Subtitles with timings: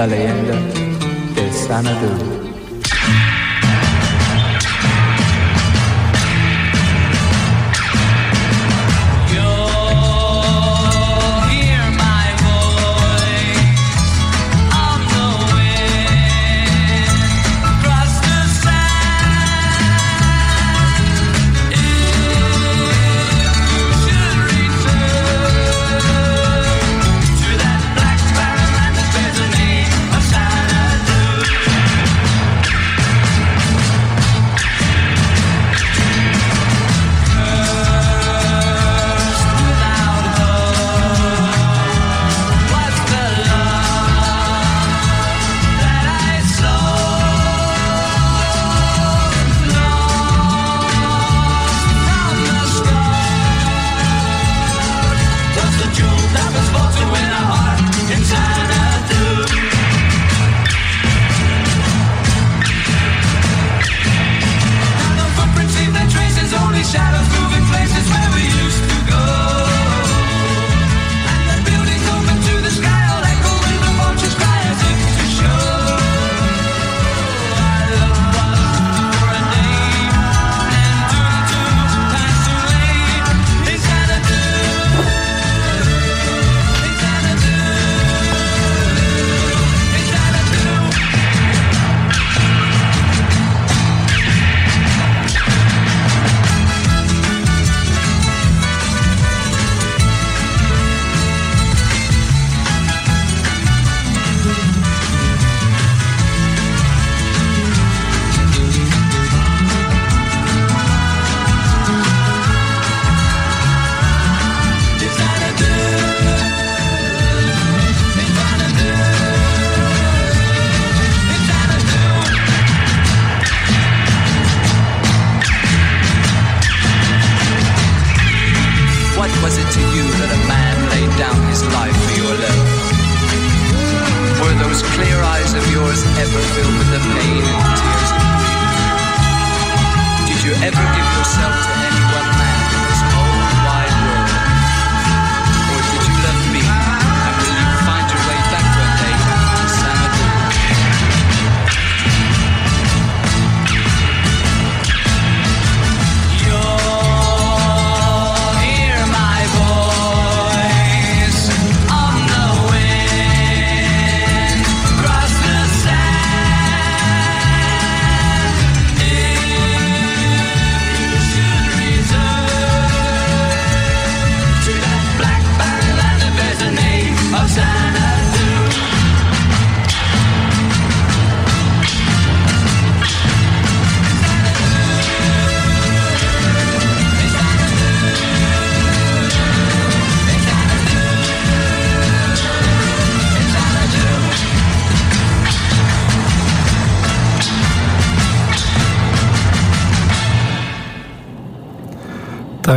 [0.00, 0.54] la leyenda
[1.34, 2.39] de Sanadu.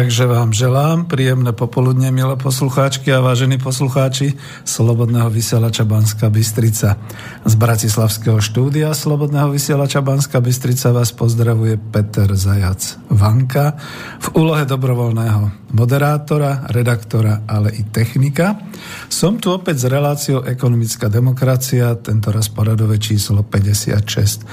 [0.04, 4.36] Takže vám želám príjemné popoludne, milé poslucháčky a vážení poslucháči
[4.68, 7.00] Slobodného vysielača Banska Bystrica.
[7.48, 13.80] Z Bratislavského štúdia Slobodného vysielača Banska Bystrica vás pozdravuje Peter Zajac Vanka
[14.20, 18.60] v úlohe dobrovoľného moderátora, redaktora, ale i technika.
[19.08, 24.44] Som tu opäť s reláciou Ekonomická demokracia, tento raz poradové číslo 56.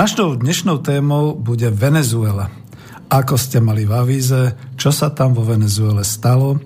[0.00, 2.63] Našou dnešnou témou bude Venezuela
[3.14, 6.58] ako ste mali v avíze, čo sa tam vo Venezuele stalo?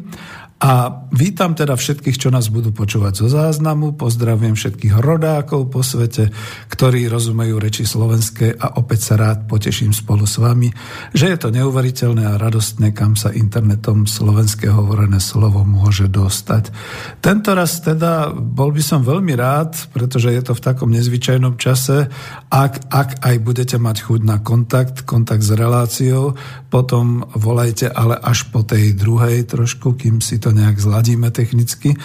[0.58, 3.94] A vítam teda všetkých, čo nás budú počúvať zo záznamu.
[3.94, 6.34] Pozdravujem všetkých rodákov po svete,
[6.74, 10.74] ktorí rozumejú reči slovenské a opäť sa rád poteším spolu s vami,
[11.14, 16.74] že je to neuveriteľné a radostné, kam sa internetom slovenské hovorené slovo môže dostať.
[17.22, 22.10] Tento raz teda bol by som veľmi rád, pretože je to v takom nezvyčajnom čase,
[22.50, 26.34] ak, ak aj budete mať chuť na kontakt, kontakt s reláciou,
[26.74, 32.00] potom volajte ale až po tej druhej trošku, kým si to to nejak zladíme technicky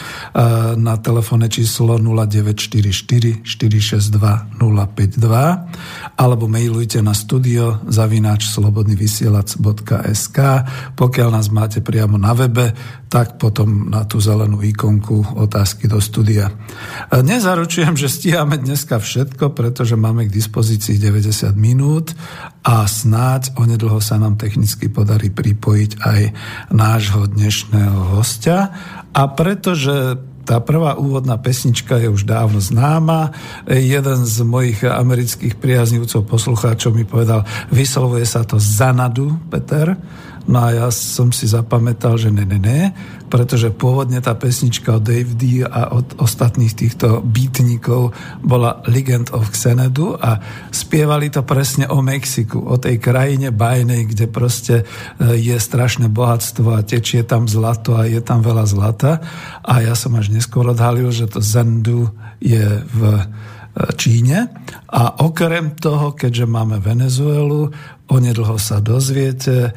[0.75, 10.39] na telefónne číslo 0944 462 052 alebo mailujte na studio zavináč slobodnyvysielac.sk
[10.99, 12.75] pokiaľ nás máte priamo na webe,
[13.07, 16.49] tak potom na tú zelenú ikonku otázky do studia.
[17.13, 22.17] Nezaručujem, že stíhame dneska všetko, pretože máme k dispozícii 90 minút
[22.65, 26.21] a snáď onedlho sa nám technicky podarí pripojiť aj
[26.73, 28.73] nášho dnešného hosta hostia
[29.13, 33.31] a pretože tá prvá úvodná pesnička je už dávno známa.
[33.69, 39.95] Jeden z mojich amerických priaznivcov, poslucháčov mi povedal, vyslovuje sa to Zanadu, Peter.
[40.51, 42.81] No a ja som si zapamätal, že ne, ne, ne,
[43.31, 48.13] pretože pôvodne tá pesnička od Dave D a od ostatných týchto beatnikov
[48.43, 54.27] bola Legend of Xenedu a spievali to presne o Mexiku, o tej krajine bajnej, kde
[54.29, 54.85] proste e,
[55.39, 59.23] je strašné bohatstvo a tečie tam zlato a je tam veľa zlata.
[59.63, 63.23] A ja som až neskôr odhalil, že to Zendu je v e,
[63.97, 64.53] Číne.
[64.93, 67.73] A okrem toho, keďže máme Venezuelu,
[68.11, 69.57] onedlho sa dozviete.
[69.69, 69.71] E,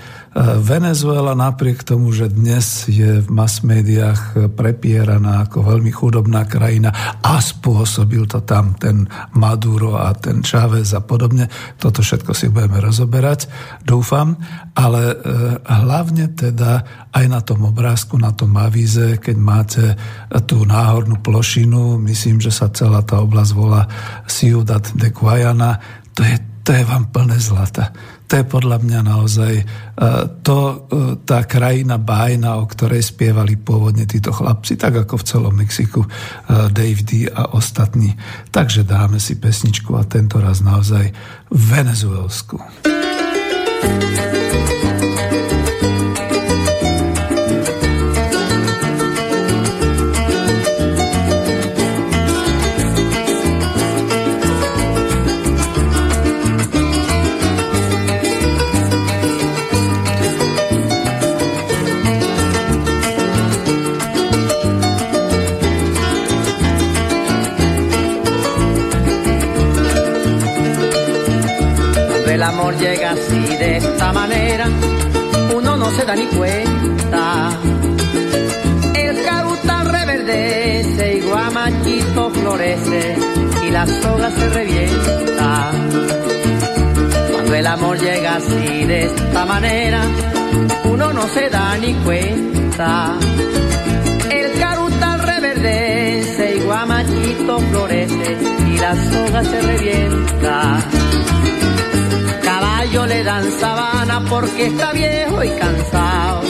[0.59, 6.91] Venezuela napriek tomu, že dnes je v mass médiách prepieraná ako veľmi chudobná krajina
[7.21, 9.07] a spôsobil to tam ten
[9.37, 13.47] Maduro a ten Chávez a podobne, toto všetko si budeme rozoberať,
[13.85, 14.35] dúfam,
[14.75, 15.15] ale e,
[15.63, 16.83] hlavne teda
[17.15, 19.83] aj na tom obrázku, na tom avíze, keď máte
[20.49, 23.87] tú náhornú plošinu, myslím, že sa celá tá oblasť volá
[24.27, 25.79] Ciudad de Guayana,
[26.11, 26.35] to je,
[26.67, 27.95] to je vám plné zlata
[28.25, 29.63] to je podľa mňa naozaj e,
[30.41, 30.75] to, e,
[31.25, 36.09] tá krajina bájna, o ktorej spievali pôvodne títo chlapci, tak ako v celom Mexiku e,
[36.73, 38.17] Dave D a ostatní.
[38.49, 41.13] Takže dáme si pesničku a tento raz naozaj
[41.53, 42.57] venezuelsku.
[43.85, 44.44] llega
[74.05, 74.67] esta manera,
[75.55, 77.49] uno no se da ni cuenta.
[78.93, 83.15] El caruta reverdece y guamachito florece
[83.67, 85.71] y la soga se revienta.
[87.31, 90.01] Cuando el amor llega así de esta manera,
[90.83, 93.11] uno no se da ni cuenta.
[94.29, 98.37] El caruta reverdece y guamachito florece
[98.71, 100.79] y la soga se revienta
[103.07, 103.51] le dan
[104.29, 106.41] porque está viejo y cansado,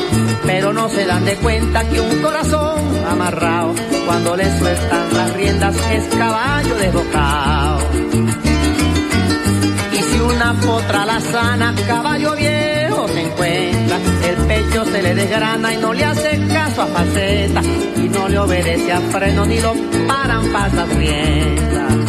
[0.45, 3.73] pero no se dan de cuenta que un corazón amarrado,
[4.05, 7.79] cuando le sueltan las riendas es caballo desbocado.
[9.93, 13.97] Y si una potra la sana, caballo viejo se encuentra,
[14.29, 17.61] el pecho se le desgrana y no le hace caso a faceta,
[17.97, 19.73] y no le obedece a freno ni lo
[20.07, 22.04] paran pasas riendas.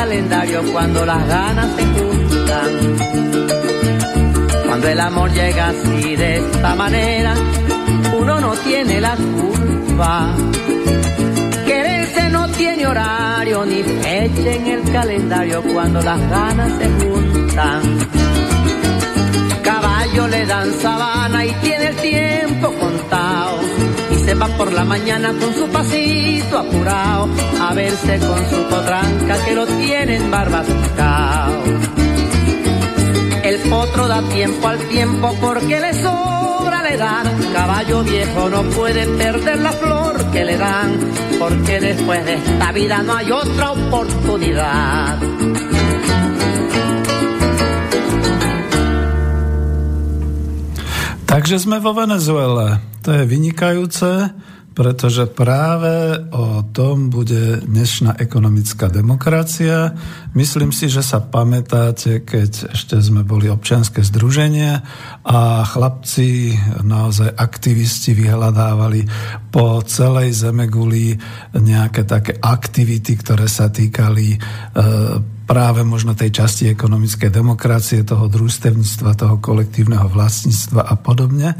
[0.00, 2.70] Calendario cuando las ganas se juntan.
[4.66, 7.34] Cuando el amor llega así de esta manera,
[8.18, 10.34] uno no tiene la culpa.
[11.66, 17.82] Quererse no tiene horario ni fecha en el calendario cuando las ganas se juntan.
[19.62, 23.60] Caballo le dan sabana y tiene el tiempo contado.
[24.10, 27.28] Y se va por la mañana con su pasito apurado
[27.60, 31.62] a verse con su potranca que lo tienen barbascao.
[33.42, 37.26] El potro da tiempo al tiempo porque le sobra le dan.
[37.52, 40.98] Caballo viejo no puede perder la flor que le dan,
[41.38, 45.18] porque después de esta vida no hay otra oportunidad.
[51.26, 52.89] Takže sme vo Venezuele.
[53.10, 54.30] To je vynikajúce,
[54.70, 59.98] pretože práve o tom bude dnešná ekonomická demokracia.
[60.38, 64.78] Myslím si, že sa pamätáte, keď ešte sme boli občianske združenie
[65.26, 66.54] a chlapci,
[66.86, 69.02] naozaj aktivisti vyhľadávali
[69.50, 71.18] po celej Zemeguli
[71.58, 74.38] nejaké také aktivity, ktoré sa týkali e,
[75.50, 81.58] práve možno tej časti ekonomickej demokracie, toho družstevníctva, toho kolektívneho vlastníctva a podobne.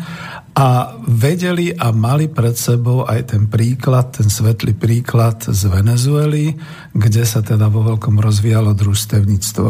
[0.55, 6.55] A vedeli a mali pred sebou aj ten príklad, ten svetlý príklad z Venezuely,
[6.95, 9.69] kde sa teda vo veľkom rozvíjalo družstevníctvo.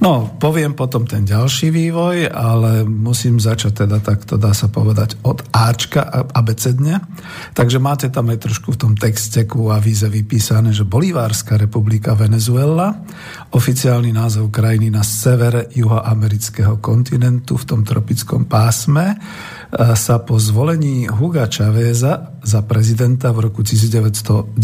[0.00, 5.44] No, poviem potom ten ďalší vývoj, ale musím začať teda takto, dá sa povedať, od
[5.52, 7.04] Ačka abecedne.
[7.52, 12.96] Takže máte tam aj trošku v tom texte ku avíze vypísané, že Bolivárska republika Venezuela,
[13.52, 19.20] oficiálny názov krajiny na severe juhoamerického kontinentu v tom tropickom pásme,
[19.72, 24.56] sa po zvolení Huga Chaveza za prezidenta v roku 1998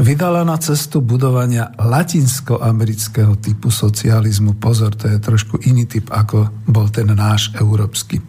[0.00, 4.60] vydala na cestu budovania latinskoamerického typu socializmu.
[4.60, 8.20] Pozor, to je trošku iný typ, ako bol ten náš európsky.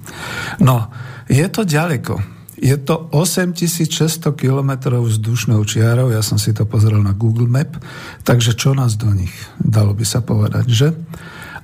[0.64, 0.88] No,
[1.28, 2.41] je to ďaleko.
[2.62, 7.82] Je to 8600 km vzdušnou čiarou, ja som si to pozrel na Google Map,
[8.22, 10.94] takže čo nás do nich, dalo by sa povedať, že?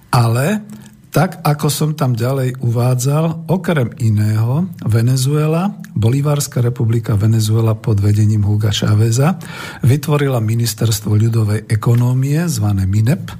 [0.10, 0.66] Ale
[1.14, 8.70] tak ako som tam ďalej uvádzal, okrem iného Venezuela, Bolívárska republika Venezuela pod vedením Huga
[8.70, 9.38] Cháveza
[9.82, 13.34] vytvorila ministerstvo ľudovej ekonómie, zvané MINEP,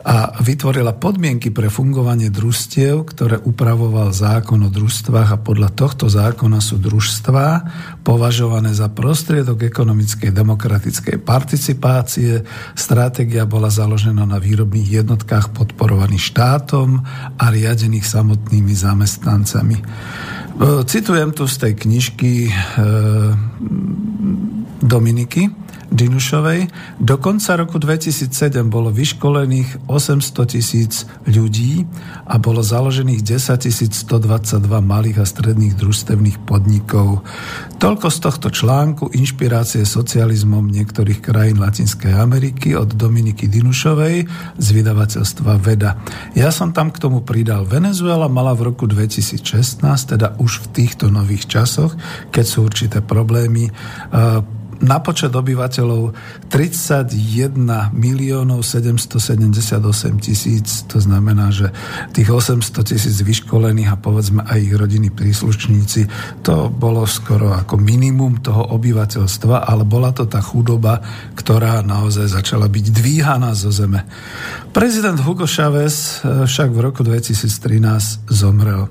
[0.00, 6.58] a vytvorila podmienky pre fungovanie družstiev, ktoré upravoval zákon o družstvách a podľa tohto zákona
[6.64, 7.48] sú družstvá
[8.00, 12.42] považované za prostriedok ekonomickej demokratickej participácie.
[12.72, 17.04] Stratégia bola založená na výrobných jednotkách podporovaných štátom
[17.36, 19.76] a riadených samotnými zamestnancami.
[19.76, 19.84] E,
[20.88, 22.52] citujem tu z tej knižky e,
[24.80, 26.70] Dominiky, Dinušovej.
[27.02, 28.30] Do konca roku 2007
[28.70, 31.82] bolo vyškolených 800 tisíc ľudí
[32.30, 37.26] a bolo založených 10 122 malých a stredných družstevných podnikov.
[37.82, 44.16] Toľko z tohto článku inšpirácie socializmom niektorých krajín Latinskej Ameriky od Dominiky Dinušovej
[44.56, 45.98] z vydavateľstva Veda.
[46.38, 51.10] Ja som tam k tomu pridal Venezuela mala v roku 2016, teda už v týchto
[51.10, 51.98] nových časoch,
[52.30, 53.72] keď sú určité problémy,
[54.80, 56.16] na počet obyvateľov
[56.48, 57.12] 31
[57.92, 61.68] miliónov 778 tisíc, to znamená, že
[62.16, 66.08] tých 800 tisíc vyškolených a povedzme aj ich rodiny príslušníci,
[66.40, 71.04] to bolo skoro ako minimum toho obyvateľstva, ale bola to tá chudoba,
[71.36, 74.08] ktorá naozaj začala byť dvíhaná zo zeme.
[74.72, 78.88] Prezident Hugo Chávez eh, však v roku 2013 zomrel.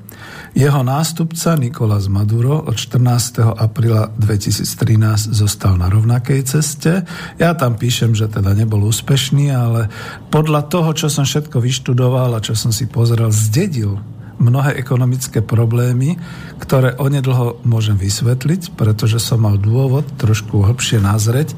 [0.57, 3.45] Jeho nástupca Nikolás Maduro od 14.
[3.53, 7.05] apríla 2013 zostal na rovnakej ceste.
[7.37, 9.93] Ja tam píšem, že teda nebol úspešný, ale
[10.33, 14.01] podľa toho, čo som všetko vyštudoval a čo som si pozrel, zdedil
[14.39, 16.17] mnohé ekonomické problémy,
[16.57, 21.53] ktoré onedlho môžem vysvetliť, pretože som mal dôvod trošku hlbšie nazrieť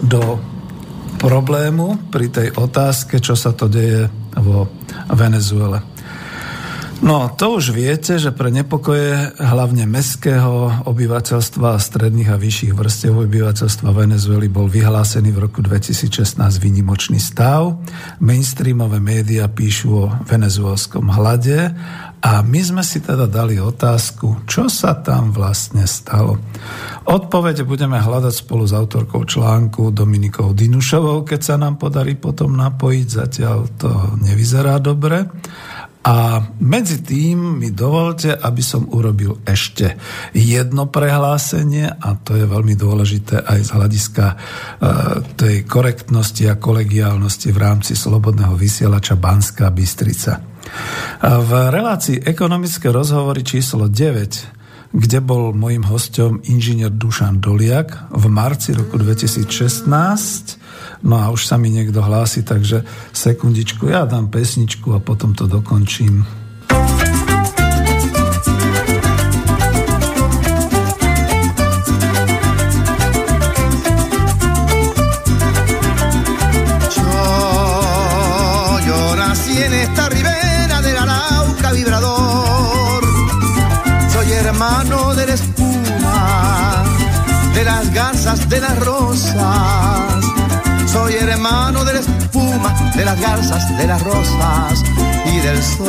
[0.00, 0.38] do
[1.18, 4.08] problému pri tej otázke, čo sa to deje
[4.38, 4.70] vo
[5.12, 5.91] Venezuele.
[7.02, 13.26] No, to už viete, že pre nepokoje hlavne mestského obyvateľstva a stredných a vyšších vrstiev
[13.26, 17.74] obyvateľstva Venezuely bol vyhlásený v roku 2016 výnimočný stav.
[18.22, 21.74] Mainstreamové médiá píšu o venezuelskom hlade
[22.22, 26.38] a my sme si teda dali otázku, čo sa tam vlastne stalo.
[27.10, 33.06] Odpovede budeme hľadať spolu s autorkou článku Dominikou Dinušovou, keď sa nám podarí potom napojiť,
[33.10, 33.90] zatiaľ to
[34.22, 35.26] nevyzerá dobre
[36.02, 39.94] A medzi tým mi dovolte, aby som urobil ešte
[40.34, 44.36] jedno prehlásenie a to je veľmi dôležité aj z hľadiska e,
[45.38, 50.42] tej korektnosti a kolegiálnosti v rámci Slobodného vysielača Banská Bystrica.
[51.22, 58.76] V relácii ekonomické rozhovory číslo 9 kde bol môjim hostom inžinier Dušan Doliak v marci
[58.76, 60.60] roku 2016
[61.02, 65.50] No a už sa mi niekto hlási, takže sekundičku, ja dám pesničku a potom to
[65.50, 66.22] dokončím.
[84.62, 86.84] hermano de la espuma,
[87.54, 90.11] de las garzas, de las rosas
[90.92, 94.82] soy hermano de la espuma, de las garzas, de las rosas
[95.24, 95.88] y del sol,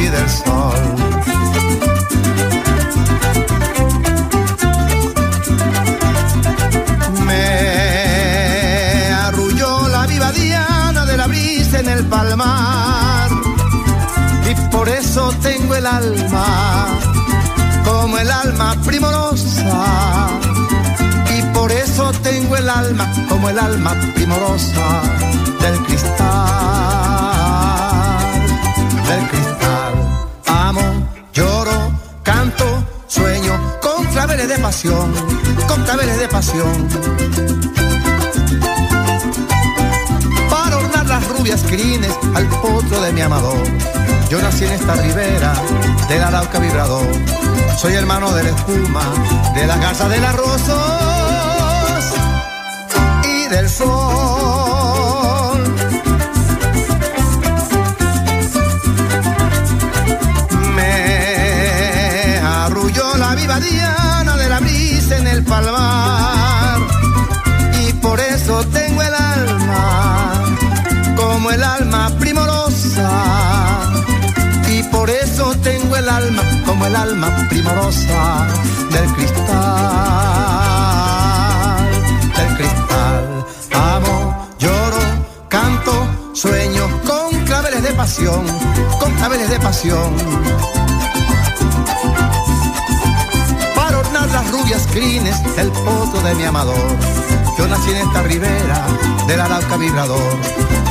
[0.00, 0.74] y del sol.
[7.24, 13.30] Me arrulló la viva diana de la brisa en el palmar
[14.50, 16.88] y por eso tengo el alma
[17.84, 20.47] como el alma primorosa
[21.98, 25.02] eso tengo el alma como el alma primorosa
[25.60, 26.16] del cristal,
[29.08, 29.94] del cristal.
[30.46, 31.90] Amo, lloro,
[32.22, 32.64] canto,
[33.08, 33.52] sueño
[33.82, 35.12] con claveles de pasión,
[35.66, 36.88] con claveles de pasión.
[40.48, 43.66] Para ornar las rubias crines al potro de mi amador.
[44.30, 45.52] Yo nací en esta ribera
[46.08, 47.08] del arauca vibrador.
[47.76, 49.02] Soy hermano de la espuma,
[49.56, 50.62] de la casa del arroz
[53.50, 53.88] del sol.
[60.74, 66.80] Me arrulló la viva diana de la brisa en el palmar
[67.82, 70.44] y por eso tengo el alma
[71.16, 73.10] como el alma primorosa
[74.68, 78.46] y por eso tengo el alma como el alma primorosa
[78.90, 79.57] del cristal.
[88.98, 90.14] Con claveles de pasión.
[93.74, 96.96] Para ornar las rubias crines el poto de mi amador.
[97.58, 98.86] Yo nací en esta ribera
[99.26, 100.38] del Arauca vibrador.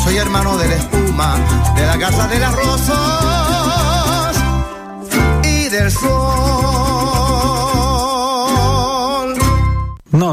[0.04, 1.36] Soy hermano de la espuma,
[1.76, 4.36] de la casa de las rosas
[5.44, 6.87] y del sol.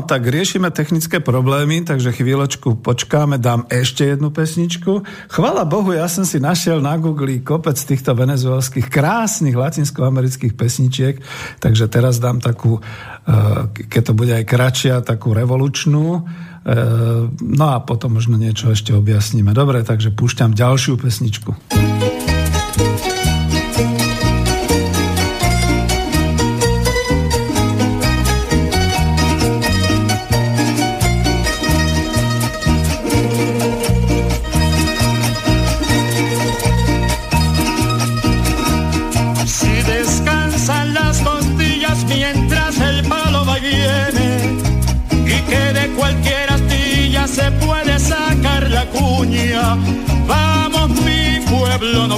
[0.05, 5.03] Tak riešime technické problémy, takže chvíľočku počkáme, dám ešte jednu pesničku.
[5.33, 11.19] Chvala Bohu, ja som si našiel na Google kopec týchto venezuelských krásnych latinskoamerických pesničiek,
[11.59, 17.81] takže teraz dám takú, eh, keď to bude aj kratšia, takú revolučnú, eh, no a
[17.81, 19.57] potom možno niečo ešte objasníme.
[19.57, 21.51] Dobre, takže púšťam ďalšiu pesničku.
[51.85, 52.15] Mi pueblo no.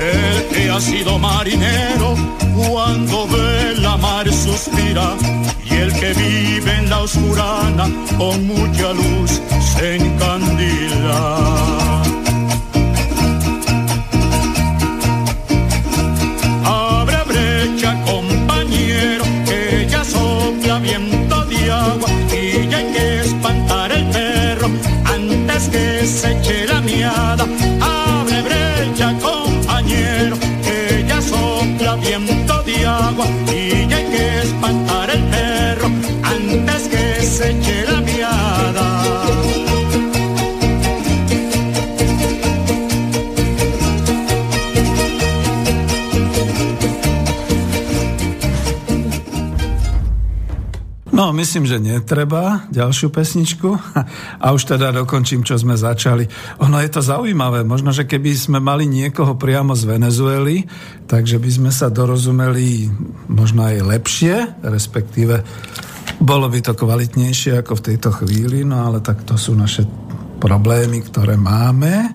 [0.00, 2.14] El que ha sido marinero
[2.56, 5.16] cuando ve la mar suspira
[5.64, 9.40] y el que vive en la oscurana con mucha luz
[9.76, 11.83] se encandila.
[51.34, 53.70] Myslím, že netreba ďalšiu pesničku
[54.44, 56.24] a už teda dokončím, čo sme začali.
[56.62, 60.64] Ono je to zaujímavé, možno, že keby sme mali niekoho priamo z Venezuely,
[61.10, 62.86] takže by sme sa dorozumeli
[63.28, 65.42] možno aj lepšie, respektíve
[66.20, 69.82] Bolo by to kvalitnejšie ako v tejto chvíli, no ale tak to sú naše
[70.38, 72.14] problémy, ktoré máme.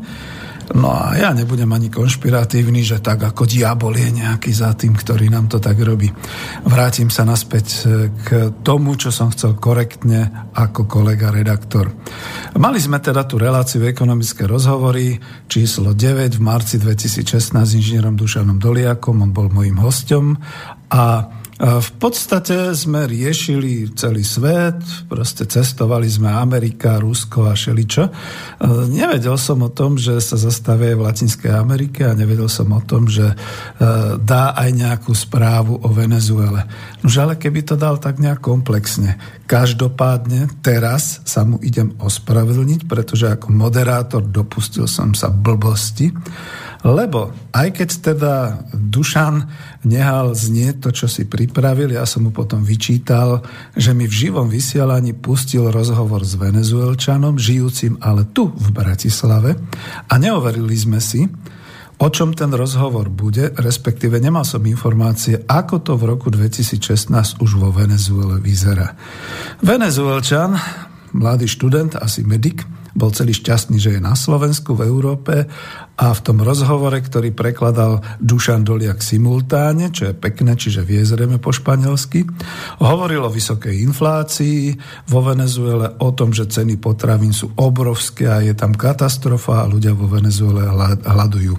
[0.77, 5.34] No a ja nebudem ani konšpiratívny, že tak ako diabol je nejaký za tým, ktorý
[5.34, 6.13] nám to tak robí.
[6.62, 7.77] Vrátim sa naspäť e,
[8.13, 8.27] k
[8.62, 11.89] tomu, čo som chcel korektne ako kolega redaktor.
[12.53, 15.17] Mali sme teda tú reláciu ekonomické rozhovory
[15.49, 20.38] číslo 9 v marci 2016 s inžinierom Dušanom Doliakom, on bol môjim hostom
[20.93, 24.80] a v podstate sme riešili celý svet,
[25.12, 28.08] proste cestovali sme Amerika, Rusko a šeličo.
[28.88, 33.12] Nevedel som o tom, že sa zastavia v Latinskej Amerike a nevedel som o tom,
[33.12, 33.36] že e,
[34.24, 36.63] dá aj nejakú správu o Venezuele.
[37.04, 39.19] Nož ale keby to dal tak nejak komplexne.
[39.43, 46.15] Každopádne teraz sa mu idem ospravedlniť, pretože ako moderátor dopustil som sa blbosti
[46.84, 48.34] lebo aj keď teda
[48.72, 49.52] Dušan
[49.84, 53.44] nehal znieť to, čo si pripravil, ja som mu potom vyčítal,
[53.76, 59.60] že mi v živom vysielaní pustil rozhovor s venezuelčanom, žijúcim ale tu v Bratislave
[60.08, 61.28] a neoverili sme si,
[62.00, 67.60] o čom ten rozhovor bude, respektíve nemal som informácie, ako to v roku 2016 už
[67.60, 68.96] vo Venezuele vyzerá.
[69.60, 70.56] Venezuelčan,
[71.12, 72.63] mladý študent, asi medic,
[72.95, 75.45] bol celý šťastný, že je na Slovensku, v Európe
[75.99, 81.38] a v tom rozhovore, ktorý prekladal Dušan Doliak simultáne, čo je pekné, čiže vie zrejme
[81.43, 82.23] po španielsky,
[82.80, 84.80] hovoril o vysokej inflácii
[85.12, 89.91] vo Venezuele, o tom, že ceny potravín sú obrovské a je tam katastrofa a ľudia
[89.91, 90.63] vo Venezuele
[91.04, 91.56] hľadujú.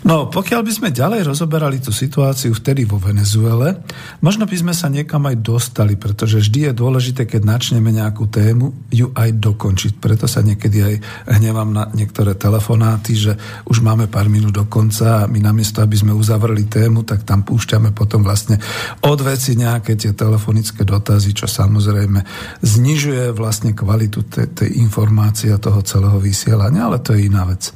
[0.00, 3.84] No, pokiaľ by sme ďalej rozoberali tú situáciu vtedy vo Venezuele,
[4.24, 8.72] možno by sme sa niekam aj dostali, pretože vždy je dôležité, keď načneme nejakú tému,
[8.88, 10.00] ju aj dokončiť.
[10.00, 10.94] Preto sa niekedy aj
[11.36, 13.36] hnevám na niektoré telefonáty, že
[13.68, 17.44] už máme pár minút do konca a my namiesto, aby sme uzavreli tému, tak tam
[17.44, 18.56] púšťame potom vlastne
[19.04, 22.24] od veci nejaké tie telefonické dotazy, čo samozrejme
[22.64, 27.68] znižuje vlastne kvalitu tej, tej informácie a toho celého vysielania, ale to je iná vec.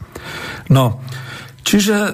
[0.73, 1.05] No,
[1.65, 2.13] Čiže e,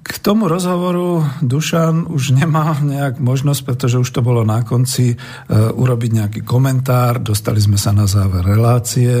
[0.00, 5.16] k tomu rozhovoru Dušan už nemá nejak možnosť, pretože už to bolo na konci, e,
[5.52, 9.20] urobiť nejaký komentár, dostali sme sa na záver relácie.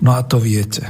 [0.00, 0.88] No a to viete.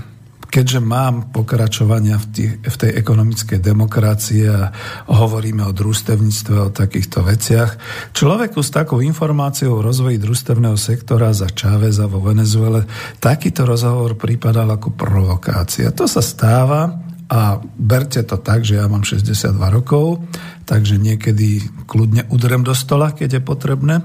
[0.49, 4.73] Keďže mám pokračovania v, tých, v tej ekonomickej demokracie a
[5.13, 7.71] hovoríme o družstevníctve, o takýchto veciach,
[8.17, 12.89] človeku s takou informáciou o rozvoji družstevného sektora za Čáveza vo Venezuele,
[13.21, 15.93] takýto rozhovor prípadal ako provokácia.
[15.93, 16.97] To sa stáva,
[17.29, 20.25] a berte to tak, že ja mám 62 rokov,
[20.69, 24.05] takže niekedy kľudne udrem do stola, keď je potrebné.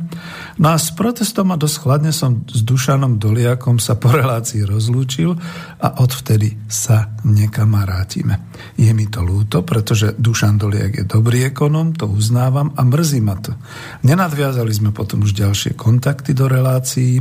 [0.56, 5.36] No a s protestom a dosť chladne som s Dušanom Doliakom sa po relácii rozlúčil
[5.84, 8.40] a odvtedy sa nekamarátime.
[8.80, 13.36] Je mi to ľúto, pretože Dušan Doliak je dobrý ekonom, to uznávam a mrzí ma
[13.36, 13.52] to.
[14.08, 17.20] Nenadviazali sme potom už ďalšie kontakty do relácií,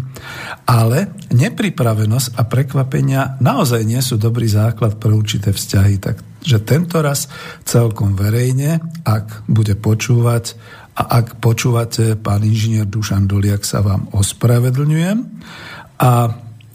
[0.71, 5.99] ale nepripravenosť a prekvapenia naozaj nie sú dobrý základ pre určité vzťahy,
[6.43, 7.31] takže tento raz
[7.63, 10.59] celkom verejne, ak bude počúvať
[10.99, 15.19] a ak počúvate, pán inžinier Dušan Doliak sa vám ospravedlňujem
[16.03, 16.11] a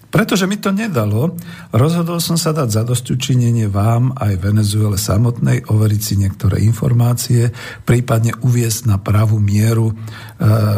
[0.07, 1.35] pretože mi to nedalo,
[1.75, 7.51] rozhodol som sa dať zadostučinenie vám aj Venezuele samotnej, overiť si niektoré informácie,
[7.83, 9.95] prípadne uviesť na pravú mieru e,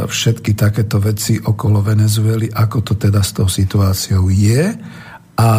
[0.10, 4.74] všetky takéto veci okolo Venezuely, ako to teda s tou situáciou je.
[5.38, 5.50] A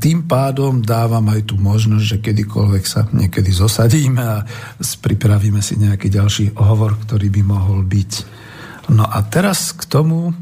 [0.00, 4.44] tým pádom dávam aj tú možnosť, že kedykoľvek sa niekedy zosadíme a
[4.80, 8.12] pripravíme si nejaký ďalší hovor, ktorý by mohol byť.
[8.88, 10.32] No a teraz k tomu,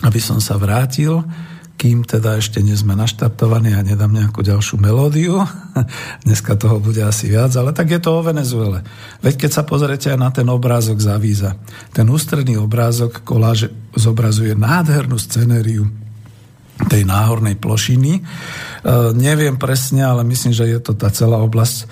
[0.00, 1.20] aby som sa vrátil,
[1.80, 5.40] kým teda ešte nie sme naštartovaní a nedám nejakú ďalšiu melódiu.
[6.28, 8.84] Dneska toho bude asi viac, ale tak je to o Venezuele.
[9.24, 11.50] Veď keď sa pozriete aj na ten obrázok z avíza,
[11.92, 15.88] ten ústredný obrázok koláže zobrazuje nádhernú scenériu
[16.88, 18.12] tej náhornej plošiny.
[18.16, 18.22] E,
[19.12, 21.84] neviem presne, ale myslím, že je to tá celá oblasť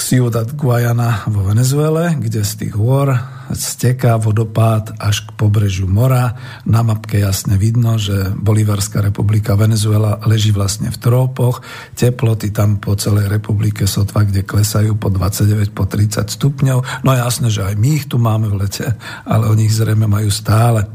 [0.00, 3.14] Ciudad Guayana vo Venezuele, kde z tých hôr
[3.52, 6.34] steká vodopád až k pobrežiu mora.
[6.66, 11.62] Na mapke jasne vidno, že Bolívárska republika Venezuela leží vlastne v trópoch.
[11.94, 17.04] Teploty tam po celej republike sotva, kde klesajú po 29, po 30 stupňov.
[17.04, 18.96] No jasné, že aj my ich tu máme v lete,
[19.28, 20.88] ale oni ich zrejme majú stále.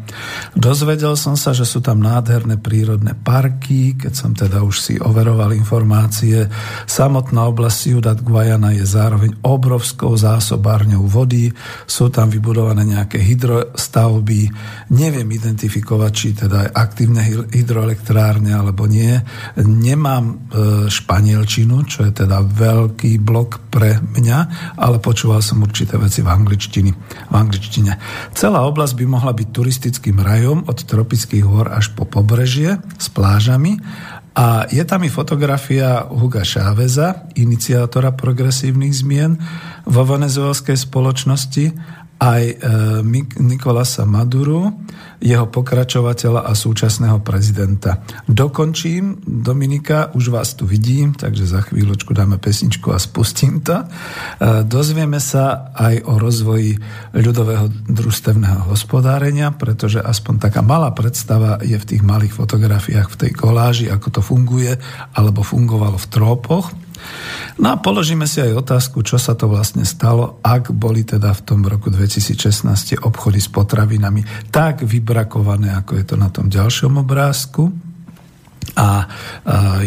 [0.58, 5.54] Dozvedel som sa, že sú tam nádherné prírodné parky, keď som teda už si overoval
[5.54, 6.50] informácie.
[6.89, 11.54] Samotná oblasť Ciudad Guayana je zároveň obrovskou zásobárňou vody.
[11.86, 14.47] Sú tam vybudované vybudované nejaké hydrostavby.
[14.95, 17.19] Neviem identifikovať, či teda aktívne
[17.51, 19.19] hydroelektrárne alebo nie.
[19.60, 20.36] Nemám e,
[20.88, 24.39] španielčinu, čo je teda veľký blok pre mňa,
[24.79, 26.91] ale počúval som určité veci v angličtine.
[27.27, 27.99] V angličtine.
[28.31, 33.83] Celá oblasť by mohla byť turistickým rajom od tropických hôr až po pobrežie s plážami
[34.38, 39.41] a je tam i fotografia Huga Šáveza, iniciátora progresívnych zmien
[39.89, 41.73] vo venezuelskej spoločnosti,
[42.17, 42.56] aj e,
[43.38, 44.73] Nikolasa Maduru,
[45.17, 48.06] jeho pokračovateľa a súčasného prezidenta.
[48.30, 53.82] Dokončím, Dominika, už vás tu vidím, takže za chvíľočku dáme pesničku a spustím to.
[53.82, 53.86] E,
[54.65, 56.77] dozvieme sa aj o rozvoji
[57.13, 63.32] ľudového družstevného hospodárenia, pretože aspoň taká malá predstava je v tých malých fotografiách, v tej
[63.38, 64.73] koláži, ako to funguje,
[65.13, 66.87] alebo fungovalo v trópoch.
[67.58, 71.41] No a položíme si aj otázku, čo sa to vlastne stalo, ak boli teda v
[71.41, 77.87] tom roku 2016 obchody s potravinami tak vybrakované, ako je to na tom ďalšom obrázku.
[78.75, 79.08] A,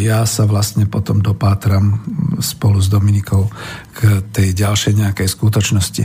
[0.01, 2.01] ja sa vlastne potom dopátram
[2.41, 3.53] spolu s Dominikou
[3.93, 6.03] k tej ďalšej nejakej skutočnosti.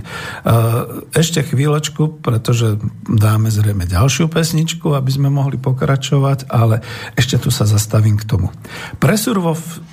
[1.15, 2.75] Ešte chvíľočku, pretože
[3.07, 6.83] dáme zrejme ďalšiu pesničku, aby sme mohli pokračovať, ale
[7.15, 8.51] ešte tu sa zastavím k tomu.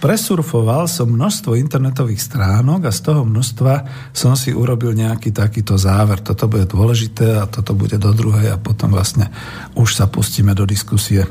[0.03, 3.75] presurfoval som množstvo internetových stránok a z toho množstva
[4.11, 6.18] som si urobil nejaký takýto záver.
[6.21, 9.31] Toto bude dôležité a toto bude do druhej a potom vlastne
[9.79, 11.29] už sa pustíme do diskusie.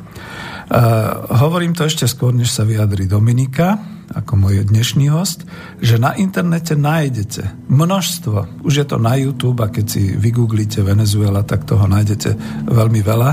[0.71, 3.75] Uh, hovorím to ešte skôr, než sa vyjadri Dominika,
[4.11, 5.47] ako môj dnešný host,
[5.79, 11.47] že na internete nájdete množstvo, už je to na YouTube a keď si vygooglite Venezuela,
[11.47, 12.35] tak toho nájdete
[12.67, 13.29] veľmi veľa.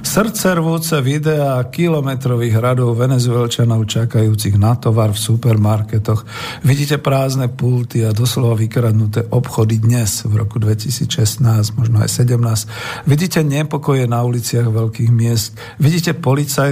[0.00, 6.24] Srdcervúce videá kilometrových radov venezuelčanov čakajúcich na tovar v supermarketoch.
[6.62, 11.42] Vidíte prázdne pulty a doslova vykradnuté obchody dnes v roku 2016,
[11.74, 13.06] možno aj 17.
[13.10, 15.58] Vidíte nepokoje na uliciach veľkých miest.
[15.82, 16.14] Vidíte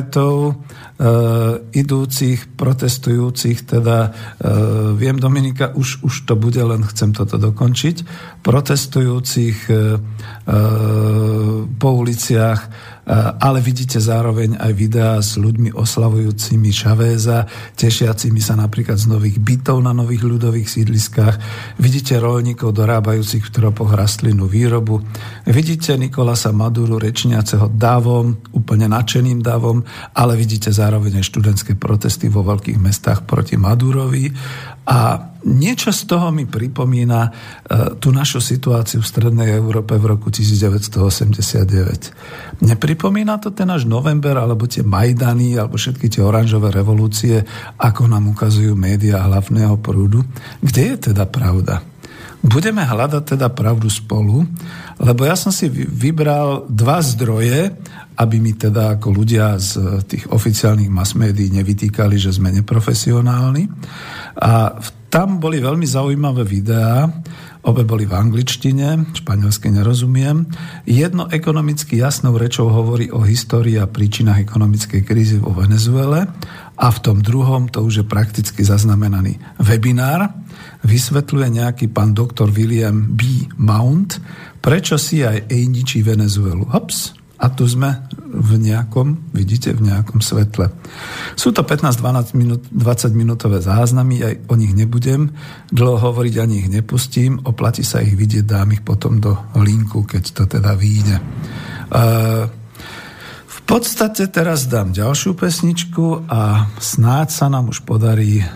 [0.08, 0.64] policajtov,
[0.98, 8.02] Eh, idúcich, protestujúcich, teda uh, viem Dominika, už, už to bude, len chcem toto dokončiť,
[8.42, 10.02] protestujúcich uh,
[11.70, 12.60] po uliciach,
[13.40, 19.80] ale vidíte zároveň aj videá s ľuďmi oslavujúcimi Čavéza, tešiacimi sa napríklad z nových bytov
[19.80, 21.40] na nových ľudových sídliskách.
[21.80, 25.00] Vidíte rolníkov dorábajúcich v tropoch rastlinnú výrobu.
[25.48, 29.80] Vidíte Nikolasa Maduru rečniaceho davom, úplne nadšeným davom,
[30.12, 34.28] ale vidíte zároveň aj študentské protesty vo veľkých mestách proti Madurovi
[34.84, 37.32] a niečo z toho mi pripomína uh,
[38.00, 42.64] tú našu situáciu v Strednej Európe v roku 1989.
[42.64, 47.44] Nepripomína to ten náš november, alebo tie Majdany, alebo všetky tie oranžové revolúcie,
[47.78, 50.24] ako nám ukazujú médiá hlavného prúdu.
[50.58, 51.84] Kde je teda pravda?
[52.38, 54.46] Budeme hľadať teda pravdu spolu,
[55.02, 57.74] lebo ja som si vybral dva zdroje,
[58.14, 63.66] aby mi teda ako ľudia z tých oficiálnych mass médií nevytýkali, že sme neprofesionálni.
[64.38, 64.70] A
[65.08, 67.08] tam boli veľmi zaujímavé videá,
[67.64, 70.48] obe boli v angličtine, španielsky nerozumiem.
[70.84, 76.28] Jedno ekonomicky jasnou rečou hovorí o histórii a príčinách ekonomickej krízy vo Venezuele
[76.78, 80.30] a v tom druhom to už je prakticky zaznamenaný webinár.
[80.86, 83.50] Vysvetľuje nejaký pán doktor William B.
[83.58, 84.22] Mount,
[84.62, 86.68] prečo si aj ničí Venezuelu.
[86.70, 90.74] Hops, a tu sme v nejakom, vidíte, v nejakom svetle.
[91.38, 95.30] Sú to 15-20 minút, 20 minútové záznamy, aj o nich nebudem
[95.70, 100.22] dlho hovoriť, ani ich nepustím, oplatí sa ich vidieť, dám ich potom do linku, keď
[100.34, 101.16] to teda vyjde.
[101.88, 102.50] Uh,
[103.46, 108.48] v podstate teraz dám ďalšiu pesničku a snáď sa nám už podarí uh,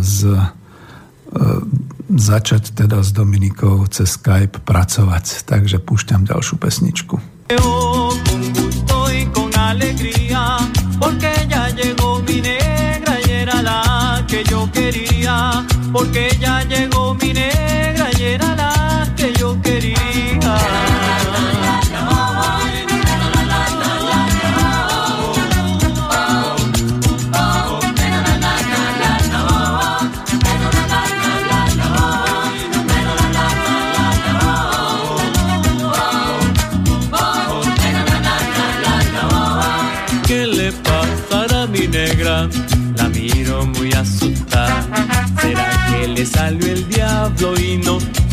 [0.00, 1.60] z, uh,
[2.08, 5.44] začať teda s Dominikou cez Skype pracovať.
[5.44, 7.31] Takže púšťam ďalšiu pesničku.
[7.48, 10.58] Con gusto y con alegría,
[11.00, 17.01] porque ya llegó mi negra y era la que yo quería, porque ya llegó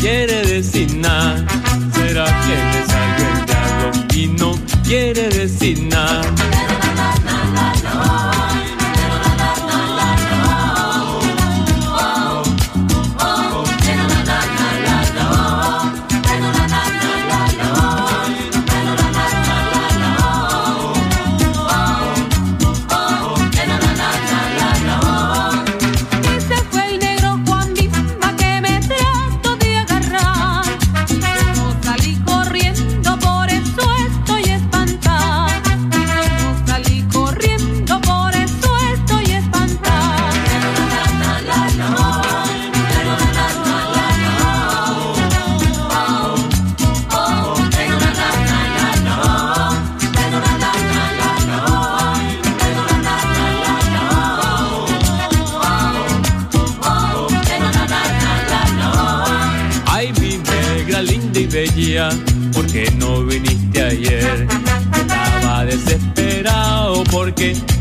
[0.00, 1.44] quiere decir nada?
[1.94, 6.49] ¿Será que le salió el diablo y no quiere decir nada?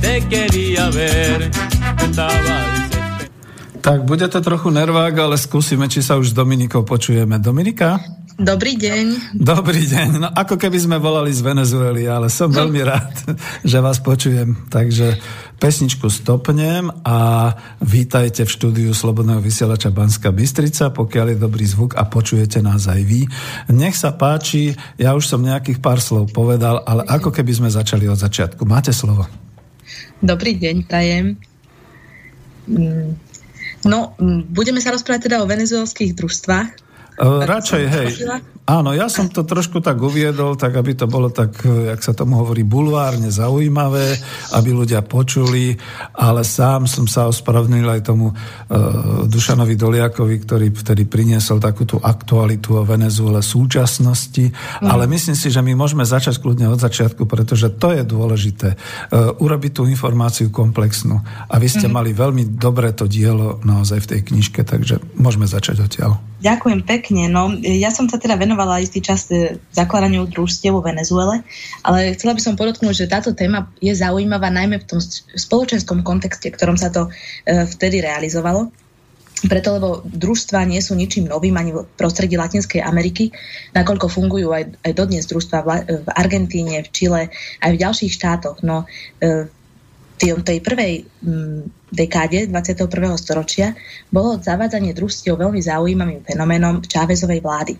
[0.01, 1.51] Te quería ver.
[3.79, 7.39] Tak bude to trochu nervák, ale skúsime, či sa už s Dominikou počujeme.
[7.39, 7.97] Dominika?
[8.39, 9.35] Dobrý deň.
[9.35, 10.09] Dobrý deň.
[10.15, 13.11] No ako keby sme volali z Venezuely, ale som veľmi rád,
[13.67, 14.55] že vás počujem.
[14.71, 15.19] Takže
[15.59, 17.51] pesničku stopnem a
[17.83, 23.01] vítajte v štúdiu Slobodného vysielača Banska Bystrica, pokiaľ je dobrý zvuk a počujete nás aj
[23.03, 23.27] vy.
[23.75, 28.07] Nech sa páči, ja už som nejakých pár slov povedal, ale ako keby sme začali
[28.07, 28.63] od začiatku.
[28.63, 29.48] Máte slovo.
[30.19, 31.39] Dobrý deň, prajem.
[32.67, 33.15] Mm,
[33.87, 34.11] No,
[34.51, 36.69] budeme sa rozprávať teda o venezuelských družstvách.
[37.19, 38.07] Uh, radšej, hej.
[38.69, 42.37] Áno, ja som to trošku tak uviedol, tak aby to bolo tak, jak sa tomu
[42.37, 44.13] hovorí, bulvárne zaujímavé,
[44.53, 45.73] aby ľudia počuli,
[46.13, 51.97] ale sám som sa ospravedlnil aj tomu uh, Dušanovi Doliakovi, ktorý vtedy priniesol takú tú
[51.97, 54.85] aktualitu o Venezuele súčasnosti, mm.
[54.85, 58.77] ale myslím si, že my môžeme začať kľudne od začiatku, pretože to je dôležité.
[59.09, 61.17] Uh, urobiť tú informáciu komplexnú.
[61.49, 61.93] A vy ste mm.
[61.97, 66.28] mali veľmi dobré to dielo naozaj v tej knižke, takže môžeme začať odtiaľ.
[66.39, 67.27] Ďakujem pekne.
[67.27, 71.43] No, ja som sa teda venovala istý čas e, zakladaniu družstiev vo Venezuele,
[71.83, 74.99] ale chcela by som podotknúť, že táto téma je zaujímavá najmä v tom
[75.35, 77.11] spoločenskom kontexte, v ktorom sa to
[77.43, 78.71] e, vtedy realizovalo.
[79.39, 83.31] Preto, lebo družstva nie sú ničím novým ani v prostredí Latinskej Ameriky,
[83.71, 85.69] nakoľko fungujú aj, aj dodnes družstva v,
[86.11, 87.21] Argentíne, v Čile,
[87.63, 88.59] aj v ďalších štátoch.
[88.67, 88.83] No,
[89.23, 89.47] e,
[90.19, 92.85] v tej prvej mm, dekáde 21.
[93.15, 93.73] storočia
[94.11, 97.73] bolo zavádzanie družstiev veľmi zaujímavým fenoménom Čávezovej vlády.
[97.73, 97.79] E,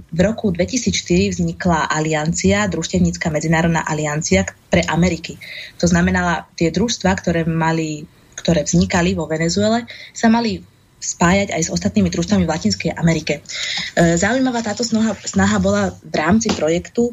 [0.00, 5.36] v roku 2004 vznikla aliancia, družstevnícka medzinárodná aliancia pre Ameriky.
[5.78, 9.84] To znamená, tie družstva, ktoré, mali, ktoré vznikali vo Venezuele,
[10.16, 10.64] sa mali
[11.04, 13.44] spájať aj s ostatnými družstvami v Latinskej Amerike.
[13.92, 17.12] E, zaujímavá táto snaha, snaha bola v rámci projektu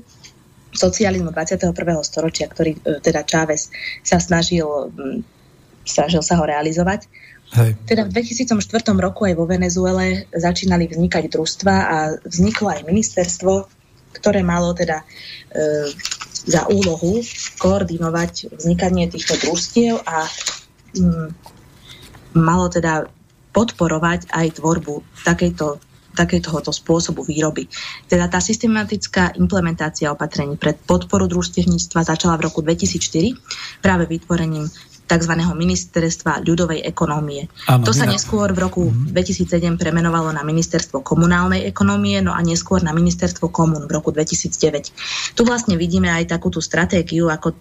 [0.72, 1.76] socializmu 21.
[2.04, 4.66] storočia, ktorý e, teda Chávez sa snažil,
[5.84, 7.08] snažil sa ho realizovať.
[7.52, 7.76] Hej.
[7.84, 8.64] Teda v 2004
[8.96, 13.68] roku aj vo Venezuele začínali vznikať družstva a vzniklo aj ministerstvo,
[14.16, 15.06] ktoré malo teda e,
[16.48, 17.20] za úlohu
[17.60, 20.26] koordinovať vznikanie týchto družstiev a
[20.96, 21.36] m,
[22.32, 23.12] malo teda
[23.52, 27.68] podporovať aj tvorbu takejto takéhoto spôsobu výroby.
[28.06, 34.68] Teda tá systematická implementácia opatrení pre podporu družstevníctva začala v roku 2004 práve vytvorením
[35.12, 35.34] tzv.
[35.36, 37.52] ministerstva ľudovej ekonómie.
[37.68, 39.12] Ano, to sa neskôr v roku mm.
[39.12, 45.36] 2007 premenovalo na ministerstvo komunálnej ekonómie, no a neskôr na ministerstvo komun v roku 2009.
[45.36, 47.52] Tu vlastne vidíme aj takú tú stratégiu, ako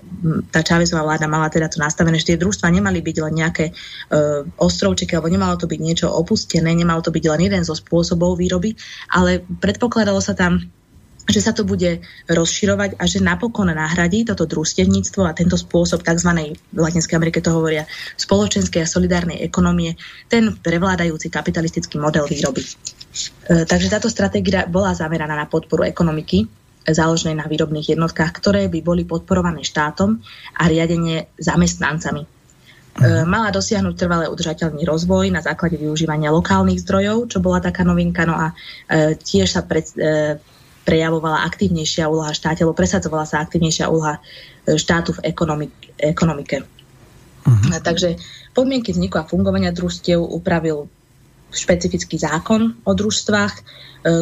[0.55, 4.47] tá Čávezová vláda mala teda to nastavené, že tie družstva nemali byť len nejaké uh,
[4.63, 8.79] ostrovčeky, alebo nemalo to byť niečo opustené, nemalo to byť len jeden zo spôsobov výroby,
[9.11, 10.71] ale predpokladalo sa tam
[11.31, 16.31] že sa to bude rozširovať a že napokon nahradí toto družstevníctvo a tento spôsob tzv.
[16.55, 17.87] v Latinskej Amerike to hovoria
[18.19, 19.95] spoločenskej a solidárnej ekonomie,
[20.27, 22.63] ten prevládajúci kapitalistický model výroby.
[22.63, 26.47] E, takže táto stratégia bola zameraná na podporu ekonomiky,
[26.87, 30.19] založenej na výrobných jednotkách, ktoré by boli podporované štátom
[30.57, 32.23] a riadenie zamestnancami.
[32.25, 32.29] E,
[33.23, 38.35] mala dosiahnuť trvalé udržateľný rozvoj na základe využívania lokálnych zdrojov, čo bola taká novinka, no
[38.35, 38.51] a
[38.91, 39.87] e, tiež sa pred,
[40.91, 44.19] prejavovala aktívnejšia úloha štáte, alebo presadzovala sa aktívnejšia úloha
[44.67, 46.67] e, štátu v ekonomik- ekonomike.
[47.47, 47.79] Uh-huh.
[47.79, 48.19] Takže
[48.51, 50.91] podmienky vzniku a fungovania družstiev upravil
[51.55, 53.63] špecifický zákon o družstvách, e,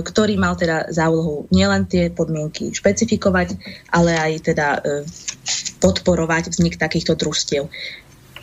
[0.04, 3.56] ktorý mal teda za úlohu nielen tie podmienky špecifikovať,
[3.88, 4.68] ale aj teda
[5.80, 7.64] podporovať vznik takýchto družstiev.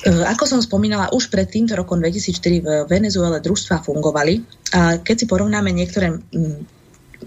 [0.06, 4.38] Ako som spomínala, už pred týmto rokom 2004 v Venezuele družstva fungovali
[4.78, 6.14] a keď si porovnáme niektoré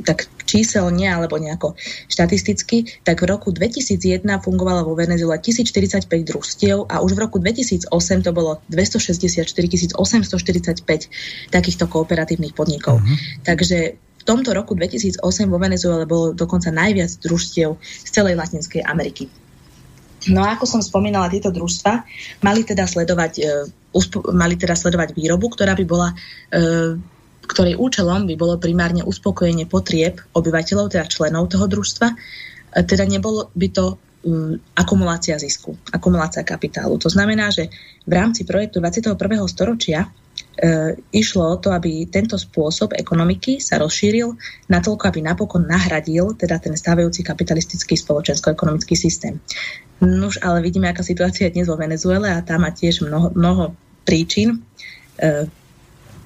[0.05, 1.76] tak číselne alebo nejako
[2.09, 7.92] štatisticky, tak v roku 2001 fungovalo vo Venezuele 1045 družstiev a už v roku 2008
[8.24, 9.44] to bolo 264
[9.92, 13.05] 845 takýchto kooperatívnych podnikov.
[13.05, 13.16] Uh-huh.
[13.44, 19.28] Takže v tomto roku 2008 vo Venezuele bolo dokonca najviac družstiev z celej Latinskej Ameriky.
[20.26, 22.03] No a ako som spomínala, tieto družstva
[22.42, 26.99] mali teda sledovať, uh, mali teda sledovať výrobu, ktorá by bola uh,
[27.49, 32.16] ktorej účelom by bolo primárne uspokojenie potrieb obyvateľov, teda členov toho družstva, e,
[32.84, 37.01] teda nebolo by to um, akumulácia zisku, akumulácia kapitálu.
[37.01, 37.72] To znamená, že
[38.05, 39.16] v rámci projektu 21.
[39.49, 40.09] storočia e,
[41.14, 44.34] išlo o to, aby tento spôsob ekonomiky sa rozšíril
[44.68, 49.40] natoľko, aby napokon nahradil teda ten stávajúci kapitalistický spoločensko-ekonomický systém.
[49.99, 53.74] Nož, ale vidíme, aká situácia je dnes vo Venezuele a tá má tiež mnoho, mnoho
[54.07, 54.62] príčin.
[55.18, 55.51] E,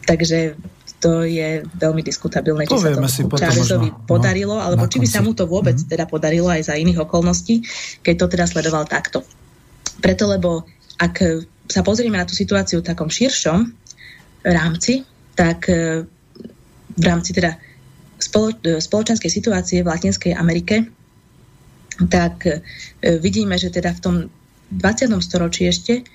[0.05, 0.59] takže
[1.03, 3.03] to je veľmi diskutabilné, či sa to
[3.35, 5.91] Chávezovi možno, podarilo, no, alebo či by sa mu to vôbec mm.
[5.91, 7.67] teda podarilo aj za iných okolností,
[8.07, 9.27] keď to teda sledoval takto.
[9.99, 10.63] Preto, lebo
[11.03, 13.67] ak sa pozrieme na tú situáciu v takom širšom
[14.47, 15.03] rámci,
[15.35, 16.07] tak e,
[16.93, 20.87] v rámci teda e, spoločenskej situácie v Latinskej Amerike,
[22.07, 22.63] tak e,
[23.19, 24.15] vidíme, že teda v tom
[24.71, 25.13] 20.
[25.19, 26.07] storočí ešte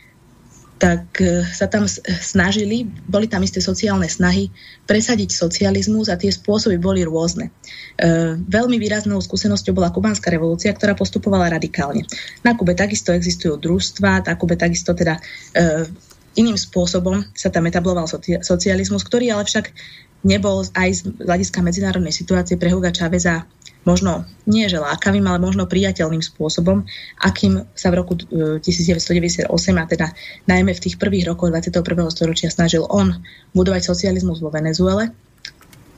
[0.78, 1.90] tak e, sa tam
[2.22, 4.54] snažili, boli tam isté sociálne snahy
[4.86, 7.50] presadiť socializmus a tie spôsoby boli rôzne.
[7.98, 12.06] E, veľmi výraznou skúsenosťou bola kubánska revolúcia, ktorá postupovala radikálne.
[12.46, 15.18] Na Kube takisto existujú družstva, na Kube takisto teda
[15.58, 15.90] e,
[16.38, 18.06] iným spôsobom sa tam etabloval
[18.46, 19.74] socializmus, ktorý ale však
[20.22, 23.46] nebol aj z hľadiska medzinárodnej situácie pre Huga Čaveza
[23.88, 26.84] možno nie že lákavým, ale možno priateľným spôsobom,
[27.24, 30.08] akým sa v roku 1998 e, a teda
[30.52, 32.12] najmä v tých prvých rokoch 21.
[32.12, 33.24] storočia snažil on
[33.56, 35.16] budovať socializmus vo Venezuele.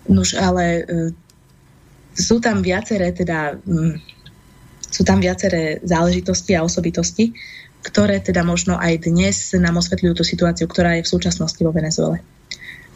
[0.05, 0.81] Nuž ale e,
[2.13, 4.21] sú tam viaceré teda mm,
[4.89, 7.33] sú tam viaceré záležitosti a osobitosti,
[7.85, 12.21] ktoré teda možno aj dnes nám osvetľujú tú situáciu, ktorá je v súčasnosti vo Venezuele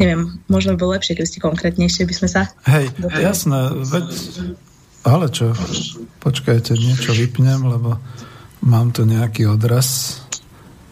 [0.02, 2.50] neviem, možno by bolo lepšie, keby ste konkrétnejšie by sme sa...
[2.66, 4.08] Hej, jasné, veď
[5.04, 5.52] ale čo,
[6.24, 8.00] počkajte, niečo vypnem, lebo
[8.64, 10.20] mám tu nejaký odraz.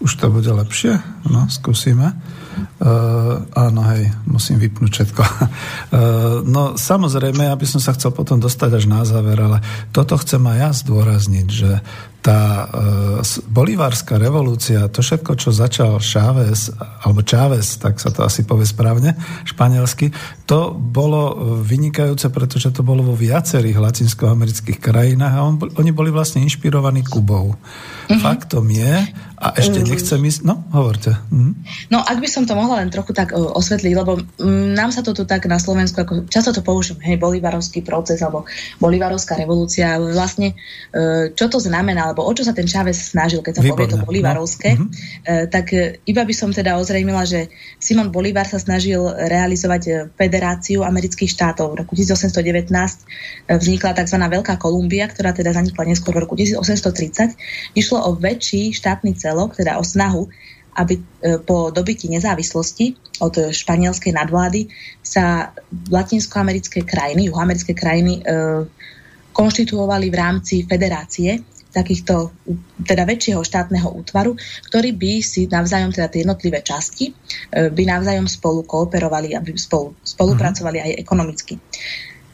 [0.02, 1.00] Už to bude lepšie?
[1.30, 2.18] No, skúsime.
[2.82, 5.22] Uh, áno, hej, musím vypnúť všetko.
[5.24, 9.64] Uh, no, samozrejme, ja by som sa chcel potom dostať až na záver, ale
[9.96, 11.80] toto chcem aj ja zdôrazniť, že
[12.22, 18.46] tá uh, bolivárska revolúcia, to všetko, čo začal Chávez, alebo Chávez, tak sa to asi
[18.46, 20.14] povie správne, španielsky,
[20.46, 21.34] to bolo
[21.66, 27.58] vynikajúce, pretože to bolo vo viacerých latinskoamerických krajinách a on, oni boli vlastne inšpirovaní Kubou.
[27.58, 28.22] Mm-hmm.
[28.22, 28.94] Faktom je,
[29.42, 29.90] a ešte mm.
[29.90, 31.18] nechcem ísť, no, hovorte.
[31.34, 31.66] Mm.
[31.90, 35.02] No, ak by som to mohla len trochu tak uh, osvetliť, lebo um, nám sa
[35.02, 38.46] to tu tak na Slovensku, ako často to použijem, hej, bolivarovský proces alebo
[38.78, 40.54] bolivarovská revolúcia, vlastne
[40.94, 43.98] uh, čo to znamená, alebo o čo sa ten Chávez snažil, keď sa povie to
[43.98, 44.06] no.
[44.06, 44.94] bolivarovské, no.
[44.94, 47.50] uh, tak uh, iba by som teda ozrejmila, že
[47.82, 51.74] Simon Bolivar sa snažil realizovať uh, Federáciu amerických štátov.
[51.74, 54.22] V roku 1819 uh, vznikla tzv.
[54.22, 57.74] Veľká Kolumbia, ktorá teda zanikla neskôr v roku 1830.
[57.74, 60.28] Išlo o väčší štátny celok, teda o snahu,
[60.76, 64.68] aby uh, po dobití nezávislosti od španielskej nadvlády
[65.00, 68.68] sa latinskoamerické krajiny, juhoamerické krajiny uh,
[69.32, 71.40] konštituovali v rámci federácie
[71.72, 72.36] takýchto
[72.84, 74.36] teda väčšieho štátneho útvaru,
[74.68, 77.14] ktorý by si navzájom teda tie jednotlivé časti e,
[77.72, 81.56] by navzájom spolu kooperovali, aby spolu, spolupracovali aj ekonomicky.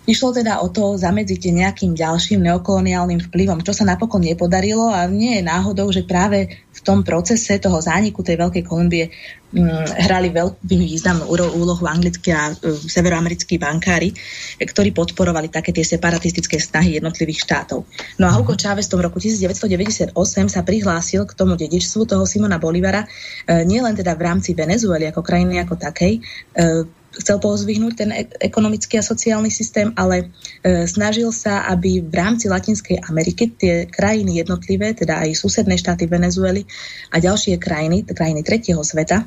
[0.08, 5.38] Išlo teda o to zamedziť nejakým ďalším neokoloniálnym vplyvom, čo sa napokon nepodarilo a nie
[5.38, 6.48] je náhodou, že práve
[6.88, 9.12] tom procese toho zániku tej Veľkej Kolumbie
[9.52, 14.16] hm, hrali veľmi významnú úlohu anglickí a uh, severoamerickí bankári,
[14.64, 17.84] ktorí podporovali také tie separatistické snahy jednotlivých štátov.
[18.16, 20.16] No a Hugo Chávez v tom roku 1998
[20.48, 25.20] sa prihlásil k tomu dedičstvu toho Simona Bolivara, uh, nielen teda v rámci Venezuely ako
[25.20, 26.24] krajiny ako takej,
[26.56, 30.30] uh, chcel pozvihnúť ten e- ekonomický a sociálny systém, ale
[30.62, 36.06] e, snažil sa, aby v rámci Latinskej Ameriky tie krajiny jednotlivé, teda aj susedné štáty
[36.06, 36.64] Venezuely
[37.12, 39.26] a ďalšie krajiny, krajiny tretieho sveta,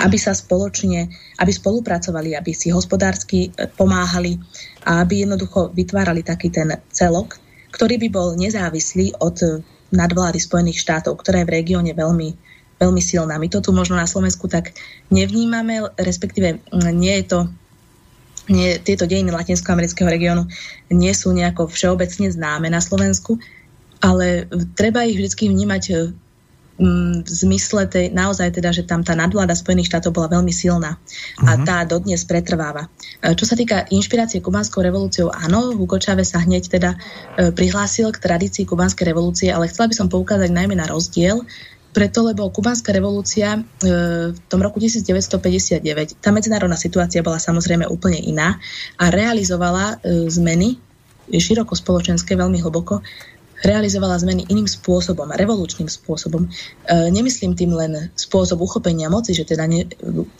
[0.00, 4.40] aby sa spoločne, aby spolupracovali, aby si hospodársky e, pomáhali
[4.88, 7.36] a aby jednoducho vytvárali taký ten celok,
[7.72, 12.51] ktorý by bol nezávislý od nadvlády Spojených štátov, ktorá je v regióne veľmi
[12.82, 13.38] veľmi silná.
[13.38, 14.74] My to tu možno na Slovensku tak
[15.14, 17.40] nevnímame, respektíve mm, nie je to
[18.50, 20.50] nie, tieto dejiny latinskoamerického regiónu
[20.90, 23.38] nie sú nejako všeobecne známe na Slovensku,
[24.02, 25.82] ale treba ich vždy vnímať
[26.74, 30.98] mm, v zmysle tej, naozaj teda, že tam tá nadvláda Spojených štátov bola veľmi silná
[30.98, 31.46] uh-huh.
[31.46, 31.62] a mhm.
[31.62, 32.90] tá dodnes pretrváva.
[33.22, 36.90] E, čo sa týka inšpirácie kubanskou revolúciou, áno, Hugo Chávez sa hneď teda
[37.38, 41.46] e, prihlásil k tradícii kubanskej revolúcie, ale chcela by som poukázať najmä na rozdiel
[41.92, 43.60] preto, lebo kubánska revolúcia e,
[44.32, 48.56] v tom roku 1959, tá medzinárodná situácia bola samozrejme úplne iná
[48.96, 50.80] a realizovala e, zmeny
[51.28, 53.04] široko spoločenské, veľmi hlboko,
[53.62, 56.48] realizovala zmeny iným spôsobom, revolučným spôsobom.
[56.48, 56.48] E,
[57.12, 59.86] nemyslím tým len spôsob uchopenia moci, že teda ne,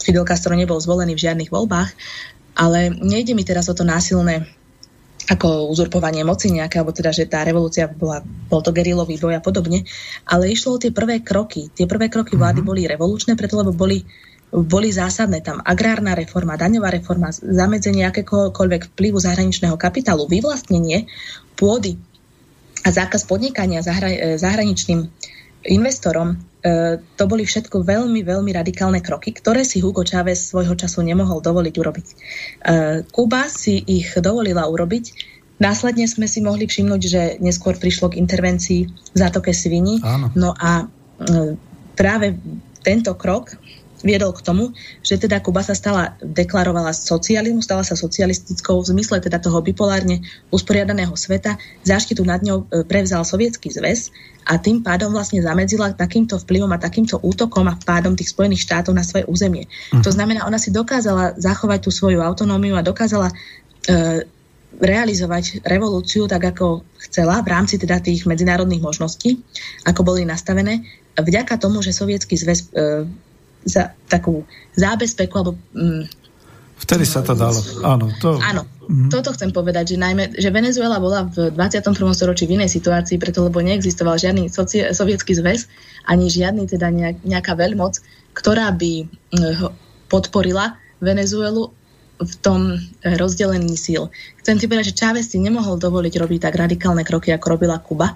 [0.01, 1.89] Fidel Castro nebol zvolený v žiadnych voľbách,
[2.57, 4.49] ale nejde mi teraz o to násilné
[5.23, 9.41] ako uzurpovanie moci nejaké, alebo teda, že tá revolúcia bola, bol to gerilový boj a
[9.43, 9.87] podobne,
[10.27, 11.71] ale išlo o tie prvé kroky.
[11.71, 12.67] Tie prvé kroky vlády mm-hmm.
[12.67, 14.03] boli revolučné, preto lebo boli,
[14.51, 21.07] boli zásadné tam agrárna reforma, daňová reforma, zamedzenie akékoľvek vplyvu zahraničného kapitálu, vyvlastnenie
[21.55, 21.95] pôdy
[22.83, 25.07] a zákaz podnikania zahra, zahraničným
[25.71, 26.35] investorom
[27.19, 31.75] to boli všetko veľmi, veľmi radikálne kroky, ktoré si Hugo Chávez svojho času nemohol dovoliť
[31.75, 32.07] urobiť.
[32.07, 32.15] E,
[33.11, 35.11] Kuba si ich dovolila urobiť.
[35.59, 39.99] Následne sme si mohli všimnúť, že neskôr prišlo k intervencii v zátoke Svini.
[40.07, 40.31] Áno.
[40.39, 41.59] No a e,
[41.99, 42.39] práve
[42.79, 43.59] tento krok
[44.03, 49.23] viedol k tomu, že teda Kuba sa stala, deklarovala socializmu, stala sa socialistickou v zmysle
[49.23, 51.55] teda toho bipolárne usporiadaného sveta.
[51.87, 54.11] Záštitu nad ňou e, prevzal Sovietský zväz
[54.43, 58.91] a tým pádom vlastne zamedzila takýmto vplyvom a takýmto útokom a pádom tých Spojených štátov
[58.91, 59.65] na svoje územie.
[59.65, 60.03] Uh-huh.
[60.03, 63.35] To znamená, ona si dokázala zachovať tú svoju autonómiu a dokázala e,
[64.83, 69.39] realizovať revolúciu tak, ako chcela v rámci teda tých medzinárodných možností,
[69.85, 70.81] ako boli nastavené,
[71.13, 73.05] vďaka tomu, že Sovietský zväz e,
[73.63, 74.43] za takú
[74.75, 76.23] zábezpeku alebo mm,
[76.73, 77.55] Vtedy sa to dalo,
[77.85, 78.11] áno.
[78.19, 78.35] To...
[78.43, 79.07] Áno, mm-hmm.
[79.07, 81.95] toto chcem povedať, že najmä, že Venezuela bola v 21.
[82.11, 85.71] storočí v inej situácii, preto lebo neexistoval žiadny soci- sovietský zväz,
[86.11, 88.03] ani žiadny teda nejak, nejaká veľmoc,
[88.35, 89.71] ktorá by mm,
[90.11, 91.71] podporila Venezuelu
[92.19, 94.11] v tom eh, rozdelení síl.
[94.43, 98.11] Chcem ti povedať, že Chávez si nemohol dovoliť robiť tak radikálne kroky, ako robila Kuba,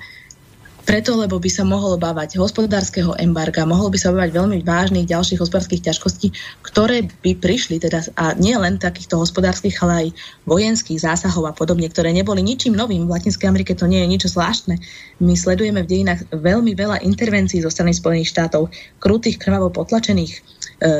[0.88, 5.43] preto, lebo by sa mohol obávať hospodárskeho embarga, mohol by sa obávať veľmi vážnych ďalších
[5.43, 6.31] hospodárskych ťažkostí,
[6.63, 10.07] ktoré by prišli teda, a nie len takýchto hospodárskych, ale aj
[10.47, 13.03] vojenských zásahov a podobne, ktoré neboli ničím novým.
[13.03, 14.79] V Latinskej Amerike to nie je nič zvláštne.
[15.19, 18.71] My sledujeme v dejinách veľmi veľa intervencií zo strany Spojených štátov,
[19.03, 20.39] krutých, krvavo potlačených e,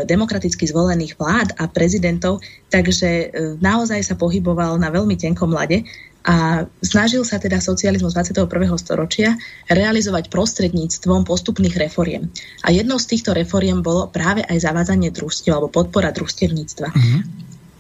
[0.03, 3.25] demokraticky zvolených vlád a prezidentov, takže e,
[3.63, 5.88] naozaj sa pohyboval na veľmi tenkom lade
[6.28, 8.47] a snažil sa teda socializmus 21.
[8.76, 9.38] storočia
[9.72, 12.28] realizovať prostredníctvom postupných reforiem.
[12.68, 16.89] A jednou z týchto reforiem bolo práve aj zavádzanie družstiev alebo podpora družstevníctva.
[16.91, 17.22] Mm-hmm.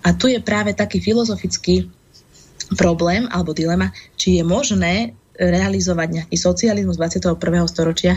[0.07, 1.91] A tu je práve taký filozofický
[2.79, 7.35] problém alebo dilema, či je možné realizovať nejaký socializmus 21.
[7.67, 8.15] storočia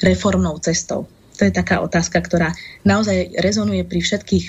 [0.00, 1.06] reformnou cestou.
[1.34, 2.54] To je taká otázka, ktorá
[2.86, 4.46] naozaj rezonuje pri všetkých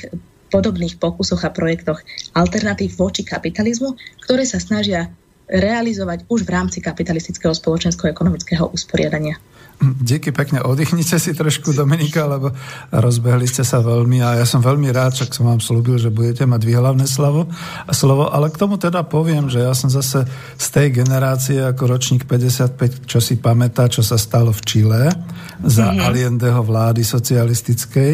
[0.55, 1.99] podobných pokusoch a projektoch
[2.31, 5.11] alternatív voči kapitalizmu, ktoré sa snažia
[5.51, 9.35] realizovať už v rámci kapitalistického spoločensko-ekonomického usporiadania.
[9.81, 12.55] Díky pekne, oddychnite si trošku, Dominika, lebo
[12.95, 16.47] rozbehli ste sa veľmi a ja som veľmi rád, čak som vám slúbil, že budete
[16.47, 17.51] mať výhlavné slovo,
[17.91, 20.23] slovo, ale k tomu teda poviem, že ja som zase
[20.55, 25.03] z tej generácie ako ročník 55, čo si pamätá, čo sa stalo v Čile
[25.63, 26.05] za mm-hmm.
[26.07, 28.13] Allendeho vlády socialistickej.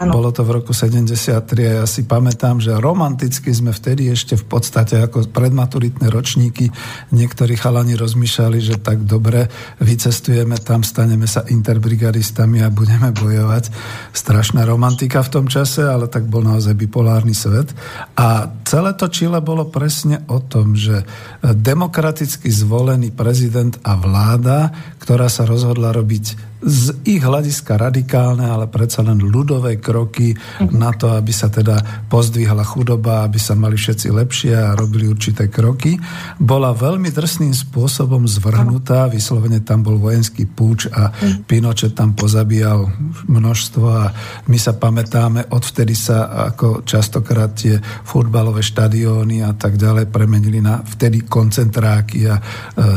[0.00, 0.16] Ano.
[0.16, 4.44] Bolo to v roku 73 a ja si pamätám, že romanticky sme vtedy ešte v
[4.48, 6.72] podstate ako predmaturitné ročníky
[7.12, 13.74] niektorí chalani rozmýšľali, že tak dobre vycestujeme tam, staneme sa interbrigadistami a budeme bojovať.
[14.14, 17.74] Strašná romantika v tom čase, ale tak bol naozaj bipolárny svet.
[18.14, 21.02] A celé to Čile bolo presne o tom, že
[21.42, 24.70] demokraticky zvolený prezident a vláda,
[25.02, 30.30] ktorá sa rozhodla robiť z ich hľadiska radikálne, ale predsa len ľudové kroky
[30.70, 35.50] na to, aby sa teda pozdvihla chudoba, aby sa mali všetci lepšie a robili určité
[35.50, 35.98] kroky,
[36.38, 41.10] bola veľmi drsným spôsobom zvrhnutá, vyslovene tam bol vojenský púč a
[41.50, 42.86] Pinochet tam pozabíjal
[43.26, 44.14] množstvo a
[44.46, 50.78] my sa pamätáme, odvtedy sa ako častokrát tie futbalové štadióny a tak ďalej premenili na
[50.78, 52.42] vtedy koncentráky a e,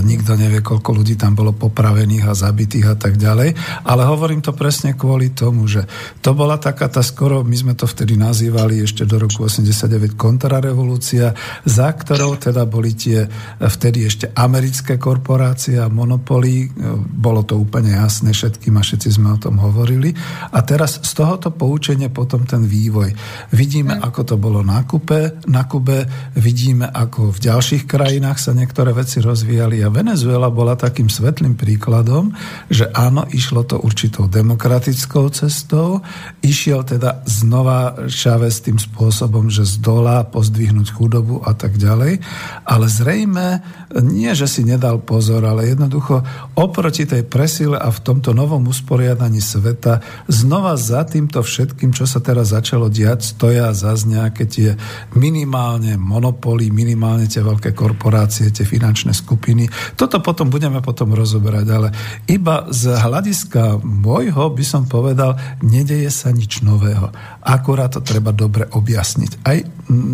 [0.05, 4.51] nikto nevie, koľko ľudí tam bolo popravených a zabitých a tak ďalej ale hovorím to
[4.55, 5.85] presne kvôli tomu, že
[6.21, 11.35] to bola taká tá skoro, my sme to vtedy nazývali ešte do roku 89 kontrarevolúcia,
[11.65, 13.27] za ktorou teda boli tie
[13.59, 16.71] vtedy ešte americké korporácie a monopoly,
[17.11, 20.13] bolo to úplne jasné všetkým a všetci sme o tom hovorili.
[20.51, 23.11] A teraz z tohoto poučenia potom ten vývoj.
[23.53, 28.95] Vidíme, ako to bolo na Kube, na Kube, vidíme, ako v ďalších krajinách sa niektoré
[28.95, 32.33] veci rozvíjali a Venezuela bola takým svetlým príkladom,
[32.71, 36.01] že áno, iš išlo to určitou demokratickou cestou.
[36.41, 42.25] Išiel teda znova Chávez tým spôsobom, že z dola pozdvihnúť chudobu a tak ďalej.
[42.65, 43.61] Ale zrejme
[44.01, 46.25] nie, že si nedal pozor, ale jednoducho
[46.57, 52.17] oproti tej presile a v tomto novom usporiadaní sveta znova za týmto všetkým, čo sa
[52.17, 54.69] teraz začalo diať, stoja zase nejaké tie
[55.13, 59.69] minimálne monopoly, minimálne tie veľké korporácie, tie finančné skupiny.
[59.93, 61.89] Toto potom budeme potom rozoberať, ale
[62.25, 67.11] iba z hľadiska hľadiska môjho by som povedal, nedeje sa nič nového.
[67.43, 69.43] Akurát to treba dobre objasniť.
[69.43, 69.59] Aj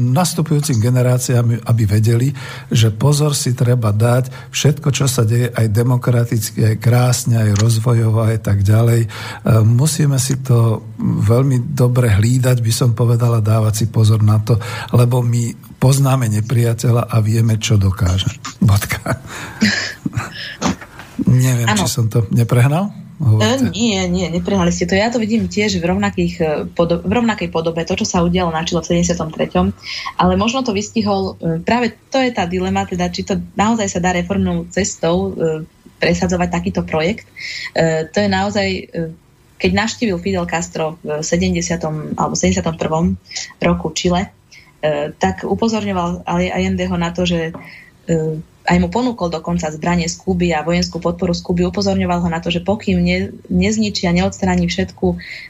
[0.09, 2.33] nastupujúcim generáciám, aby vedeli,
[2.73, 8.25] že pozor si treba dať, všetko, čo sa deje aj demokraticky, aj krásne, aj rozvojovo,
[8.25, 9.05] aj tak ďalej.
[9.05, 9.09] E,
[9.61, 14.57] musíme si to veľmi dobre hlídať, by som povedala, dávať si pozor na to,
[14.97, 18.33] lebo my poznáme nepriateľa a vieme, čo dokáže.
[18.57, 19.13] Bodka.
[21.31, 21.79] Neviem, ano.
[21.79, 22.91] či som to neprehnal.
[23.21, 24.97] E, nie, nie, neprehnali ste to.
[24.97, 28.65] Ja to vidím tiež v, e, podo- v rovnakej podobe, to, čo sa udialo na
[28.65, 29.77] Čile v 73.
[30.17, 33.99] Ale možno to vystihol, e, práve to je tá dilema, teda, či to naozaj sa
[34.01, 35.37] dá reformnou cestou
[36.01, 37.29] presadzovať takýto projekt.
[37.77, 38.67] To je naozaj,
[39.61, 42.17] keď navštívil Fidel Castro v 70.
[42.17, 43.21] alebo 71.
[43.61, 44.33] roku Čile,
[45.21, 47.53] tak upozorňoval Allendeho na to, že
[48.61, 52.37] aj mu ponúkol dokonca zbranie z Kuby a vojenskú podporu z Kuby, upozorňoval ho na
[52.37, 55.07] to, že pokým ne, nezničí a neodstraní všetku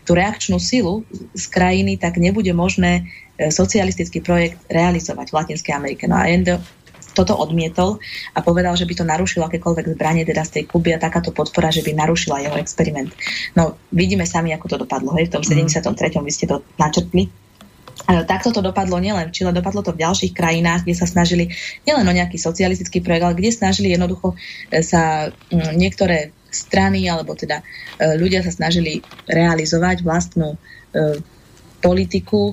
[0.07, 1.03] tú reakčnú silu
[1.35, 6.07] z krajiny, tak nebude možné e, socialistický projekt realizovať v Latinskej Amerike.
[6.07, 6.63] No a Endo
[7.11, 7.99] toto odmietol
[8.31, 11.67] a povedal, že by to narušilo akékoľvek zbranie teda z tej Kuby a takáto podpora,
[11.67, 13.11] že by narušila jeho experiment.
[13.51, 15.11] No vidíme sami, ako to dopadlo.
[15.19, 15.27] Hej?
[15.27, 15.91] V tom 73.
[16.23, 17.27] vy ste to načrtli
[18.07, 21.53] Takto to dopadlo nielen v Čile, dopadlo to v ďalších krajinách, kde sa snažili
[21.85, 27.61] nielen o nejaký socialistický projekt, ale kde snažili jednoducho e, sa niektoré strany, alebo teda
[27.61, 27.63] e,
[28.19, 28.99] ľudia sa snažili
[29.29, 30.57] realizovať vlastnú e,
[31.79, 32.51] politiku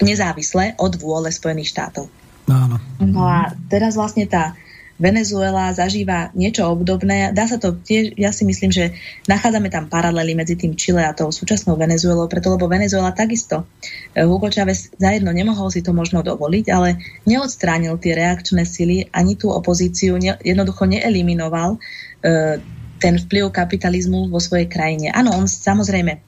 [0.00, 2.08] nezávisle od vôle Spojených štátov.
[2.50, 2.76] Áno.
[2.98, 4.56] No a teraz vlastne tá
[5.02, 7.34] Venezuela zažíva niečo obdobné.
[7.34, 8.94] Dá sa to tiež, ja si myslím, že
[9.26, 13.66] nachádzame tam paralely medzi tým Chile a tou súčasnou Venezuelou, preto lebo Venezuela takisto.
[14.14, 19.34] Eh, Hugo Chávez zajedno nemohol si to možno dovoliť, ale neodstránil tie reakčné sily, ani
[19.34, 22.62] tú opozíciu, ne, jednoducho neeliminoval e,
[23.02, 25.10] ten vplyv kapitalizmu vo svojej krajine.
[25.10, 26.18] Áno, on samozrejme, e,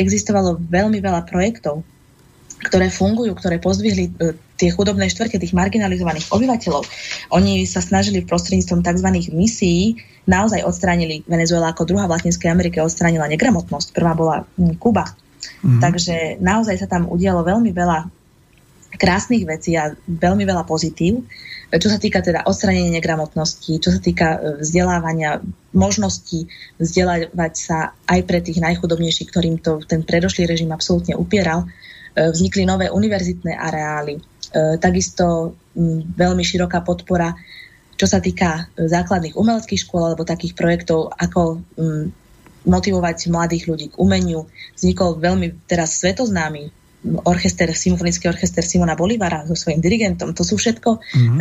[0.00, 1.84] existovalo veľmi veľa projektov,
[2.64, 4.12] ktoré fungujú, ktoré pozdvihli e,
[4.58, 6.82] tie chudobné štvrte tých marginalizovaných obyvateľov.
[7.30, 9.08] Oni sa snažili prostredníctvom tzv.
[9.30, 13.94] misií naozaj odstránili Venezuela ako druhá v Latinskej Amerike odstránila negramotnosť.
[13.94, 15.06] Prvá bola hm, Kuba.
[15.62, 15.80] Mm.
[15.80, 18.10] Takže naozaj sa tam udialo veľmi veľa
[18.98, 21.22] krásnych vecí a veľmi veľa pozitív.
[21.68, 25.44] Čo sa týka teda odstranenia negramotnosti, čo sa týka e, vzdelávania,
[25.76, 26.48] možností
[26.80, 32.64] vzdelávať sa aj pre tých najchudobnejších, ktorým to ten predošlý režim absolútne upieral, e, vznikli
[32.64, 34.16] nové univerzitné areály,
[34.54, 35.54] takisto
[36.16, 37.36] veľmi široká podpora,
[37.98, 41.62] čo sa týka e, základných umeleckých škôl alebo takých projektov, ako
[42.68, 44.46] motivovať mladých ľudí k umeniu.
[44.76, 46.70] Vznikol veľmi teraz svetoznámy
[47.24, 50.34] orchester, symfonický orchester Simona Bolivara so svojím dirigentom.
[50.34, 51.38] To sú všetko mm-hmm.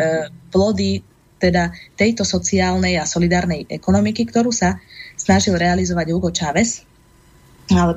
[0.53, 1.01] plody
[1.37, 4.81] teda tejto sociálnej a solidárnej ekonomiky, ktorú sa
[5.17, 6.85] snažil realizovať Hugo Chávez,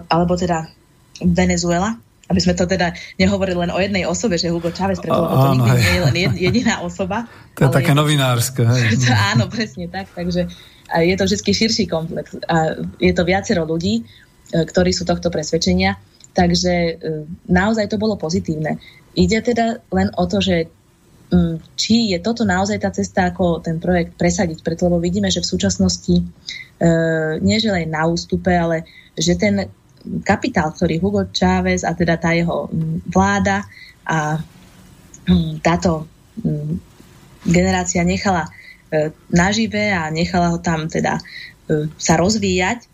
[0.09, 0.69] alebo teda
[1.21, 1.97] Venezuela,
[2.31, 5.71] aby sme to teda nehovorili len o jednej osobe, že Hugo Chávez, preto to nikdy
[5.75, 7.27] nie je len jediná osoba.
[7.59, 8.63] To je také je novinárske.
[8.63, 8.97] Hej.
[9.05, 10.09] To, áno, presne tak.
[10.15, 10.47] Takže
[10.95, 12.39] je to vždy širší komplex.
[12.47, 14.03] A je to viacero ľudí, e,
[14.65, 15.99] ktorí sú tohto presvedčenia.
[16.31, 16.93] Takže e,
[17.51, 18.79] naozaj to bolo pozitívne.
[19.19, 20.71] Ide teda len o to, že
[21.79, 25.51] či je toto naozaj tá cesta, ako ten projekt presadiť, preto lebo vidíme, že v
[25.51, 26.25] súčasnosti e,
[27.39, 28.83] nie že len na ústupe, ale
[29.15, 29.71] že ten
[30.25, 33.65] kapitál, ktorý Hugo Chávez a teda tá jeho mm, vláda
[34.09, 34.41] a
[35.29, 36.09] mm, táto
[36.41, 36.73] mm,
[37.47, 38.49] generácia nechala
[38.93, 42.91] e, nažive a nechala ho tam teda e, sa rozvíjať,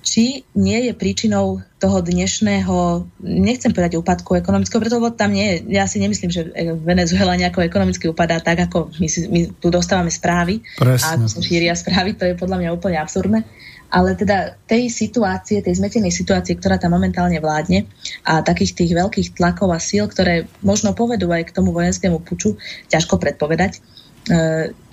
[0.00, 5.76] či nie je príčinou toho dnešného, nechcem povedať úpadku ekonomického, preto lebo tam nie je,
[5.76, 6.48] ja si nemyslím, že
[6.80, 10.64] Venezuela nejako ekonomicky upadá tak, ako my, si, my tu dostávame správy.
[10.80, 11.04] Presne.
[11.04, 13.44] a ako sa šíria správy, to je podľa mňa úplne absurdné
[13.90, 17.90] ale teda tej situácie, tej zmetenej situácie, ktorá tam momentálne vládne
[18.22, 22.54] a takých tých veľkých tlakov a síl, ktoré možno povedú aj k tomu vojenskému puču,
[22.86, 23.80] ťažko predpovedať, e,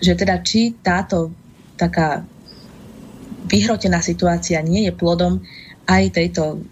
[0.01, 1.29] že teda či táto
[1.77, 2.25] taká
[3.47, 5.45] vyhrotená situácia nie je plodom
[5.85, 6.65] aj tejto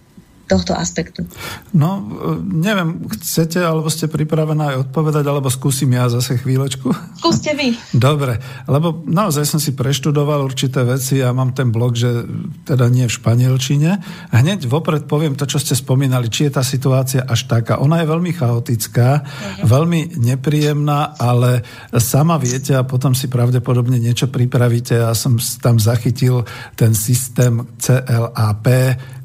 [0.45, 1.25] tohto aspektu?
[1.73, 2.01] No,
[2.41, 6.93] neviem, chcete, alebo ste pripravená aj odpovedať, alebo skúsim ja zase chvíľočku?
[7.21, 7.73] Skúste vy.
[8.07, 8.37] Dobre,
[8.69, 12.25] lebo naozaj som si preštudoval určité veci a mám ten blog, že
[12.63, 13.91] teda nie v španielčine.
[14.29, 17.81] Hneď vopred poviem to, čo ste spomínali, či je tá situácia až taká.
[17.81, 19.65] Ona je veľmi chaotická, uh-huh.
[19.65, 21.65] veľmi nepríjemná, ale
[21.97, 25.01] sama viete a potom si pravdepodobne niečo pripravíte.
[25.01, 26.45] Ja som tam zachytil
[26.77, 28.65] ten systém CLAP,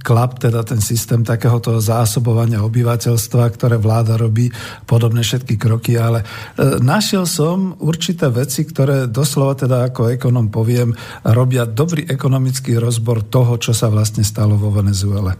[0.00, 4.48] klap, teda ten systém takéhoto zásobovania obyvateľstva, ktoré vláda robí,
[4.88, 10.96] podobné všetky kroky, ale e, našiel som určité veci, ktoré doslova teda ako ekonom poviem,
[11.24, 15.36] robia dobrý ekonomický rozbor toho, čo sa vlastne stalo vo Venezuele.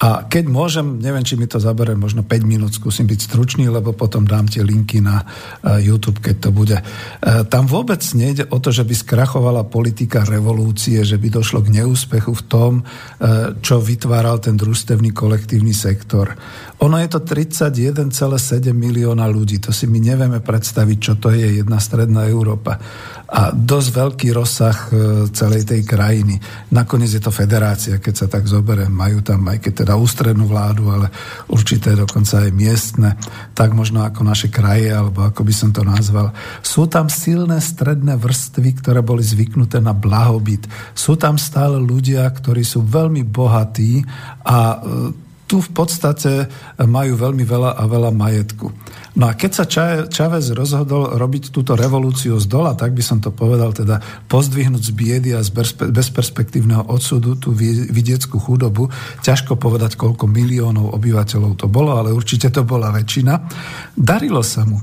[0.00, 3.92] A keď môžem, neviem, či mi to zabere možno 5 minút, skúsim byť stručný, lebo
[3.92, 6.80] potom dám tie linky na e, YouTube, keď to bude.
[6.80, 6.84] E,
[7.52, 12.32] tam vôbec nejde o to, že by skrachovala politika revolúcie, že by došlo k neúspechu
[12.32, 12.82] v tom, e,
[13.60, 16.32] čo vytváral ten družstevný kolektívny sektor.
[16.80, 19.60] Ono je to 31,7 milióna ľudí.
[19.60, 22.80] To si my nevieme predstaviť, čo to je jedna stredná Európa
[23.30, 24.86] a dosť veľký rozsah e,
[25.30, 26.42] celej tej krajiny.
[26.74, 28.90] Nakoniec je to federácia, keď sa tak zoberie.
[28.90, 31.14] Majú tam aj keď teda ústrednú vládu, ale
[31.46, 33.14] určité dokonca aj miestne,
[33.54, 36.34] tak možno ako naše kraje, alebo ako by som to nazval.
[36.58, 40.66] Sú tam silné stredné vrstvy, ktoré boli zvyknuté na blahobyt.
[40.98, 44.02] Sú tam stále ľudia, ktorí sú veľmi bohatí
[44.42, 46.46] a e, tu v podstate
[46.78, 48.70] majú veľmi veľa a veľa majetku.
[49.18, 49.64] No a keď sa
[50.06, 53.98] Čavez rozhodol robiť túto revolúciu z dola, tak by som to povedal, teda
[54.30, 55.50] pozdvihnúť z biedy a z
[55.90, 57.50] bezperspektívneho odsudu tú
[57.90, 58.86] vidieckú chudobu,
[59.26, 63.34] ťažko povedať, koľko miliónov obyvateľov to bolo, ale určite to bola väčšina,
[63.98, 64.78] darilo sa mu.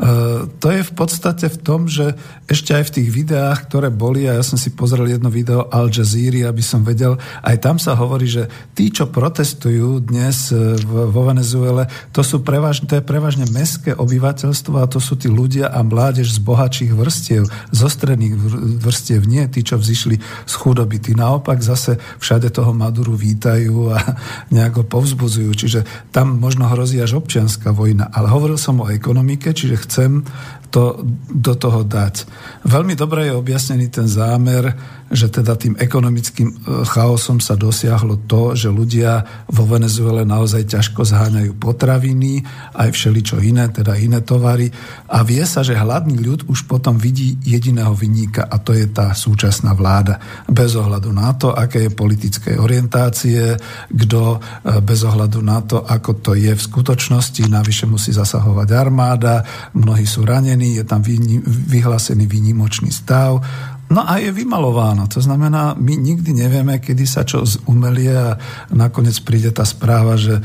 [0.00, 2.16] E, to je v podstate v tom, že
[2.48, 5.92] ešte aj v tých videách, ktoré boli, a ja som si pozrel jedno video Al
[5.92, 11.22] Jazeera, aby som vedel, aj tam sa hovorí, že tí, čo protestujú dnes e, vo
[11.28, 15.84] Venezuele, to, sú prevažne, to je prevažne mestské obyvateľstvo a to sú tí ľudia a
[15.84, 18.34] mládež z bohatších vrstiev, zo stredných
[18.80, 20.16] vrstiev, nie tí, čo vzýšli
[20.48, 20.98] z chudoby.
[20.98, 23.98] Tí naopak zase všade toho Maduru vítajú a
[24.54, 25.50] nejako povzbudzujú.
[25.52, 25.80] Čiže
[26.10, 28.10] tam možno hrozí až občianská vojna.
[28.10, 30.24] Ale hovoril som o ekonomike, čiže chcem
[30.72, 32.24] to do toho dať.
[32.64, 34.72] Veľmi dobre je objasnený ten zámer,
[35.12, 36.54] že teda tým ekonomickým e,
[36.88, 42.40] chaosom sa dosiahlo to, že ľudia vo Venezuele naozaj ťažko zháňajú potraviny,
[42.72, 44.72] aj všeličo iné, teda iné tovary.
[45.12, 49.12] A vie sa, že hladný ľud už potom vidí jediného vyníka a to je tá
[49.12, 50.16] súčasná vláda.
[50.48, 53.60] Bez ohľadu na to, aké je politické orientácie,
[53.92, 59.44] kto e, bez ohľadu na to, ako to je v skutočnosti, navyše musí zasahovať armáda,
[59.76, 63.44] mnohí sú ranení, je tam vyhlásený výnimočný stav,
[63.92, 65.04] No a je vymalováno.
[65.12, 68.40] To znamená, my nikdy nevieme, kedy sa čo umelie a
[68.72, 70.42] nakoniec príde tá správa, že e,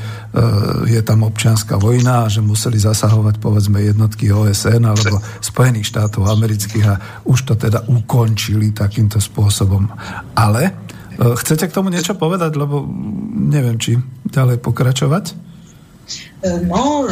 [0.92, 6.86] je tam občianská vojna a že museli zasahovať povedzme jednotky OSN alebo Spojených štátov amerických
[6.92, 9.88] a už to teda ukončili takýmto spôsobom.
[10.36, 10.72] Ale e,
[11.40, 12.84] chcete k tomu niečo povedať, lebo
[13.48, 13.96] neviem, či
[14.28, 15.48] ďalej pokračovať?
[16.68, 17.08] No,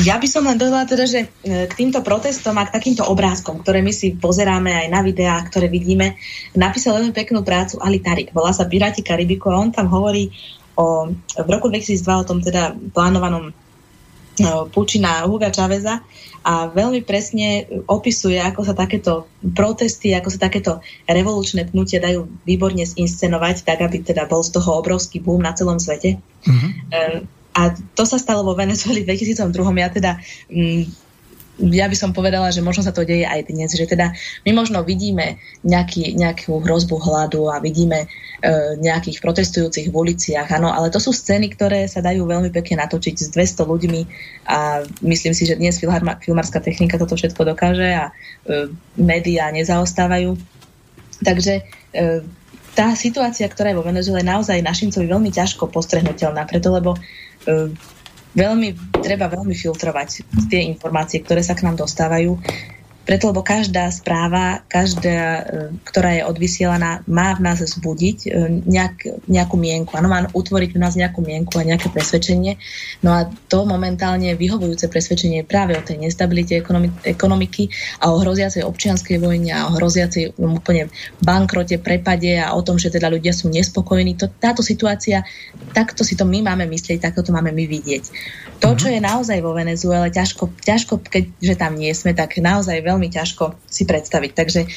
[0.00, 3.60] ja by som len dodala teda, že e, k týmto protestom a k takýmto obrázkom,
[3.60, 6.16] ktoré my si pozeráme aj na videách, ktoré vidíme,
[6.56, 8.32] napísal veľmi peknú prácu Ali Tarik.
[8.32, 10.32] Volá sa Piráti Karibiku a on tam hovorí
[10.80, 13.52] o, v roku 2002 o tom teda plánovanom
[14.40, 16.00] no, puči na Huga Čaveza
[16.42, 22.82] a veľmi presne opisuje, ako sa takéto protesty, ako sa takéto revolučné pnutie dajú výborne
[22.82, 26.18] zinscenovať, tak aby teda bol z toho obrovský boom na celom svete.
[26.48, 27.41] Mm-hmm.
[27.52, 29.52] A to sa stalo vo Venezueli v 2002.
[29.76, 30.12] Ja teda
[30.48, 30.84] mm,
[31.60, 34.16] ja by som povedala, že možno sa to deje aj dnes, že teda
[34.48, 40.72] my možno vidíme nejaký, nejakú hrozbu hladu a vidíme e, nejakých protestujúcich v uliciach, áno,
[40.72, 44.00] ale to sú scény, ktoré sa dajú veľmi pekne natočiť s 200 ľuďmi
[44.48, 45.76] a myslím si, že dnes
[46.24, 50.40] filmárska technika toto všetko dokáže a e, médiá nezaostávajú.
[51.20, 51.62] Takže e,
[52.72, 56.96] tá situácia, ktorá je vo Venezuele, naozaj našimcovi veľmi ťažko postrehnutelná, preto lebo
[58.32, 58.68] veľmi,
[59.02, 62.36] treba veľmi filtrovať tie informácie, ktoré sa k nám dostávajú
[63.02, 65.42] preto, lebo každá správa, každá, e,
[65.82, 68.28] ktorá je odvysielaná, má v nás vzbudiť e,
[68.62, 69.98] nejak, nejakú mienku.
[69.98, 72.62] Áno, má utvoriť v nás nejakú mienku a nejaké presvedčenie.
[73.02, 78.22] No a to momentálne vyhovujúce presvedčenie je práve o tej nestabilite ekonomi- ekonomiky a o
[78.22, 83.34] hroziacej občianskej vojne a o hroziacej úplne bankrote, prepade a o tom, že teda ľudia
[83.34, 84.14] sú nespokojní.
[84.22, 85.26] To, táto situácia,
[85.72, 88.04] takto si to my máme myslieť, takto to máme my vidieť.
[88.62, 88.94] To, čo mhm.
[88.94, 93.56] je naozaj vo Venezuele, ťažko, ťažko keďže tam nie sme, tak naozaj veľmi veľmi ťažko
[93.64, 94.30] si predstaviť.
[94.36, 94.68] Takže e,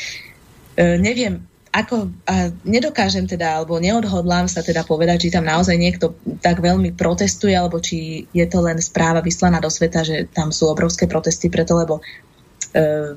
[0.97, 1.43] neviem,
[1.75, 6.95] ako, a nedokážem teda, alebo neodhodlám sa teda povedať, či tam naozaj niekto tak veľmi
[6.95, 11.51] protestuje, alebo či je to len správa vyslaná do sveta, že tam sú obrovské protesty,
[11.51, 13.11] preto lebo uh,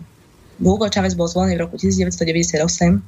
[0.59, 2.99] Hugo Chávez bol zvolený v roku 1998,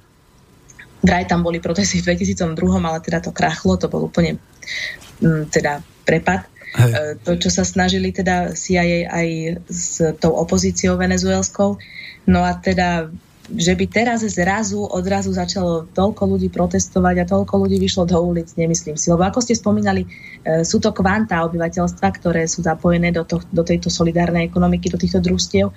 [1.02, 4.38] vraj tam boli protesty v 2002, ale teda to krachlo, to bol úplne
[5.18, 6.46] um, teda prepad.
[6.76, 6.92] Hej.
[6.92, 9.28] E, to, čo sa snažili teda CIA aj
[9.66, 11.78] s tou opozíciou venezuelskou.
[12.30, 13.10] No a teda
[13.50, 18.54] že by teraz zrazu, odrazu začalo toľko ľudí protestovať a toľko ľudí vyšlo do ulic,
[18.54, 19.10] nemyslím si.
[19.10, 23.66] Lebo ako ste spomínali, e, sú to kvanta obyvateľstva, ktoré sú zapojené do, to, do
[23.66, 25.74] tejto solidárnej ekonomiky, do týchto družstiev.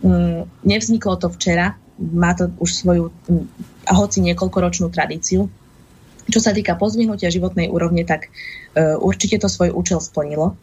[0.00, 3.12] Mm, nevzniklo to včera, má to už svoju,
[3.84, 5.52] a hoci niekoľkoročnú tradíciu.
[6.30, 10.54] Čo sa týka pozvihnutia životnej úrovne, tak uh, určite to svoj účel splnilo.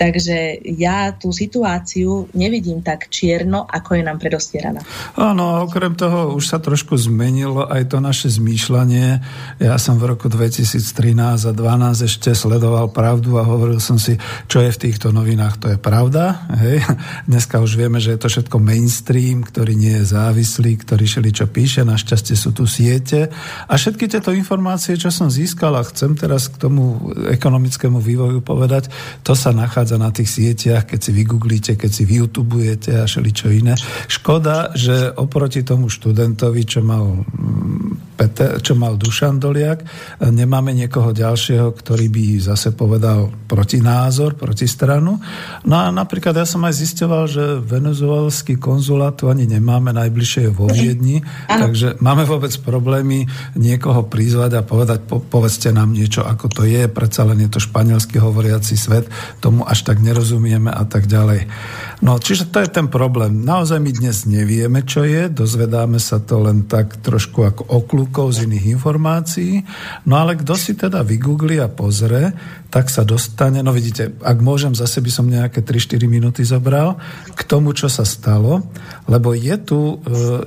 [0.00, 4.80] Takže ja tú situáciu nevidím tak čierno, ako je nám predostieraná.
[5.12, 9.20] Áno, okrem toho už sa trošku zmenilo aj to naše zmýšľanie.
[9.60, 14.16] Ja som v roku 2013 a 2012 ešte sledoval pravdu a hovoril som si,
[14.48, 16.48] čo je v týchto novinách, to je pravda.
[16.56, 16.80] Hej.
[17.28, 21.44] Dneska už vieme, že je to všetko mainstream, ktorý nie je závislý, ktorý šeli čo
[21.44, 23.28] píše, našťastie sú tu siete.
[23.68, 28.88] A všetky tieto informácie, čo som získal a chcem teraz k tomu ekonomickému vývoju povedať,
[29.26, 33.50] to sa nachádza nachádza na tých sieťach, keď si vygooglíte, keď si vyutubujete a čo
[33.50, 33.74] iné.
[34.06, 39.80] Škoda, že oproti tomu študentovi, čo mal, mm, Peter, čo mal Dušan Doliak,
[40.20, 45.16] nemáme niekoho ďalšieho, ktorý by zase povedal protinázor, protistranu.
[45.64, 50.52] No a napríklad ja som aj zistoval, že venezuelský konzulát tu ani nemáme, najbližšie je
[50.52, 53.24] vo Viedni, takže máme vôbec problémy
[53.56, 57.64] niekoho prizvať a povedať, po, povedzte nám niečo, ako to je, predsa len je to
[57.64, 59.08] španielsky hovoriaci svet,
[59.40, 61.48] tomu až tak nerozumieme a tak ďalej.
[62.04, 63.44] No, čiže to je ten problém.
[63.44, 67.62] Naozaj my dnes nevieme, čo je, dozvedáme sa to len tak trošku ako
[68.10, 69.62] oklukov z iných informácií,
[70.10, 72.34] no ale kto si teda vygoogli a pozrie,
[72.70, 76.98] tak sa dostane, no vidíte, ak môžem, zase by som nejaké 3-4 minúty zobral
[77.38, 78.66] k tomu, čo sa stalo,
[79.06, 79.94] lebo je tu e,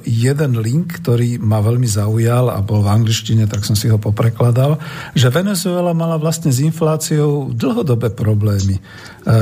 [0.07, 4.80] jeden link, ktorý ma veľmi zaujal a bol v angličtine, tak som si ho poprekladal,
[5.16, 8.80] že Venezuela mala vlastne s infláciou dlhodobé problémy.
[8.80, 8.82] E,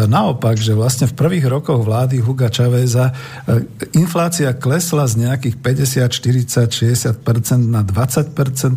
[0.09, 3.13] naopak, že vlastne v prvých rokoch vlády Huga Chaveza
[3.45, 3.65] e,
[3.97, 8.01] inflácia klesla z nejakých 50, 40, 60% na 20%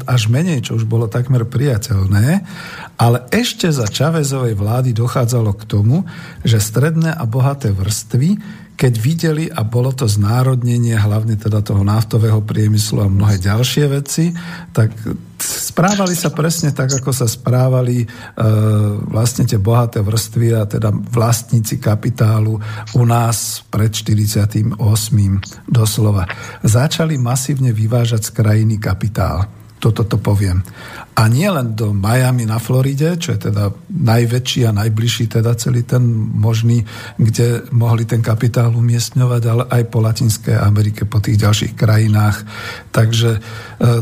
[0.05, 2.45] až menej, čo už bolo takmer priateľné.
[2.99, 5.97] Ale ešte za Čavezovej vlády dochádzalo k tomu,
[6.43, 12.43] že stredné a bohaté vrstvy, keď videli, a bolo to znárodnenie hlavne teda toho naftového
[12.43, 14.35] priemyslu a mnohé ďalšie veci,
[14.75, 14.91] tak
[15.39, 18.07] správali sa presne tak, ako sa správali e,
[19.07, 22.59] vlastne tie bohaté vrstvy a teda vlastníci kapitálu
[22.99, 24.75] u nás pred 48.
[25.71, 26.27] doslova.
[26.67, 29.47] Začali masívne vyvážať z krajiny kapitál
[29.85, 30.65] toto to poviem.
[31.15, 35.87] A nie len do Miami na Floride, čo je teda najväčší a najbližší teda celý
[35.87, 36.03] ten
[36.35, 36.83] možný,
[37.15, 42.43] kde mohli ten kapitál umiestňovať, ale aj po Latinskej Amerike, po tých ďalších krajinách.
[42.91, 43.41] Takže e,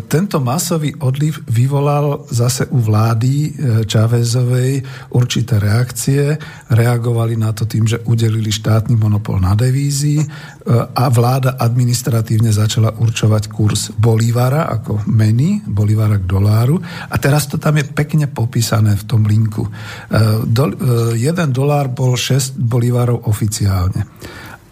[0.09, 3.51] tento masový odliv vyvolal zase u vlády e,
[3.85, 4.81] Čavezovej
[5.13, 6.41] určité reakcie.
[6.73, 10.27] Reagovali na to tým, že udelili štátny monopol na devízy e,
[10.97, 16.81] a vláda administratívne začala určovať kurz Bolívara ako meny, Bolívara k doláru.
[17.11, 19.67] A teraz to tam je pekne popísané v tom linku.
[20.13, 24.07] 1 e, dolár bol 6 bolívárov oficiálne.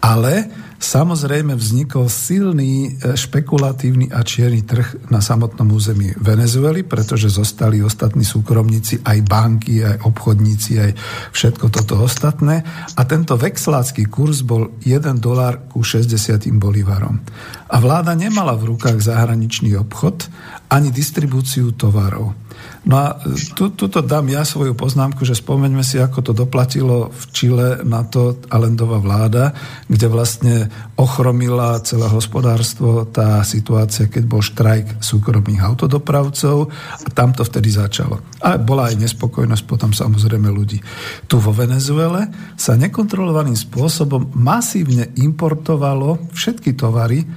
[0.01, 0.33] Ale
[0.81, 8.25] Samozrejme vznikol silný e, špekulatívny a čierny trh na samotnom území Venezuely, pretože zostali ostatní
[8.25, 10.91] súkromníci, aj banky, aj obchodníci, aj
[11.37, 12.65] všetko toto ostatné.
[12.97, 17.21] A tento vexlácky kurz bol 1 dolár ku 60 bolívarom.
[17.69, 20.33] A vláda nemala v rukách zahraničný obchod
[20.73, 22.40] ani distribúciu tovarov.
[22.81, 23.07] No a
[23.53, 28.01] tu, tuto dám ja svoju poznámku, že spomeňme si, ako to doplatilo v Čile na
[28.01, 29.53] to Alendová vláda,
[29.85, 30.55] kde vlastne
[30.97, 36.73] ochromila celé hospodárstvo tá situácia, keď bol štrajk súkromných autodopravcov
[37.05, 38.17] a tam to vtedy začalo.
[38.41, 40.81] A bola aj nespokojnosť potom samozrejme ľudí.
[41.29, 47.29] Tu vo Venezuele sa nekontrolovaným spôsobom masívne importovalo všetky tovary,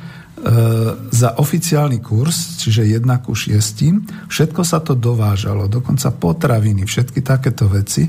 [1.08, 7.64] za oficiálny kurz, čiže 1 ku 6, všetko sa to dovážalo, dokonca potraviny, všetky takéto
[7.64, 8.04] veci,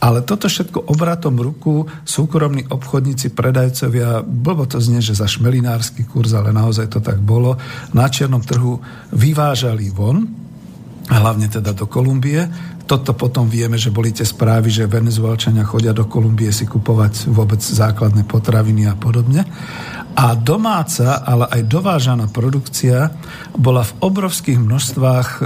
[0.00, 6.32] ale toto všetko obratom ruku súkromní obchodníci, predajcovia, blbo to znie, že za šmelinársky kurz,
[6.32, 7.60] ale naozaj to tak bolo,
[7.92, 8.80] na čiernom trhu
[9.12, 10.43] vyvážali von,
[11.08, 12.48] hlavne teda do Kolumbie.
[12.84, 17.60] Toto potom vieme, že boli tie správy, že venezuelčania chodia do Kolumbie si kupovať vôbec
[17.60, 19.44] základné potraviny a podobne.
[20.14, 23.10] A domáca, ale aj dovážaná produkcia
[23.56, 25.40] bola v obrovských množstvách e,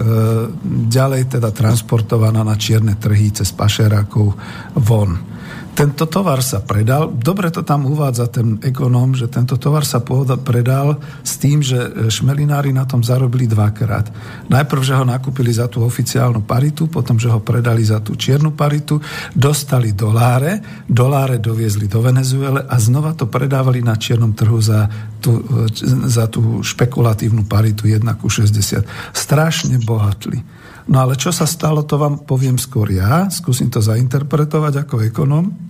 [0.92, 4.36] ďalej teda transportovaná na čierne trhy cez pašerákov
[4.76, 5.37] von.
[5.78, 10.98] Tento tovar sa predal, dobre to tam uvádza ten ekonóm, že tento tovar sa predal
[11.22, 14.10] s tým, že e, šmelinári na tom zarobili dvakrát.
[14.50, 18.58] Najprv, že ho nakúpili za tú oficiálnu paritu, potom, že ho predali za tú čiernu
[18.58, 18.98] paritu,
[19.38, 24.90] dostali doláre, doláre doviezli do Venezuele a znova to predávali na čiernom trhu za
[25.22, 28.82] tú, e, za tú špekulatívnu paritu 1 ku 60.
[29.14, 30.57] Strašne bohatli.
[30.88, 33.28] No ale čo sa stalo, to vám poviem skôr ja.
[33.28, 35.68] Skúsim to zainterpretovať ako ekonom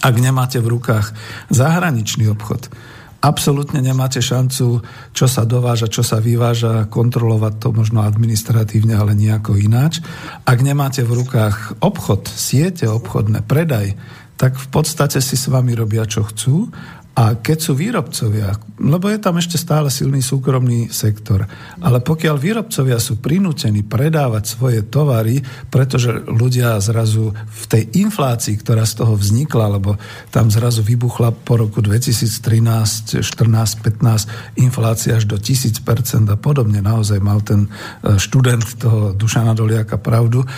[0.00, 1.12] ak nemáte v rukách
[1.52, 2.72] zahraničný obchod
[3.20, 4.80] absolútne nemáte šancu,
[5.12, 10.00] čo sa dováža, čo sa vyváža, kontrolovať to možno administratívne, ale nejako ináč.
[10.48, 13.92] Ak nemáte v rukách obchod, siete obchodné, predaj,
[14.40, 16.72] tak v podstate si s vami robia, čo chcú
[17.10, 21.42] a keď sú výrobcovia, lebo je tam ešte stále silný súkromný sektor,
[21.82, 28.86] ale pokiaľ výrobcovia sú prinútení predávať svoje tovary, pretože ľudia zrazu v tej inflácii, ktorá
[28.86, 29.98] z toho vznikla, lebo
[30.30, 35.82] tam zrazu vybuchla po roku 2013, 14, 15 inflácia až do 1000%
[36.30, 40.46] a podobne, naozaj mal ten e, študent toho Dušana Doliaka pravdu.
[40.46, 40.48] E,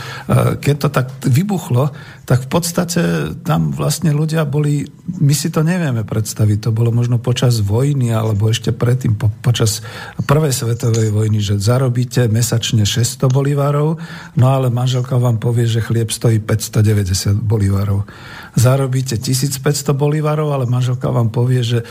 [0.60, 1.90] keď to tak vybuchlo,
[2.22, 3.02] tak v podstate
[3.42, 4.86] tam vlastne ľudia boli,
[5.18, 9.82] my si to nevieme predstaviť, to bolo možno počas vojny alebo ešte predtým, po, počas
[10.24, 13.98] prvej svetovej vojny, že zarobíte mesačne 600 bolivárov,
[14.38, 18.06] no ale manželka vám povie, že chlieb stojí 590 bolivárov
[18.52, 21.84] zarobíte 1500 bolívarov, ale manželka vám povie, že e,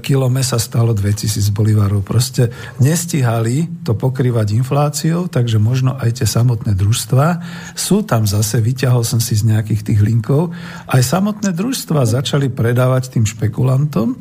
[0.00, 2.00] kilo mesa stalo 2000 bolívarov.
[2.00, 2.48] Proste
[2.80, 7.26] nestihali to pokrývať infláciou, takže možno aj tie samotné družstva.
[7.76, 10.56] Sú tam zase, vyťahol som si z nejakých tých linkov,
[10.88, 14.16] aj samotné družstva začali predávať tým špekulantom,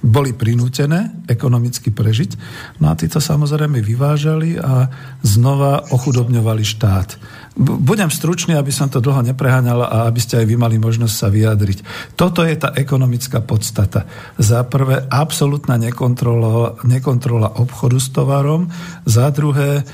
[0.00, 2.40] boli prinútené ekonomicky prežiť,
[2.80, 4.88] no a tí to samozrejme vyvážali a
[5.20, 7.20] znova ochudobňovali štát.
[7.56, 11.32] Budem stručný, aby som to dlho nepreháňal a aby ste aj vy mali možnosť sa
[11.32, 11.78] vyjadriť.
[12.12, 14.04] Toto je tá ekonomická podstata.
[14.36, 18.68] Za prvé, absolútna nekontrola, nekontrola obchodu s tovarom.
[19.08, 19.84] Za druhé, e,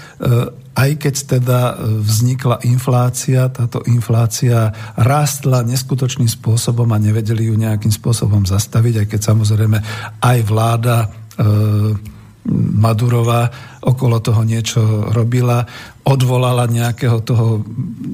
[0.74, 1.60] aj keď teda
[2.02, 9.20] vznikla inflácia, táto inflácia rástla neskutočným spôsobom a nevedeli ju nejakým spôsobom zastaviť, aj keď
[9.22, 9.78] samozrejme
[10.18, 11.08] aj vláda e,
[12.42, 13.46] Madurová
[13.86, 14.82] okolo toho niečo
[15.14, 15.62] robila,
[16.03, 17.62] odvolala nejakého toho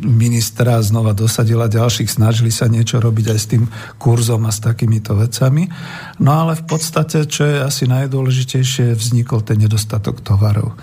[0.05, 3.64] ministra, znova dosadila ďalších, snažili sa niečo robiť aj s tým
[3.97, 5.72] kurzom a s takýmito vecami.
[6.20, 10.76] No ale v podstate, čo je asi najdôležitejšie, vznikol ten nedostatok tovarov.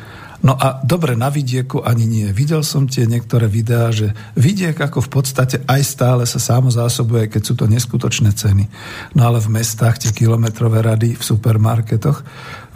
[0.46, 2.30] No a dobre, na vidieku ani nie.
[2.30, 7.42] Videl som tie niektoré videá, že vidiek ako v podstate aj stále sa samozásobuje, keď
[7.42, 8.70] sú to neskutočné ceny.
[9.18, 12.22] No ale v mestách tie kilometrové rady v supermarketoch.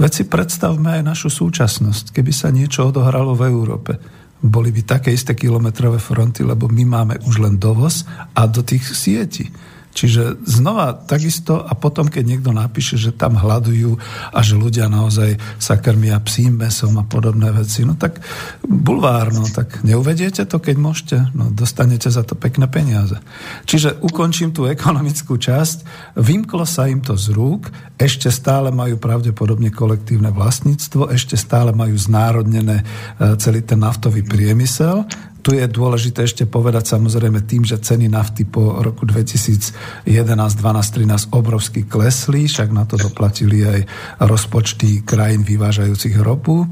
[0.02, 4.02] Veď si predstavme aj našu súčasnosť, keby sa niečo odohralo v Európe.
[4.40, 8.88] Boli by také isté kilometrové fronty, lebo my máme už len dovoz a do tých
[8.88, 9.52] sietí.
[9.90, 13.98] Čiže znova takisto a potom, keď niekto napíše, že tam hľadujú
[14.32, 18.22] a že ľudia naozaj sa krmia psím mesom a podobné veci, no tak
[18.62, 23.18] bulvárno, tak neuvediete to, keď môžete, no dostanete za to pekné peniaze.
[23.66, 25.84] Čiže ukončím tú ekonomickú časť,
[26.22, 31.98] vymklo sa im to z rúk, ešte stále majú pravdepodobne kolektívne vlastníctvo, ešte stále majú
[31.98, 32.86] znárodnené
[33.20, 35.04] e, celý ten naftový priemysel,
[35.40, 41.36] tu je dôležité ešte povedať samozrejme tým, že ceny nafty po roku 2011, 12, 13
[41.36, 43.80] obrovsky klesli, však na to doplatili aj
[44.24, 46.68] rozpočty krajín vyvážajúcich ropu,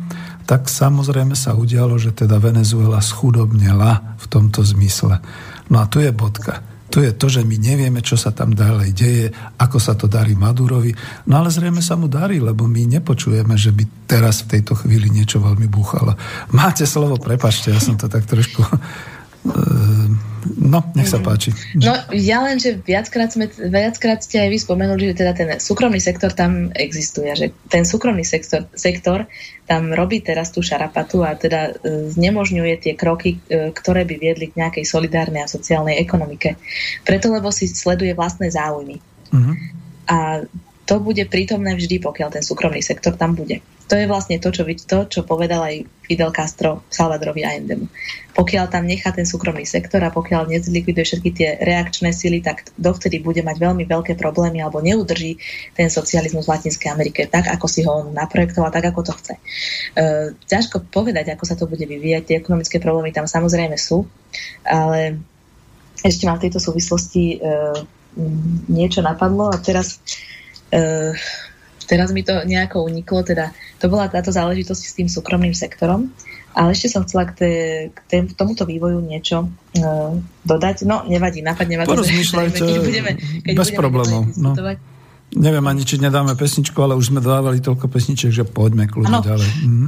[0.48, 5.20] tak samozrejme sa udialo, že teda Venezuela schudobnela v tomto zmysle.
[5.68, 8.90] No a tu je bodka to je to, že my nevieme, čo sa tam ďalej
[8.96, 9.28] deje,
[9.60, 10.96] ako sa to darí Madurovi.
[11.28, 15.12] No ale zrejme sa mu darí, lebo my nepočujeme, že by teraz v tejto chvíli
[15.12, 16.16] niečo veľmi búchalo.
[16.56, 18.64] Máte slovo, prepašte, ja som to tak trošku
[19.56, 20.20] Ehm,
[20.56, 21.52] no, nech sa páči.
[21.76, 26.00] No, ja len, že viackrát, sme, viackrát ste aj vy spomenuli, že teda ten súkromný
[26.00, 29.28] sektor tam existuje, že ten súkromný sektor, sektor
[29.68, 34.48] tam robí teraz tú šarapatu a teda e, znemožňuje tie kroky, e, ktoré by viedli
[34.50, 36.56] k nejakej solidárnej a sociálnej ekonomike.
[37.04, 38.98] Preto, lebo si sleduje vlastné záujmy.
[39.36, 39.56] Uh-huh.
[40.08, 40.18] A
[40.88, 43.60] to bude prítomné vždy, pokiaľ ten súkromný sektor tam bude.
[43.88, 47.88] To je vlastne to, čo, to, čo povedal aj Fidel Castro Salvadorovi Allendemu.
[48.36, 53.24] Pokiaľ tam nechá ten súkromný sektor a pokiaľ nezlikviduje všetky tie reakčné sily, tak dovtedy
[53.24, 55.40] bude mať veľmi veľké problémy alebo neudrží
[55.76, 59.36] ten socializmus v Latinskej Amerike tak, ako si ho on naprojektoval, tak, ako to chce.
[59.36, 59.42] E,
[60.48, 62.24] ťažko povedať, ako sa to bude vyvíjať.
[62.28, 64.04] Tie ekonomické problémy tam samozrejme sú,
[64.68, 65.20] ale
[66.04, 67.38] ešte mám v tejto súvislosti e,
[68.68, 70.04] niečo napadlo a teraz
[70.72, 71.14] e,
[71.88, 76.12] teraz mi to nejako uniklo, teda to bola táto záležitosť s tým súkromným sektorom,
[76.58, 77.52] ale ešte som chcela k, té,
[77.94, 80.12] k té, tomuto vývoju niečo uh,
[80.42, 80.90] dodať.
[80.90, 83.12] No, nevadí, napadne ma to, Porozmýšľajte, keď budeme,
[83.46, 84.22] keď bez budeme problémov.
[84.36, 84.52] No.
[85.28, 89.50] Neviem ani, či nedáme pesničku, ale už sme dávali toľko pesničiek, že poďme kľudne ďalej.
[89.60, 89.88] Mhm.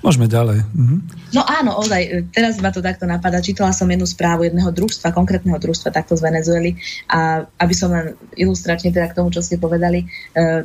[0.00, 0.64] Môžeme ďalej.
[0.64, 0.96] Mhm.
[1.36, 3.44] No áno, ozaj, teraz ma to takto napadá.
[3.44, 6.80] Čítala som jednu správu jedného družstva, konkrétneho družstva, takto z Venezuely.
[7.12, 10.64] A aby som len ilustračne teda k tomu, čo ste povedali, uh,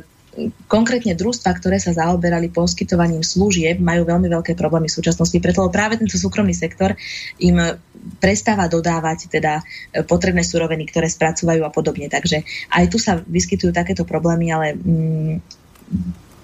[0.70, 5.98] konkrétne družstva, ktoré sa zaoberali poskytovaním služieb, majú veľmi veľké problémy v súčasnosti, preto práve
[5.98, 6.94] tento súkromný sektor
[7.42, 7.58] im
[8.22, 12.06] prestáva dodávať teda e, potrebné suroviny, ktoré spracovajú a podobne.
[12.06, 15.36] Takže aj tu sa vyskytujú takéto problémy, ale mm,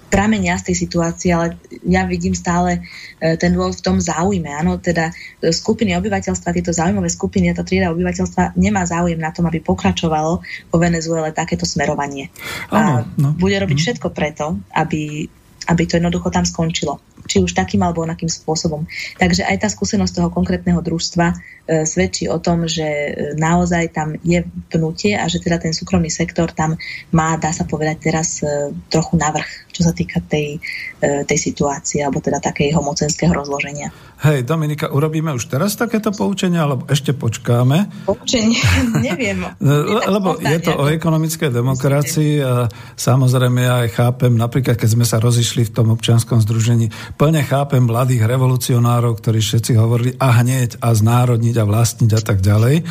[0.07, 2.85] pramenia z tej situácie, ale ja vidím stále
[3.17, 4.47] e, ten dôvod v tom záujme.
[4.53, 9.49] Áno, teda e, skupiny obyvateľstva, tieto zaujímavé skupiny, tá trieda obyvateľstva nemá záujem na tom,
[9.49, 12.29] aby pokračovalo po Venezuele takéto smerovanie.
[12.69, 13.33] Áno, no.
[13.33, 15.25] Bude robiť všetko preto, aby,
[15.67, 18.85] aby to jednoducho tam skončilo či už takým alebo onakým spôsobom.
[19.17, 21.35] Takže aj tá skúsenosť toho konkrétneho družstva e,
[21.83, 26.53] svedčí o tom, že e, naozaj tam je pnutie a že teda ten súkromný sektor
[26.53, 26.77] tam
[27.11, 30.61] má, dá sa povedať teraz, e, trochu navrh, čo sa týka tej,
[31.03, 33.91] e, tej situácie alebo teda takého mocenského rozloženia.
[34.23, 38.07] Hej, Dominika, urobíme už teraz takéto poučenie, alebo ešte počkáme?
[38.07, 38.55] Poučenie?
[39.07, 39.43] Neviem.
[39.59, 45.03] Le, lebo je to o ekonomickej demokracii a samozrejme ja aj chápem, napríklad keď sme
[45.03, 50.83] sa rozišli v tom občianskom združení, plne chápem mladých revolucionárov, ktorí všetci hovorili a hneď
[50.83, 52.75] a znárodniť a vlastniť a tak ďalej.
[52.79, 52.83] E,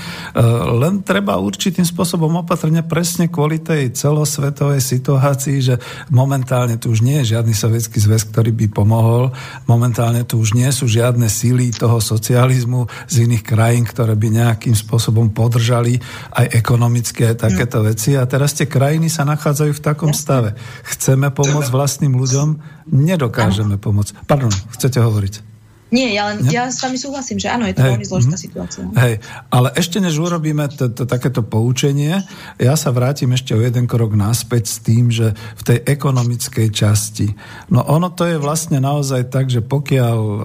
[0.80, 5.74] len treba určitým spôsobom opatrne presne kvôli tej celosvetovej situácii, že
[6.08, 9.30] momentálne tu už nie je žiadny sovietský zväz, ktorý by pomohol.
[9.68, 14.72] Momentálne tu už nie sú žiadne síly toho socializmu z iných krajín, ktoré by nejakým
[14.72, 16.00] spôsobom podržali
[16.32, 18.16] aj ekonomické aj takéto veci.
[18.16, 20.56] A teraz tie krajiny sa nachádzajú v takom stave.
[20.88, 22.48] Chceme pomôcť vlastným ľuďom,
[22.90, 24.26] nedokážeme pomôcť.
[24.28, 25.53] Pardon, chcete hovoriť?
[25.94, 28.42] Nie, ja, len, ja s vami súhlasím, že áno, je to Hej, veľmi zložitá mm,
[28.42, 28.82] situácia.
[28.98, 32.18] Hej, ale ešte než urobíme t- t- takéto poučenie,
[32.58, 37.30] ja sa vrátim ešte o jeden krok naspäť s tým, že v tej ekonomickej časti,
[37.70, 40.40] no ono to je vlastne naozaj tak, že pokiaľ, e,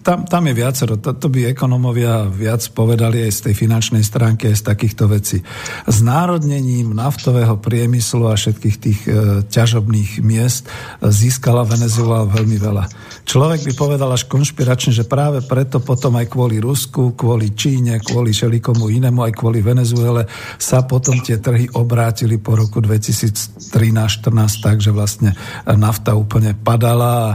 [0.00, 4.48] tam, tam je viacero, to, to by ekonomovia viac povedali aj z tej finančnej stránky,
[4.48, 5.44] aj z takýchto vecí.
[5.84, 9.10] S národnením naftového priemyslu a všetkých tých e,
[9.44, 10.64] ťažobných miest
[11.04, 12.84] získala Venezuela veľmi veľa.
[13.28, 17.98] Človek by povedal až konšpiračný jednoznačne, že práve preto potom aj kvôli Rusku, kvôli Číne,
[17.98, 24.78] kvôli šelikomu inému, aj kvôli Venezuele sa potom tie trhy obrátili po roku 2013-14 tak,
[24.78, 25.34] že vlastne
[25.66, 27.34] nafta úplne padala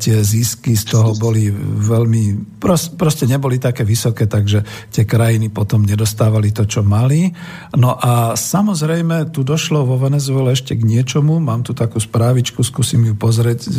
[0.00, 2.56] tie zisky z toho boli veľmi,
[2.96, 7.28] proste neboli také vysoké, takže tie krajiny potom nedostávali to, čo mali.
[7.76, 13.04] No a samozrejme, tu došlo vo Venezuele ešte k niečomu, mám tu takú správičku, skúsim
[13.04, 13.70] ju pozrieť e,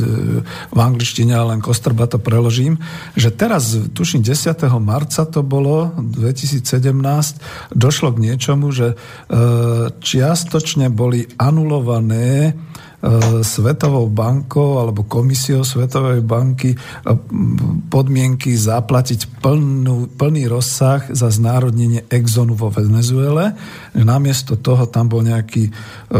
[0.69, 2.80] v angličtine, ale len kostrba to preložím
[3.15, 4.67] že teraz, tuším 10.
[4.79, 8.95] marca to bolo, 2017, došlo k niečomu, že e,
[9.91, 12.55] čiastočne boli anulované
[13.41, 16.77] Svetovou bankou alebo komisiou Svetovej banky e,
[17.89, 23.57] podmienky zaplatiť plnú, plný rozsah za znárodnenie Exxonu vo Venezuele.
[23.97, 25.71] Namiesto toho tam bol nejaký, e,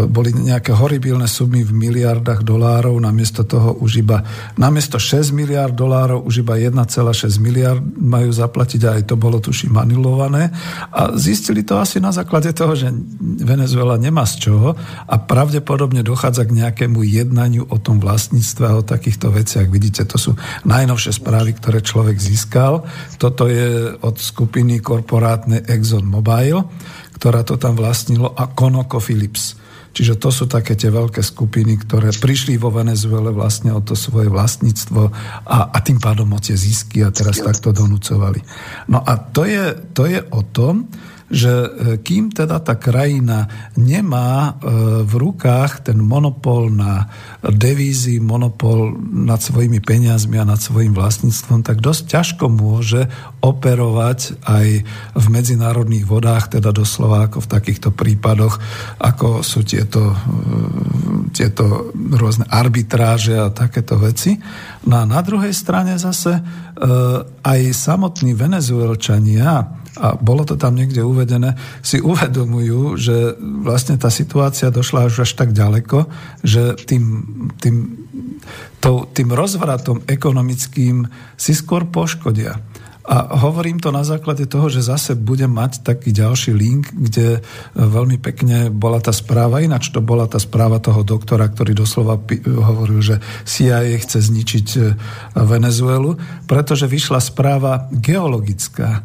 [0.10, 4.26] boli nejaké horibilné sumy v miliardách dolárov, namiesto toho už iba,
[4.58, 9.78] namiesto 6 miliard dolárov už iba 1,6 miliard majú zaplatiť a aj to bolo tuším
[9.78, 10.50] manilované.
[10.90, 12.90] A zistili to asi na základe toho, že
[13.22, 14.74] Venezuela nemá z čoho
[15.06, 19.68] a pravdepodobne dochádza k nejakým nejakému jednaniu o tom vlastníctve a o takýchto veciach.
[19.68, 20.32] Vidíte, to sú
[20.64, 22.88] najnovšie správy, ktoré človek získal.
[23.20, 26.56] Toto je od skupiny korporátnej Exxon Mobil,
[27.20, 29.60] ktorá to tam vlastnilo a Conoco Philips.
[29.92, 34.32] Čiže to sú také tie veľké skupiny, ktoré prišli vo Venezuele vlastne o to svoje
[34.32, 35.12] vlastníctvo
[35.44, 38.40] a, a tým pádom o tie zisky a teraz takto donúcovali.
[38.88, 40.88] No a to je, to je o tom,
[41.32, 41.70] že e,
[42.04, 43.48] kým teda tá krajina
[43.80, 44.68] nemá e,
[45.08, 47.08] v rukách ten monopol na
[47.40, 53.08] devízy, monopol nad svojimi peniazmi a nad svojim vlastníctvom, tak dosť ťažko môže
[53.40, 54.68] operovať aj
[55.16, 58.60] v medzinárodných vodách, teda doslova ako v takýchto prípadoch,
[59.00, 60.16] ako sú tieto, e,
[61.32, 64.36] tieto rôzne arbitráže a takéto veci.
[64.84, 66.44] No a na druhej strane zase
[67.46, 74.72] aj samotní venezuelčania a bolo to tam niekde uvedené, si uvedomujú, že vlastne tá situácia
[74.72, 76.08] došla až až tak ďaleko,
[76.48, 77.04] že tým,
[77.60, 78.08] tým,
[78.80, 82.64] to, tým rozvratom ekonomickým si skôr poškodia.
[83.02, 87.42] A hovorím to na základe toho, že zase budem mať taký ďalší link, kde
[87.74, 93.02] veľmi pekne bola tá správa, ináč to bola tá správa toho doktora, ktorý doslova hovoril,
[93.02, 94.68] že CIA chce zničiť
[95.34, 96.14] Venezuelu,
[96.46, 99.02] pretože vyšla správa geologická,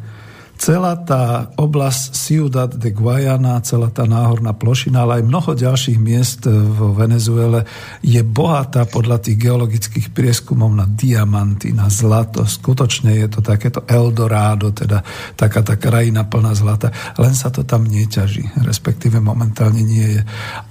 [0.57, 6.49] celá tá oblasť Ciudad de Guayana, celá tá náhorná plošina, ale aj mnoho ďalších miest
[6.49, 7.63] v Venezuele
[8.01, 12.43] je bohatá podľa tých geologických prieskumov na diamanty, na zlato.
[12.43, 15.05] Skutočne je to takéto Eldorado, teda
[15.37, 16.89] taká tá krajina plná zlata.
[17.21, 20.21] Len sa to tam neťaží, respektíve momentálne nie je.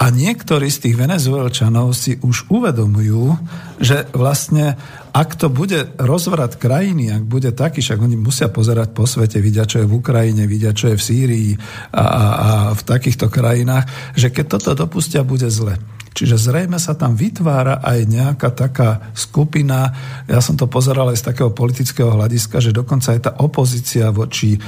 [0.03, 3.39] A niektorí z tých venezuelčanov si už uvedomujú,
[3.79, 4.75] že vlastne
[5.17, 9.65] ak to bude rozvrat krajiny, ak bude taký, však oni musia pozerať po svete, vidia,
[9.65, 13.89] čo je v Ukrajine, vidia, čo je v Sýrii a, a, a v takýchto krajinách,
[14.13, 15.81] že keď toto dopustia, bude zle.
[16.17, 19.93] Čiže zrejme sa tam vytvára aj nejaká taká skupina,
[20.25, 24.57] ja som to pozeral aj z takého politického hľadiska, že dokonca je tá opozícia voči
[24.57, 24.61] e,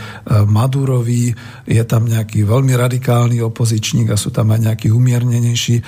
[0.44, 1.32] Madurovi,
[1.64, 5.76] je tam nejaký veľmi radikálny opozičník a sú tam aj nejakí umiernenejší.
[5.80, 5.82] E,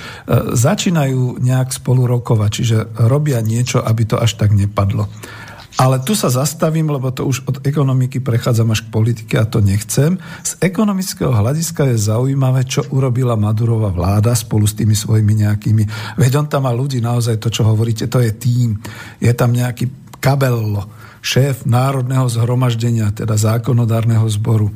[0.57, 5.13] začínajú nejak spolu rokovať, čiže robia niečo, aby to až tak nepadlo.
[5.81, 9.65] Ale tu sa zastavím, lebo to už od ekonomiky prechádzam až k politike a to
[9.65, 10.21] nechcem.
[10.45, 15.85] Z ekonomického hľadiska je zaujímavé, čo urobila Madurová vláda spolu s tými svojimi nejakými...
[16.21, 18.77] Veď on tam má ľudí, naozaj to, čo hovoríte, to je tým.
[19.25, 19.89] Je tam nejaký
[20.21, 20.85] kabello,
[21.25, 24.69] šéf Národného zhromaždenia, teda zákonodárneho zboru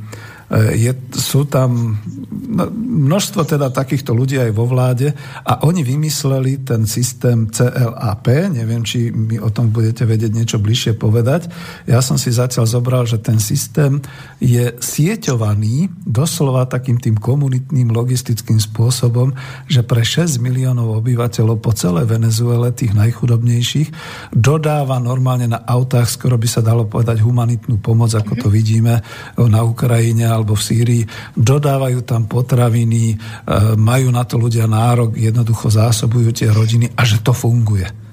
[0.52, 1.96] je, sú tam
[2.30, 2.64] no,
[3.08, 9.08] množstvo teda takýchto ľudí aj vo vláde a oni vymysleli ten systém CLAP, neviem, či
[9.08, 11.48] mi o tom budete vedieť niečo bližšie povedať.
[11.88, 14.04] Ja som si zatiaľ zobral, že ten systém
[14.38, 19.32] je sieťovaný doslova takým tým komunitným logistickým spôsobom,
[19.64, 23.88] že pre 6 miliónov obyvateľov po celej Venezuele, tých najchudobnejších,
[24.36, 29.00] dodáva normálne na autách, skoro by sa dalo povedať humanitnú pomoc, ako to vidíme
[29.38, 31.02] na Ukrajine alebo v Sýrii,
[31.38, 33.16] dodávajú tam potraviny, e,
[33.78, 38.04] majú na to ľudia nárok, jednoducho zásobujú tie rodiny a že to funguje.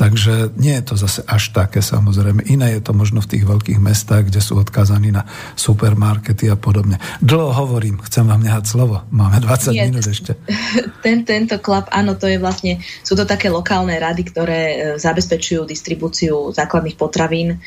[0.00, 2.48] Takže nie je to zase až také samozrejme.
[2.48, 5.28] Iné je to možno v tých veľkých mestách, kde sú odkázaní na
[5.60, 6.96] supermarkety a podobne.
[7.20, 9.04] Dlho hovorím, chcem vám nehať slovo.
[9.12, 10.40] Máme 20 nie, minút ešte.
[11.04, 15.68] Ten, tento klub, áno, to je vlastne, sú to také lokálne rady, ktoré e, zabezpečujú
[15.68, 17.58] distribúciu základných potravín e,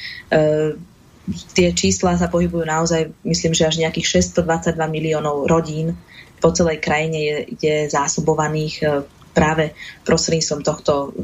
[1.55, 5.95] tie čísla sa pohybujú naozaj, myslím, že až nejakých 622 miliónov rodín
[6.43, 8.85] po celej krajine je, je zásobovaných e,
[9.31, 9.71] práve
[10.03, 11.15] prostredníctvom tohto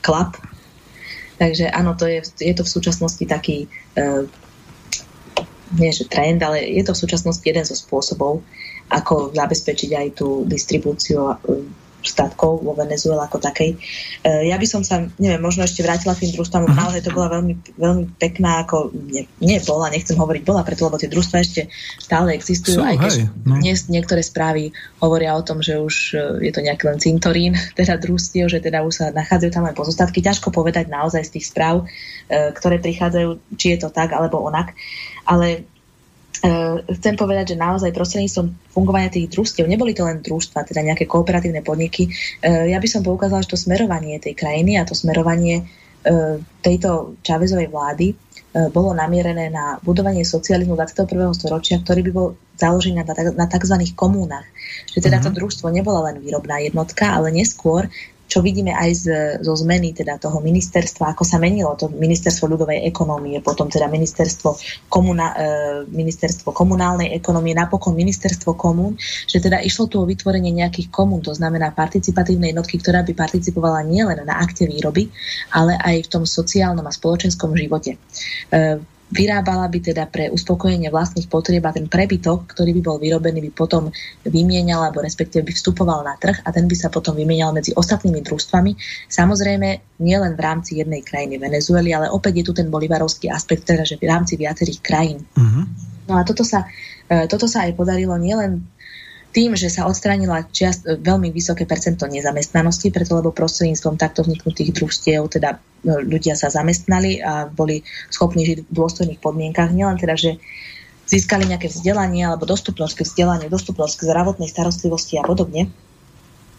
[0.00, 0.40] klap.
[1.36, 3.66] Takže áno, to je, je to v súčasnosti taký
[3.98, 4.22] uh,
[5.74, 8.44] nie že trend, ale je to v súčasnosti jeden zo spôsobov,
[8.92, 11.32] ako zabezpečiť aj tú distribúciu
[12.04, 13.78] statkov vo Venezuele ako takej.
[14.22, 16.78] E, ja by som sa, neviem, možno ešte vrátila k tým družstvám, uh-huh.
[16.78, 20.98] naozaj to bola veľmi, veľmi pekná, ako nie, nie bola, nechcem hovoriť bola, preto lebo
[20.98, 23.12] tie družstva ešte stále existujú, Sú, aj keď
[23.46, 23.58] no.
[23.58, 27.98] dnes niektoré správy hovoria o tom, že už e, je to nejaký len cintorín, teda
[27.98, 30.20] družstiev, že teda už sa nachádzajú tam aj pozostatky.
[30.22, 31.86] Ťažko povedať naozaj z tých správ,
[32.28, 34.74] e, ktoré prichádzajú, či je to tak alebo onak.
[35.22, 35.66] Ale
[36.98, 41.62] chcem povedať, že naozaj prostredníctvom fungovania tých družstiev, neboli to len družstva, teda nejaké kooperatívne
[41.62, 42.10] podniky,
[42.42, 47.14] eh, ja by som poukázala, že to smerovanie tej krajiny a to smerovanie eh, tejto
[47.22, 48.08] Čavezovej vlády
[48.52, 51.32] bolo namierené na budovanie socializmu 21.
[51.32, 53.80] storočia, ktorý by bol založený na, na tzv.
[53.96, 54.44] komúnach.
[54.92, 55.32] Že teda uh-huh.
[55.32, 57.88] to družstvo nebola len výrobná jednotka, ale neskôr
[58.32, 59.06] čo vidíme aj z,
[59.44, 64.56] zo zmeny teda toho ministerstva, ako sa menilo to ministerstvo ľudovej ekonomie, potom teda ministerstvo,
[64.88, 65.44] komuna, e,
[65.84, 68.96] ministerstvo komunálnej ekonomie, napokon ministerstvo komún,
[69.28, 73.84] že teda išlo tu o vytvorenie nejakých komún, to znamená participatívnej jednotky, ktorá by participovala
[73.84, 75.12] nielen na akte výroby,
[75.52, 78.00] ale aj v tom sociálnom a spoločenskom živote.
[79.12, 83.50] Vyrábala by teda pre uspokojenie vlastných potrieb a ten prebytok, ktorý by bol vyrobený, by
[83.52, 83.92] potom
[84.24, 88.24] vymienal alebo respektíve by vstupoval na trh a ten by sa potom vymienial medzi ostatnými
[88.24, 88.72] družstvami.
[89.12, 93.84] Samozrejme, nielen v rámci jednej krajiny Venezuely, ale opäť je tu ten bolivarovský aspekt, teda,
[93.84, 95.20] že v rámci viacerých krajín.
[95.36, 95.68] Uh-huh.
[96.08, 96.66] No a toto sa,
[97.06, 98.71] e, toto sa aj podarilo nielen
[99.32, 105.24] tým, že sa odstránila čiast, veľmi vysoké percento nezamestnanosti, preto lebo prostredníctvom takto vzniknutých družstiev
[105.32, 105.56] teda
[105.88, 107.80] no, ľudia sa zamestnali a boli
[108.12, 109.72] schopní žiť v dôstojných podmienkach.
[109.72, 110.36] Nielen teda, že
[111.08, 115.72] získali nejaké vzdelanie alebo dostupnosť k vzdelaniu, dostupnosť k zdravotnej starostlivosti a podobne,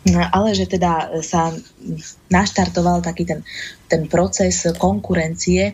[0.09, 1.53] ale že teda sa
[2.27, 3.39] naštartoval taký ten,
[3.87, 5.73] ten proces konkurencie e,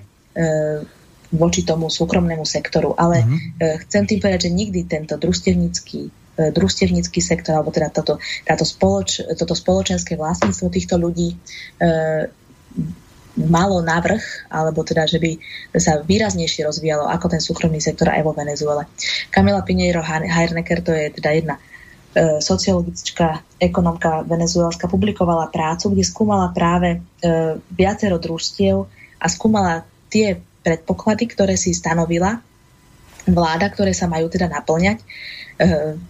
[1.34, 2.94] voči tomu súkromnému sektoru.
[2.94, 3.82] Ale uh-huh.
[3.88, 8.18] chcem tým povedať, že nikdy tento družstevnícky E, družstevnícky sektor, alebo teda toto,
[8.48, 11.38] táto spoloč, toto spoločenské vlastníctvo týchto ľudí e,
[13.40, 15.32] malo navrh, alebo teda, že by
[15.80, 18.88] sa výraznejšie rozvíjalo ako ten súkromný sektor aj vo Venezuele.
[19.32, 21.62] Camila Pineiro Heirnecker, to je teda jedna e,
[22.44, 27.00] sociologická ekonomka venezuelska, publikovala prácu, kde skúmala práve e,
[27.72, 28.88] viacero družstiev
[29.20, 32.40] a skúmala tie predpoklady, ktoré si stanovila
[33.30, 35.06] vláda, ktoré sa majú teda naplňať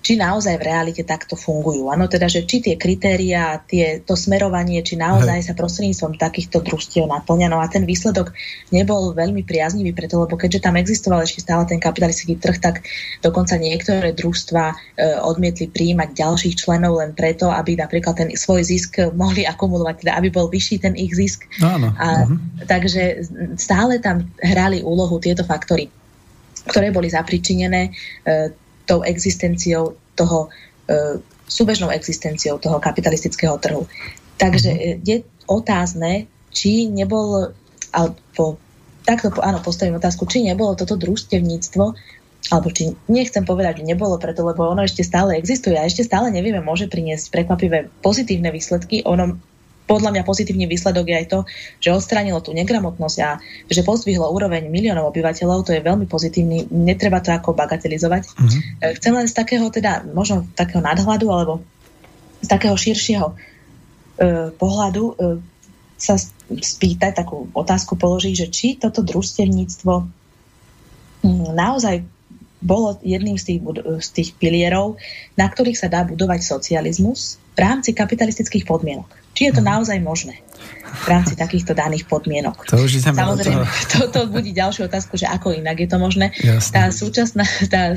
[0.06, 1.90] či naozaj v realite takto fungujú.
[1.90, 7.10] Áno, teda, že či tie kritéria, tie, to smerovanie, či naozaj sa prostredníctvom takýchto družstiev
[7.10, 7.50] naplňa.
[7.50, 8.30] No a ten výsledok
[8.70, 12.86] nebol veľmi priaznivý, preto lebo keďže tam existoval ešte stále ten kapitalistický trh, tak
[13.26, 14.76] dokonca niektoré družstva e,
[15.18, 20.30] odmietli príjmať ďalších členov len preto, aby napríklad ten svoj zisk mohli akumulovať, teda aby
[20.30, 21.50] bol vyšší ten ich zisk.
[21.66, 21.90] Áno.
[21.98, 22.70] A, uh-huh.
[22.70, 23.26] Takže
[23.58, 25.90] stále tam hrali úlohu tieto faktory
[26.60, 27.92] ktoré boli zapričinené e,
[28.90, 30.50] tou existenciou toho,
[30.90, 33.86] e, súbežnou existenciou toho kapitalistického trhu.
[34.42, 37.54] Takže e, je otázne, či nebol,
[37.94, 38.58] alebo
[39.06, 41.86] takto áno, postavím otázku, či nebolo toto družstevníctvo,
[42.50, 46.34] alebo či nechcem povedať, že nebolo preto, lebo ono ešte stále existuje a ešte stále
[46.34, 49.06] nevieme, môže priniesť prekvapivé pozitívne výsledky.
[49.06, 49.38] Ono
[49.90, 51.40] podľa mňa pozitívny výsledok je aj to,
[51.82, 57.18] že odstránilo tú negramotnosť a že pozdvihlo úroveň miliónov obyvateľov, to je veľmi pozitívny, netreba
[57.26, 58.30] to ako bagatelizovať.
[58.30, 58.62] Mm-hmm.
[59.02, 61.66] Chcem len z takého teda, možno takého nadhľadu alebo
[62.46, 63.36] z takého širšieho e,
[64.54, 65.14] pohľadu e,
[66.00, 66.16] sa
[66.48, 69.94] spýtať, takú otázku položiť, že či toto družstevníctvo
[71.26, 72.06] hm, naozaj
[72.60, 73.60] bolo jedným z tých,
[74.04, 75.00] z tých pilierov,
[75.40, 79.08] na ktorých sa dá budovať socializmus v rámci kapitalistických podmienok.
[79.40, 80.44] Či je to naozaj možné
[81.00, 82.68] v rámci takýchto daných podmienok.
[82.68, 86.36] To už Samozrejme, to, to budí ďalšiu otázku, že ako inak je to možné.
[86.44, 86.76] Jasne.
[86.76, 87.96] Tá súčasná, tá,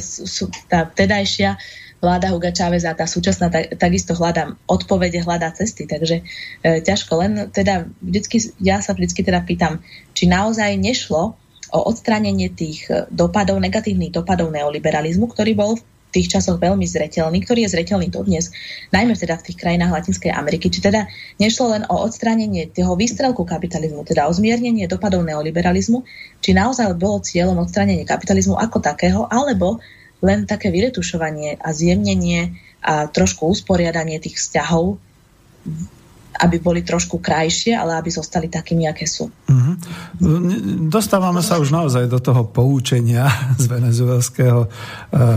[0.70, 1.58] tá tedajšia
[1.98, 6.22] vláda Huga Čáveza tá súčasná tak, takisto hľadá odpovede, hľadá cesty, takže
[6.62, 7.12] e, ťažko.
[7.18, 9.82] Len teda vždycky, ja sa vždycky teda pýtam,
[10.14, 11.34] či naozaj nešlo
[11.72, 15.82] o odstránenie tých dopadov, negatívnych dopadov neoliberalizmu, ktorý bol v
[16.12, 18.52] tých časoch veľmi zretelný, ktorý je zretelný dodnes,
[18.92, 20.68] najmä teda v tých krajinách Latinskej Ameriky.
[20.68, 21.08] Či teda
[21.40, 26.04] nešlo len o odstránenie toho výstrelku kapitalizmu, teda o zmiernenie dopadov neoliberalizmu,
[26.44, 29.80] či naozaj bolo cieľom odstránenie kapitalizmu ako takého, alebo
[30.22, 35.00] len také vyretušovanie a zjemnenie a trošku usporiadanie tých vzťahov
[36.42, 39.30] aby boli trošku krajšie, ale aby zostali takými, aké sú.
[39.46, 39.74] Mm-hmm.
[40.90, 43.30] Dostávame sa už naozaj do toho poučenia
[43.62, 44.70] z venezuelského eh,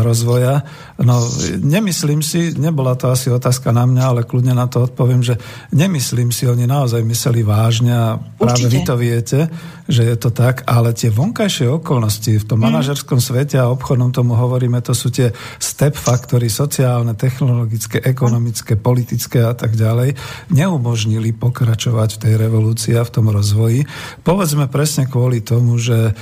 [0.01, 0.65] rozvoja.
[0.97, 1.21] No,
[1.61, 5.37] nemyslím si, nebola to asi otázka na mňa, ale kľudne na to odpoviem, že
[5.69, 8.73] nemyslím si, oni naozaj mysleli vážne a práve Určite.
[8.73, 9.39] vy to viete,
[9.85, 12.65] že je to tak, ale tie vonkajšie okolnosti v tom mm.
[12.65, 15.29] manažerskom svete a obchodnom tomu hovoríme, to sú tie
[15.61, 20.17] step faktory sociálne, technologické, ekonomické, politické a tak ďalej,
[20.49, 23.85] neumožnili pokračovať v tej revolúcii a v tom rozvoji.
[24.25, 26.13] Povedzme presne kvôli tomu, že e,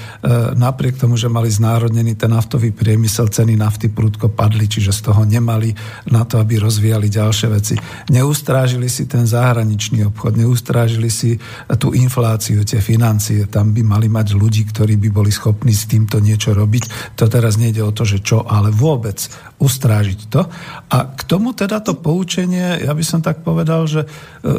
[0.60, 5.24] napriek tomu, že mali znárodnený ten naftový priemysel, ceny nafty prudko padli, čiže z toho
[5.24, 5.72] nemali
[6.12, 7.76] na to, aby rozvíjali ďalšie veci.
[8.12, 11.40] Neustrážili si ten zahraničný obchod, neustrážili si
[11.80, 16.18] tú infláciu, tie financie, tam by mali mať ľudí, ktorí by boli schopní s týmto
[16.18, 17.14] niečo robiť.
[17.22, 19.22] To teraz nejde o to, že čo, ale vôbec
[19.64, 20.44] ustrážiť to.
[20.92, 24.08] A k tomu teda to poučenie, ja by som tak povedal, že e,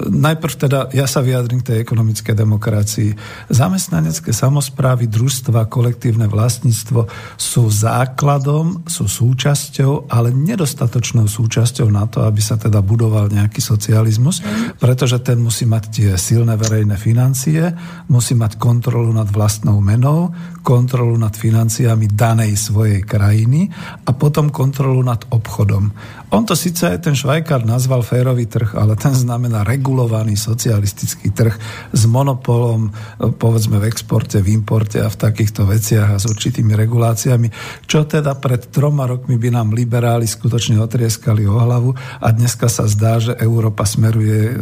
[0.09, 3.11] najprv teda ja sa vyjadrím k tej ekonomickej demokracii.
[3.53, 7.05] Zamestnanecké samozprávy, družstva, kolektívne vlastníctvo
[7.37, 14.41] sú základom, sú súčasťou, ale nedostatočnou súčasťou na to, aby sa teda budoval nejaký socializmus,
[14.81, 17.61] pretože ten musí mať tie silné verejné financie,
[18.09, 20.31] musí mať kontrolu nad vlastnou menou,
[20.65, 23.69] kontrolu nad financiami danej svojej krajiny
[24.07, 25.91] a potom kontrolu nad obchodom.
[26.35, 31.55] On to síce ten Švajkár nazval férový trh, ale ten znamená regulovaný socialistický trh
[31.95, 32.91] s monopolom,
[33.39, 37.49] povedzme v exporte, v importe a v takýchto veciach a s určitými reguláciami,
[37.87, 42.91] čo teda pred troma rokmi by nám liberáli skutočne otrieskali o hlavu a dneska sa
[42.91, 44.55] zdá, že Európa smeruje e,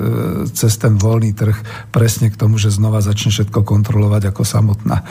[0.52, 1.56] cez ten voľný trh
[1.88, 5.02] presne k tomu, že znova začne všetko kontrolovať ako samotná.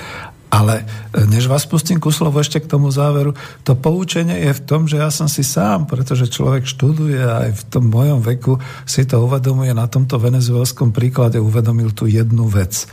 [0.52, 3.32] Ale e, než vás pustím ku slovu ešte k tomu záveru,
[3.64, 7.52] to poučenie je v tom, že ja som si sám, pretože človek študuje a aj
[7.56, 12.84] v tom mojom veku si to uvedomuje, na tomto venezuelskom príklade uvedomil tú jednu vec.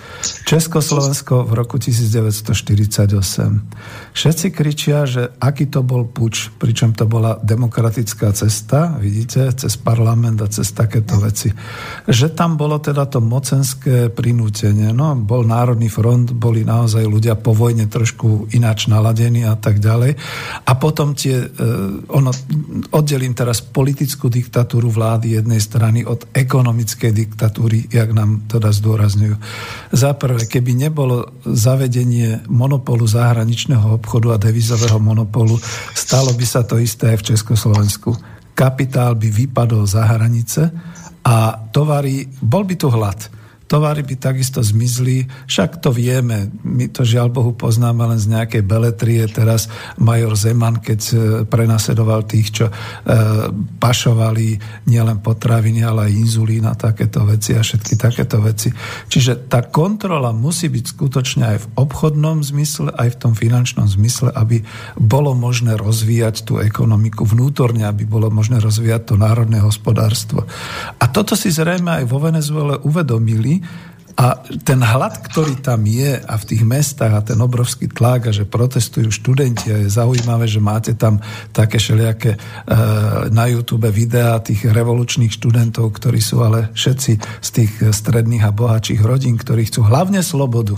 [0.47, 3.11] Československo v roku 1948.
[4.15, 10.39] Všetci kričia, že aký to bol puč, pričom to bola demokratická cesta, vidíte, cez parlament
[10.39, 11.51] a cez takéto veci.
[12.07, 14.95] Že tam bolo teda to mocenské prinútenie.
[14.95, 20.21] No, bol Národný front, boli naozaj ľudia po vojne trošku ináč naladení a tak ďalej.
[20.69, 21.49] A potom tie, e,
[22.13, 22.29] ono,
[22.93, 29.41] oddelím teraz politickú diktatúru vlády jednej strany od ekonomickej diktatúry, jak nám teda zdôrazňujú.
[29.97, 35.57] Za prvé, keby nebolo zavedenie monopolu zahraničného obchodu a devizového monopolu,
[35.97, 38.13] stalo by sa to isté aj v Československu.
[38.53, 40.69] Kapitál by vypadol za hranice
[41.25, 43.38] a tovary, bol by tu hlad
[43.69, 48.65] tovary by takisto zmizli, však to vieme, my to žiaľ Bohu poznáme len z nejakej
[48.65, 49.69] beletrie, teraz
[50.01, 51.15] major Zeman, keď e,
[51.45, 52.75] prenasedoval tých, čo e,
[53.77, 54.57] pašovali
[54.89, 58.73] nielen potraviny, ale aj inzulín a takéto veci a všetky takéto veci.
[59.13, 64.33] Čiže tá kontrola musí byť skutočne aj v obchodnom zmysle, aj v tom finančnom zmysle,
[64.33, 64.65] aby
[64.97, 70.49] bolo možné rozvíjať tú ekonomiku vnútorne, aby bolo možné rozvíjať to národné hospodárstvo.
[70.97, 73.58] A toto si zrejme aj vo Venezuele uvedomili,
[74.19, 74.35] A
[74.67, 78.51] ten hlad, ktorý tam je a v tých mestách a ten obrovský tlak a že
[78.51, 81.23] protestujú študenti a je zaujímavé, že máte tam
[81.55, 82.39] také všelijaké e,
[83.31, 89.07] na YouTube videá tých revolučných študentov, ktorí sú ale všetci z tých stredných a bohatších
[89.07, 90.75] rodín, ktorí chcú hlavne slobodu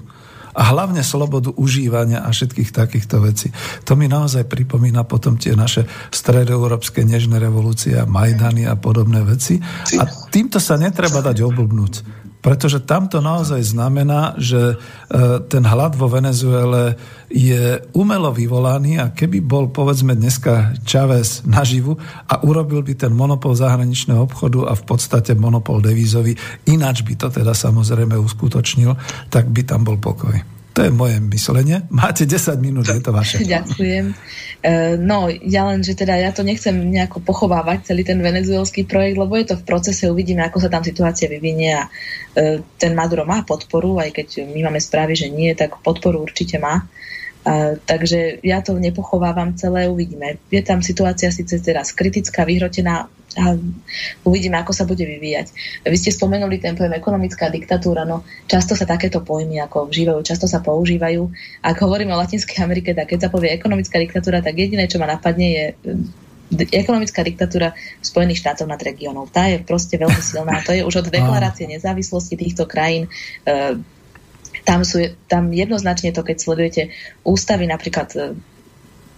[0.52, 3.48] a hlavne slobodu užívania a všetkých takýchto vecí.
[3.88, 9.62] To mi naozaj pripomína potom tie naše stredoeurópske nežné revolúcie a Majdany a podobné veci.
[9.96, 12.20] A týmto sa netreba dať oblbnúť.
[12.40, 14.76] Pretože tamto naozaj znamená, že e,
[15.44, 16.96] ten hlad vo Venezuele
[17.28, 23.52] je umelo vyvolaný a keby bol povedzme dneska Čavez naživu a urobil by ten monopol
[23.52, 26.32] zahraničného obchodu a v podstate monopol devízový,
[26.66, 28.96] ináč by to teda samozrejme uskutočnil,
[29.28, 30.59] tak by tam bol pokoj.
[30.80, 31.84] To je moje myslenie.
[31.92, 33.44] Máte 10 minút, je to vaše.
[33.44, 34.16] Ďakujem.
[34.64, 39.20] E, no, ja len, že teda ja to nechcem nejako pochovávať, celý ten venezuelský projekt,
[39.20, 43.28] lebo je to v procese, uvidíme, ako sa tam situácia vyvinie a e, ten Maduro
[43.28, 46.88] má podporu, aj keď my máme správy, že nie, tak podporu určite má.
[47.44, 50.40] A, takže ja to nepochovávam celé, uvidíme.
[50.48, 53.04] Je tam situácia síce teraz kritická, vyhrotená,
[53.38, 53.54] a
[54.26, 55.54] uvidíme, ako sa bude vyvíjať.
[55.86, 60.50] Vy ste spomenuli ten pojem ekonomická diktatúra, no často sa takéto pojmy ako vžívajú, často
[60.50, 61.30] sa používajú.
[61.62, 65.06] Ak hovoríme o Latinskej Amerike, tak keď sa povie ekonomická diktatúra, tak jediné, čo ma
[65.06, 65.66] napadne, je
[66.74, 69.30] ekonomická diktatúra Spojených štátov nad regiónov.
[69.30, 70.58] Tá je proste veľmi silná.
[70.66, 73.06] To je už od deklarácie nezávislosti týchto krajín.
[73.46, 73.78] E,
[74.66, 76.82] tam, sú, tam jednoznačne to, keď sledujete
[77.22, 78.34] ústavy napríklad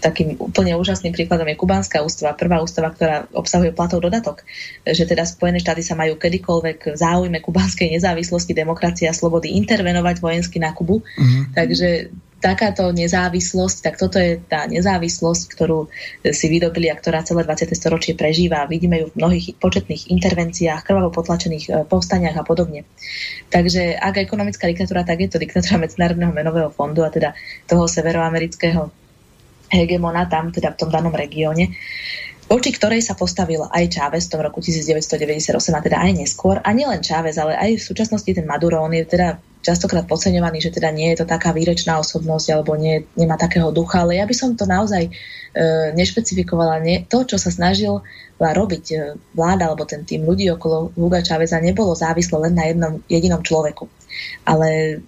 [0.02, 4.42] takým úplne úžasným príkladom je kubánska ústava, prvá ústava, ktorá obsahuje platov dodatok,
[4.82, 10.18] že teda Spojené štáty sa majú kedykoľvek v záujme kubánskej nezávislosti, demokracie a slobody intervenovať
[10.18, 11.06] vojensky na Kubu.
[11.06, 11.42] Mm-hmm.
[11.54, 11.88] Takže
[12.42, 15.86] takáto nezávislosť, tak toto je tá nezávislosť, ktorú
[16.34, 17.70] si vydobili a ktorá celé 20.
[17.78, 18.66] storočie prežíva.
[18.66, 22.82] Vidíme ju v mnohých početných intervenciách, krvavo potlačených e, povstaniach a podobne.
[23.54, 27.38] Takže ak ekonomická diktatúra, tak je to diktatúra Medzinárodného menového fondu a teda
[27.70, 28.90] toho severoamerického
[29.72, 31.72] hegemona tam, teda v tom danom regióne,
[32.52, 36.60] voči ktorej sa postavil aj Chávez v tom roku 1998 a teda aj neskôr.
[36.60, 40.74] A nielen Chávez, ale aj v súčasnosti ten Maduro, on je teda častokrát podceňovaný, že
[40.74, 44.34] teda nie je to taká výrečná osobnosť alebo nie, nemá takého ducha, ale ja by
[44.34, 45.10] som to naozaj e,
[45.94, 46.82] nešpecifikovala.
[46.82, 48.02] Nie, to, čo sa snažil
[48.42, 48.96] robiť e,
[49.38, 53.86] vláda alebo ten tým ľudí okolo Huga Cháveza nebolo závislé len na jednom jedinom človeku.
[54.50, 55.00] Ale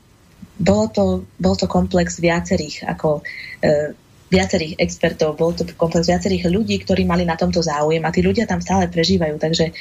[0.54, 1.04] bolo to,
[1.42, 3.26] bol to komplex viacerých ako
[3.58, 3.92] e,
[4.34, 8.50] viacerých expertov, bol to komplex viacerých ľudí, ktorí mali na tomto záujem a tí ľudia
[8.50, 9.38] tam stále prežívajú.
[9.38, 9.72] Takže e,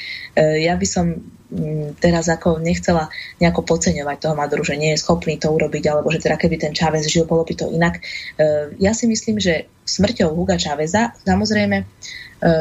[0.62, 1.18] ja by som
[1.50, 3.10] mm, teraz ako nechcela
[3.42, 6.72] nejako podceňovať toho Maduru, že nie je schopný to urobiť, alebo že teda keby ten
[6.72, 7.98] Chávez žil, bolo by to inak.
[8.38, 11.84] E, ja si myslím, že smrťou Huga Cháveza samozrejme e,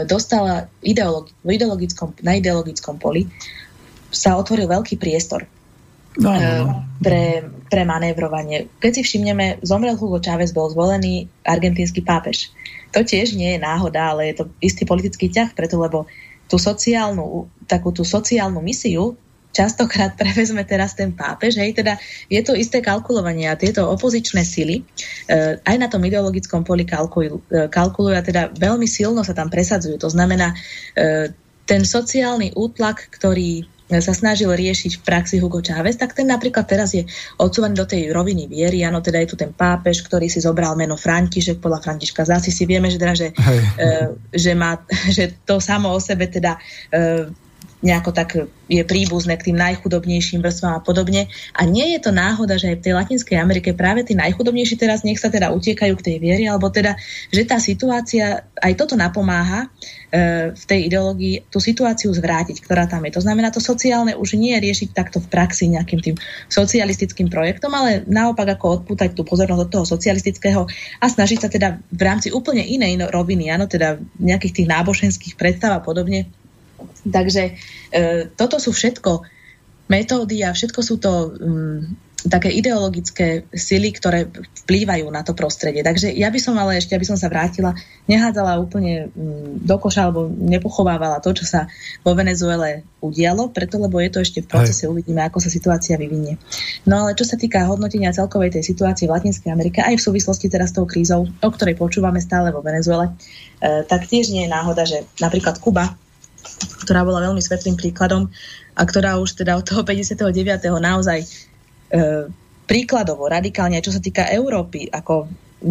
[0.10, 3.30] dostala ideologi- ideologickom, na ideologickom poli
[4.10, 5.46] sa otvoril veľký priestor
[6.20, 6.66] no, no, no.
[7.02, 7.24] Pre,
[7.68, 8.70] pre manévrovanie.
[8.80, 12.54] Keď si všimneme, zomrel Hugo Chávez, bol zvolený argentínsky pápež.
[12.94, 16.06] To tiež nie je náhoda, ale je to istý politický ťah, preto lebo
[16.46, 19.18] tú sociálnu, takú tú sociálnu misiu
[19.54, 21.62] častokrát prevezme teraz ten pápež.
[21.62, 21.96] Hej, teda
[22.28, 24.84] je to isté kalkulovanie a tieto opozičné sily e,
[25.62, 30.02] aj na tom ideologickom poli kalkulujú, e, kalkulujú a teda veľmi silno sa tam presadzujú.
[30.02, 30.52] To znamená,
[30.98, 31.32] e,
[31.64, 33.64] ten sociálny útlak, ktorý
[34.00, 37.04] sa snažil riešiť v praxi Hugo Chávez, tak ten napríklad teraz je
[37.38, 38.88] odsúvaný do tej roviny viery.
[38.88, 42.64] Áno, teda je tu ten pápež, ktorý si zobral meno František podľa Františka zasi si
[42.64, 43.28] vieme, že, teda, že,
[43.78, 43.90] e,
[44.32, 44.80] že, má,
[45.16, 46.56] že to samo o sebe teda
[46.90, 47.43] e,
[47.84, 51.28] nejako tak je príbuzné k tým najchudobnejším vrstvám a podobne.
[51.52, 55.04] A nie je to náhoda, že aj v tej Latinskej Amerike práve tí najchudobnejší teraz
[55.04, 56.96] nech sa teda utiekajú k tej viere, alebo teda,
[57.30, 59.68] že tá situácia, aj toto napomáha
[60.10, 63.20] e, v tej ideológii tú situáciu zvrátiť, ktorá tam je.
[63.20, 66.16] To znamená, to sociálne už nie je riešiť takto v praxi nejakým tým
[66.48, 70.62] socialistickým projektom, ale naopak ako odpútať tú pozornosť od toho socialistického
[71.04, 75.76] a snažiť sa teda v rámci úplne inej roviny, áno, teda nejakých tých náboženských predstav
[75.76, 76.32] a podobne,
[77.04, 77.54] Takže e,
[78.36, 79.24] toto sú všetko
[79.92, 81.84] metódy a všetko sú to um,
[82.24, 84.32] také ideologické sily, ktoré
[84.64, 85.84] vplývajú na to prostredie.
[85.84, 87.76] Takže ja by som ale ešte, aby som sa vrátila,
[88.08, 91.68] nehádzala úplne um, do koša alebo nepochovávala to, čo sa
[92.00, 94.92] vo Venezuele udialo, preto lebo je to ešte v procese, Aj.
[94.96, 96.40] uvidíme, ako sa situácia vyvinie.
[96.88, 100.48] No ale čo sa týka hodnotenia celkovej tej situácie v Latinskej Amerike, aj v súvislosti
[100.48, 103.12] teraz s tou krízou, o ktorej počúvame stále vo Venezuele,
[103.60, 106.00] e, tak tiež nie je náhoda, že napríklad Kuba
[106.84, 108.28] ktorá bola veľmi svetlým príkladom
[108.76, 110.30] a ktorá už teda od toho 59.
[110.80, 111.28] naozaj e,
[112.68, 115.28] príkladovo, radikálne, čo sa týka Európy, ako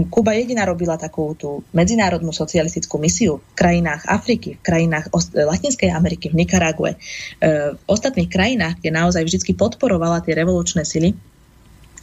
[0.09, 6.33] Kuba jediná robila takú tú medzinárodnú socialistickú misiu v krajinách Afriky, v krajinách Latinskej Ameriky,
[6.33, 6.97] v Nikarague,
[7.45, 11.13] v ostatných krajinách, kde naozaj vždy podporovala tie revolučné sily,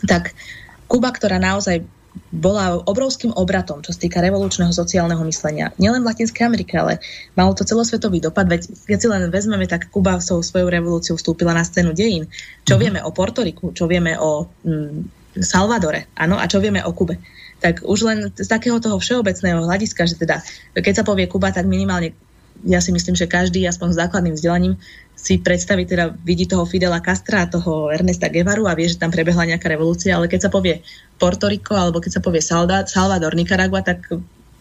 [0.05, 0.37] tak
[0.85, 1.81] Kuba, ktorá naozaj
[2.29, 5.73] bola obrovským obratom, čo sa týka revolučného sociálneho myslenia.
[5.81, 7.01] Nielen v Latinskej Amerike, ale
[7.33, 8.45] malo to celosvetový dopad.
[8.45, 12.29] Veď keď si len vezmeme, tak Kuba svojou svojou revolúciou vstúpila na scénu dejín.
[12.63, 12.79] Čo mm.
[12.79, 17.17] vieme o Portoriku, čo vieme o mm, Salvadore, áno, a čo vieme o Kube.
[17.59, 20.39] Tak už len z takého toho všeobecného hľadiska, že teda,
[20.77, 22.15] keď sa povie Kuba, tak minimálne
[22.67, 24.75] ja si myslím, že každý aspoň s základným vzdelaním
[25.19, 29.11] si predstaví, teda vidí toho Fidela Castra a toho Ernesta Guevaru a vie, že tam
[29.11, 30.79] prebehla nejaká revolúcia, ale keď sa povie
[31.19, 34.07] Porto Rico alebo keď sa povie Salvador, Nicaragua, tak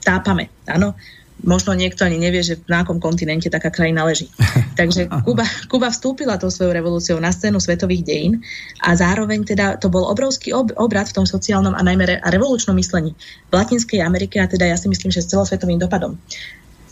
[0.03, 0.99] tápame, áno.
[1.39, 4.27] Možno niekto ani nevie, že na akom kontinente taká krajina leží.
[4.81, 8.43] Takže Kuba, Kuba vstúpila tou svojou revolúciou na scénu svetových dejín
[8.83, 12.29] a zároveň teda to bol obrovský ob, obrad v tom sociálnom a najmä re, a
[12.35, 16.19] revolučnom myslení v Latinskej Amerike a teda ja si myslím, že s celosvetovým dopadom.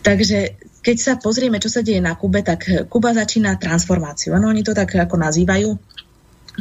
[0.07, 0.55] Takže
[0.87, 4.39] keď sa pozrieme, čo sa deje na Kube, tak Kuba začína transformáciu.
[4.39, 5.75] Ano, oni to tak ako nazývajú.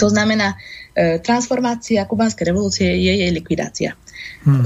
[0.01, 0.57] To znamená,
[0.97, 3.93] e, transformácia kubanskej revolúcie je jej likvidácia.
[4.41, 4.65] Hmm.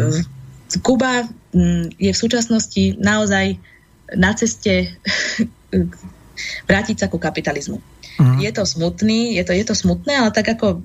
[0.80, 3.60] Kuba m, je v súčasnosti naozaj
[4.16, 4.96] na ceste
[6.72, 7.84] vrátiť sa ku kapitalizmu.
[8.16, 8.40] Hmm.
[8.40, 10.80] Je to smutný, je to, je to smutné, ale tak ako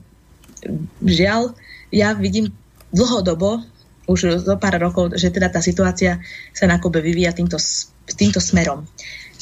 [1.06, 1.54] žiaľ,
[1.94, 2.50] ja vidím
[2.90, 3.62] dlhodobo
[4.10, 6.18] už zo pár rokov, že teda tá situácia
[6.50, 7.56] sa na Kube vyvíja týmto,
[8.12, 8.84] týmto smerom.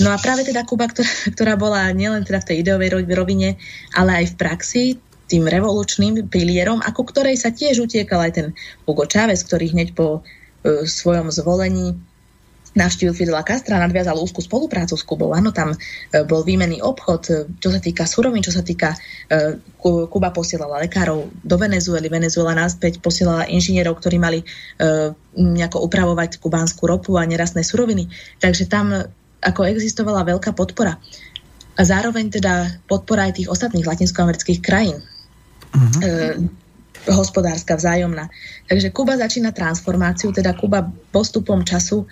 [0.00, 3.60] No a práve teda Kuba, ktorá, ktorá bola nielen teda v tej ideovej rovine,
[3.92, 4.84] ale aj v praxi,
[5.32, 8.46] tým revolučným pilierom, ako ktorej sa tiež utiekal aj ten
[8.84, 11.96] Hugo Chávez, ktorý hneď po uh, svojom zvolení
[12.72, 15.36] navštívil Fidela Castra, nadviazal úzkú spoluprácu s Kubou.
[15.36, 15.78] Áno, tam e,
[16.24, 18.96] bol výmenný obchod, e, čo sa týka surovín, čo sa týka...
[19.28, 24.46] E, Kuba posielala lekárov do Venezuely, Venezuela náspäť posielala inžinierov, ktorí mali
[25.34, 28.06] nejako upravovať kubánsku ropu a nerastné suroviny.
[28.38, 28.94] Takže tam
[29.42, 31.02] ako existovala veľká podpora.
[31.74, 35.02] A zároveň teda podpora aj tých ostatných latinskoamerických krajín.
[35.74, 35.98] Uh-huh.
[35.98, 36.10] E,
[37.10, 38.30] hospodárska, vzájomná.
[38.70, 42.06] Takže Kuba začína transformáciu, teda Kuba postupom času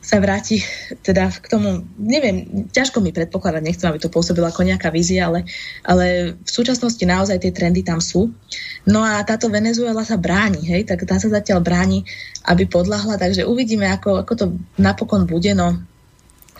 [0.00, 0.64] sa vráti
[1.04, 5.44] teda k tomu, neviem, ťažko mi predpokladať, nechcem, aby to pôsobilo ako nejaká vízia, ale,
[5.84, 8.32] ale v súčasnosti naozaj tie trendy tam sú.
[8.88, 12.08] No a táto Venezuela sa bráni, hej, tak tá sa zatiaľ bráni,
[12.48, 14.46] aby podľahla, takže uvidíme, ako, ako to
[14.80, 15.76] napokon bude, no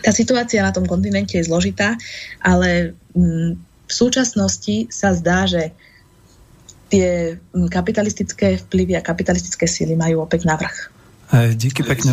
[0.01, 1.97] tá situácia na tom kontinente je zložitá,
[2.41, 3.51] ale mm,
[3.89, 5.73] v súčasnosti sa zdá, že
[6.93, 11.00] tie mm, kapitalistické vplyvy a kapitalistické síly majú opäť navrh.
[11.31, 12.11] Hej, díky pekne.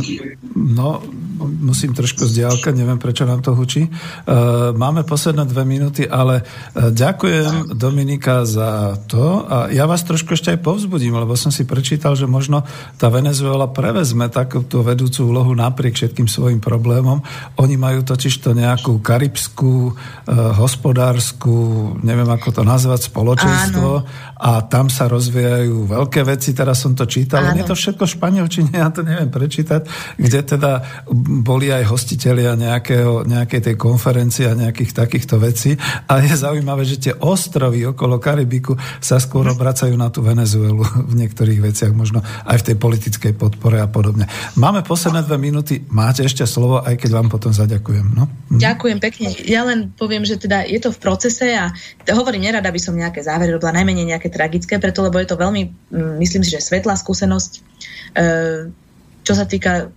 [0.54, 1.02] No,
[1.42, 3.90] musím trošku zdialka, neviem, prečo nám to hučí.
[3.90, 10.38] Uh, máme posledné dve minúty, ale uh, ďakujem Dominika za to a ja vás trošku
[10.38, 12.62] ešte aj povzbudím, lebo som si prečítal, že možno
[12.94, 17.18] tá Venezuela prevezme takúto vedúcu úlohu napriek všetkým svojim problémom.
[17.58, 24.06] Oni majú totiž to nejakú karibskú, uh, hospodárskú, neviem ako to nazvať, spoločenstvo Áno.
[24.38, 27.58] A tam sa rozvíjajú veľké veci, teraz som to čítal, Áno.
[27.58, 29.84] je to všetko španielčine, ja to neviem prečítať,
[30.14, 31.02] kde teda
[31.42, 35.74] boli aj hostitelia nejakého, nejakej tej konferencie a nejakých takýchto vecí.
[36.06, 41.14] A je zaujímavé, že tie ostrovy okolo Karibiku sa skôr obracajú na tú Venezuelu v
[41.18, 44.30] niektorých veciach, možno aj v tej politickej podpore a podobne.
[44.54, 48.06] Máme posledné dve minúty, máte ešte slovo, aj keď vám potom zaďakujem.
[48.14, 48.30] No?
[48.54, 48.62] Hm.
[48.62, 49.28] Ďakujem pekne.
[49.50, 51.74] Ja len poviem, že teda je to v procese a
[52.06, 55.62] hovorím, nerada by som nejaké závery robila, najmenej nejaké tragické, preto lebo je to veľmi,
[55.92, 57.52] hm, myslím si, že svetlá skúsenosť.
[58.16, 58.88] E-
[59.28, 59.92] čo sa týka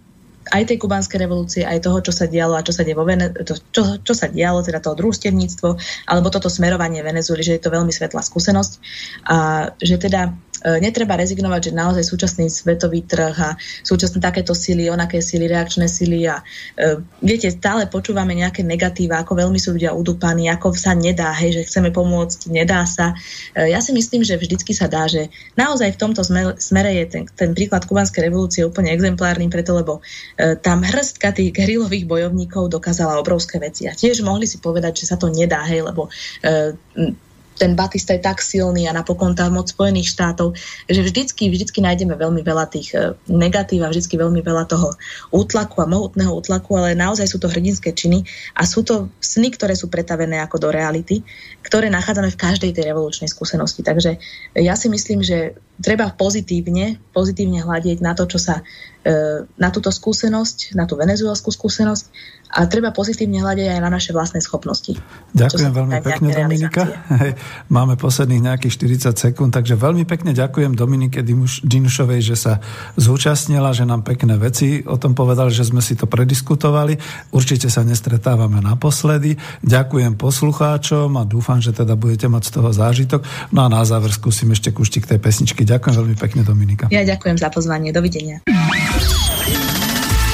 [0.51, 3.55] aj tej kubánskej revolúcie, aj toho, čo sa dialo a čo sa, vo Vene- to,
[3.71, 5.69] čo, čo sa dialo, teda to družstevníctvo,
[6.11, 8.73] alebo toto smerovanie Venezuely, že je to veľmi svetlá skúsenosť
[9.31, 9.37] a
[9.79, 15.17] že teda E, netreba rezignovať, že naozaj súčasný svetový trh a súčasné takéto síly, onaké
[15.17, 16.45] síly, reakčné síly a
[16.77, 21.57] e, viete, stále počúvame nejaké negatíva, ako veľmi sú ľudia udúpaní, ako sa nedá, hej,
[21.57, 23.17] že chceme pomôcť, nedá sa.
[23.57, 26.21] E, ja si myslím, že vždycky sa dá, že naozaj v tomto
[26.61, 30.05] smere je ten, ten príklad kubanskej revolúcie úplne exemplárny, preto lebo
[30.37, 35.09] e, tam hrstka tých gerilových bojovníkov dokázala obrovské veci a tiež mohli si povedať, že
[35.13, 36.09] sa to nedá, hej, lebo
[36.41, 37.13] e,
[37.61, 40.57] ten Batista je tak silný a napokon tá moc Spojených štátov,
[40.89, 44.97] že vždycky, vždycky nájdeme veľmi veľa tých e, negatív a vždycky veľmi veľa toho
[45.30, 48.26] útlaku a mohutného útlaku, ale naozaj sú to hrdinské činy
[48.57, 51.22] a sú to sny, ktoré sú pretavené ako do reality,
[51.61, 53.85] ktoré nachádzame v každej tej revolučnej skúsenosti.
[53.85, 54.18] Takže
[54.57, 58.61] ja si myslím, že treba pozitívne, pozitívne hľadiť na to, čo sa,
[59.01, 62.05] e, na túto skúsenosť, na tú venezuelskú skúsenosť
[62.51, 64.99] a treba pozitívne hľadiť aj na naše vlastné schopnosti.
[65.31, 66.83] Ďakujem veľmi pekne, Dominika.
[67.23, 67.39] Hej,
[67.71, 68.75] máme posledných nejakých
[69.15, 71.23] 40 sekúnd, takže veľmi pekne ďakujem Dominike
[71.63, 72.59] Dinušovej, že sa
[72.99, 76.99] zúčastnila, že nám pekné veci o tom povedali, že sme si to prediskutovali.
[77.31, 79.39] Určite sa nestretávame naposledy.
[79.63, 83.23] Ďakujem poslucháčom a dúfam, že teda budete mať z toho zážitok.
[83.55, 85.63] No a na záver skúsim ešte kuštik tej pesničky.
[85.72, 86.91] Ďakujem veľmi pekne, Dominika.
[86.91, 87.95] Ja ďakujem za pozvanie.
[87.95, 88.43] Dovidenia.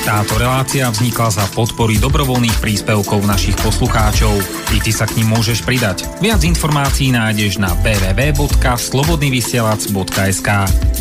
[0.07, 4.39] Táto relácia vznikla za podpory dobrovoľných príspevkov našich poslucháčov.
[4.71, 6.07] I ty sa k ním môžeš pridať.
[6.23, 10.49] Viac informácií nájdeš na www.slobodnyvysielac.sk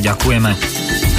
[0.02, 1.15] Ďakujeme.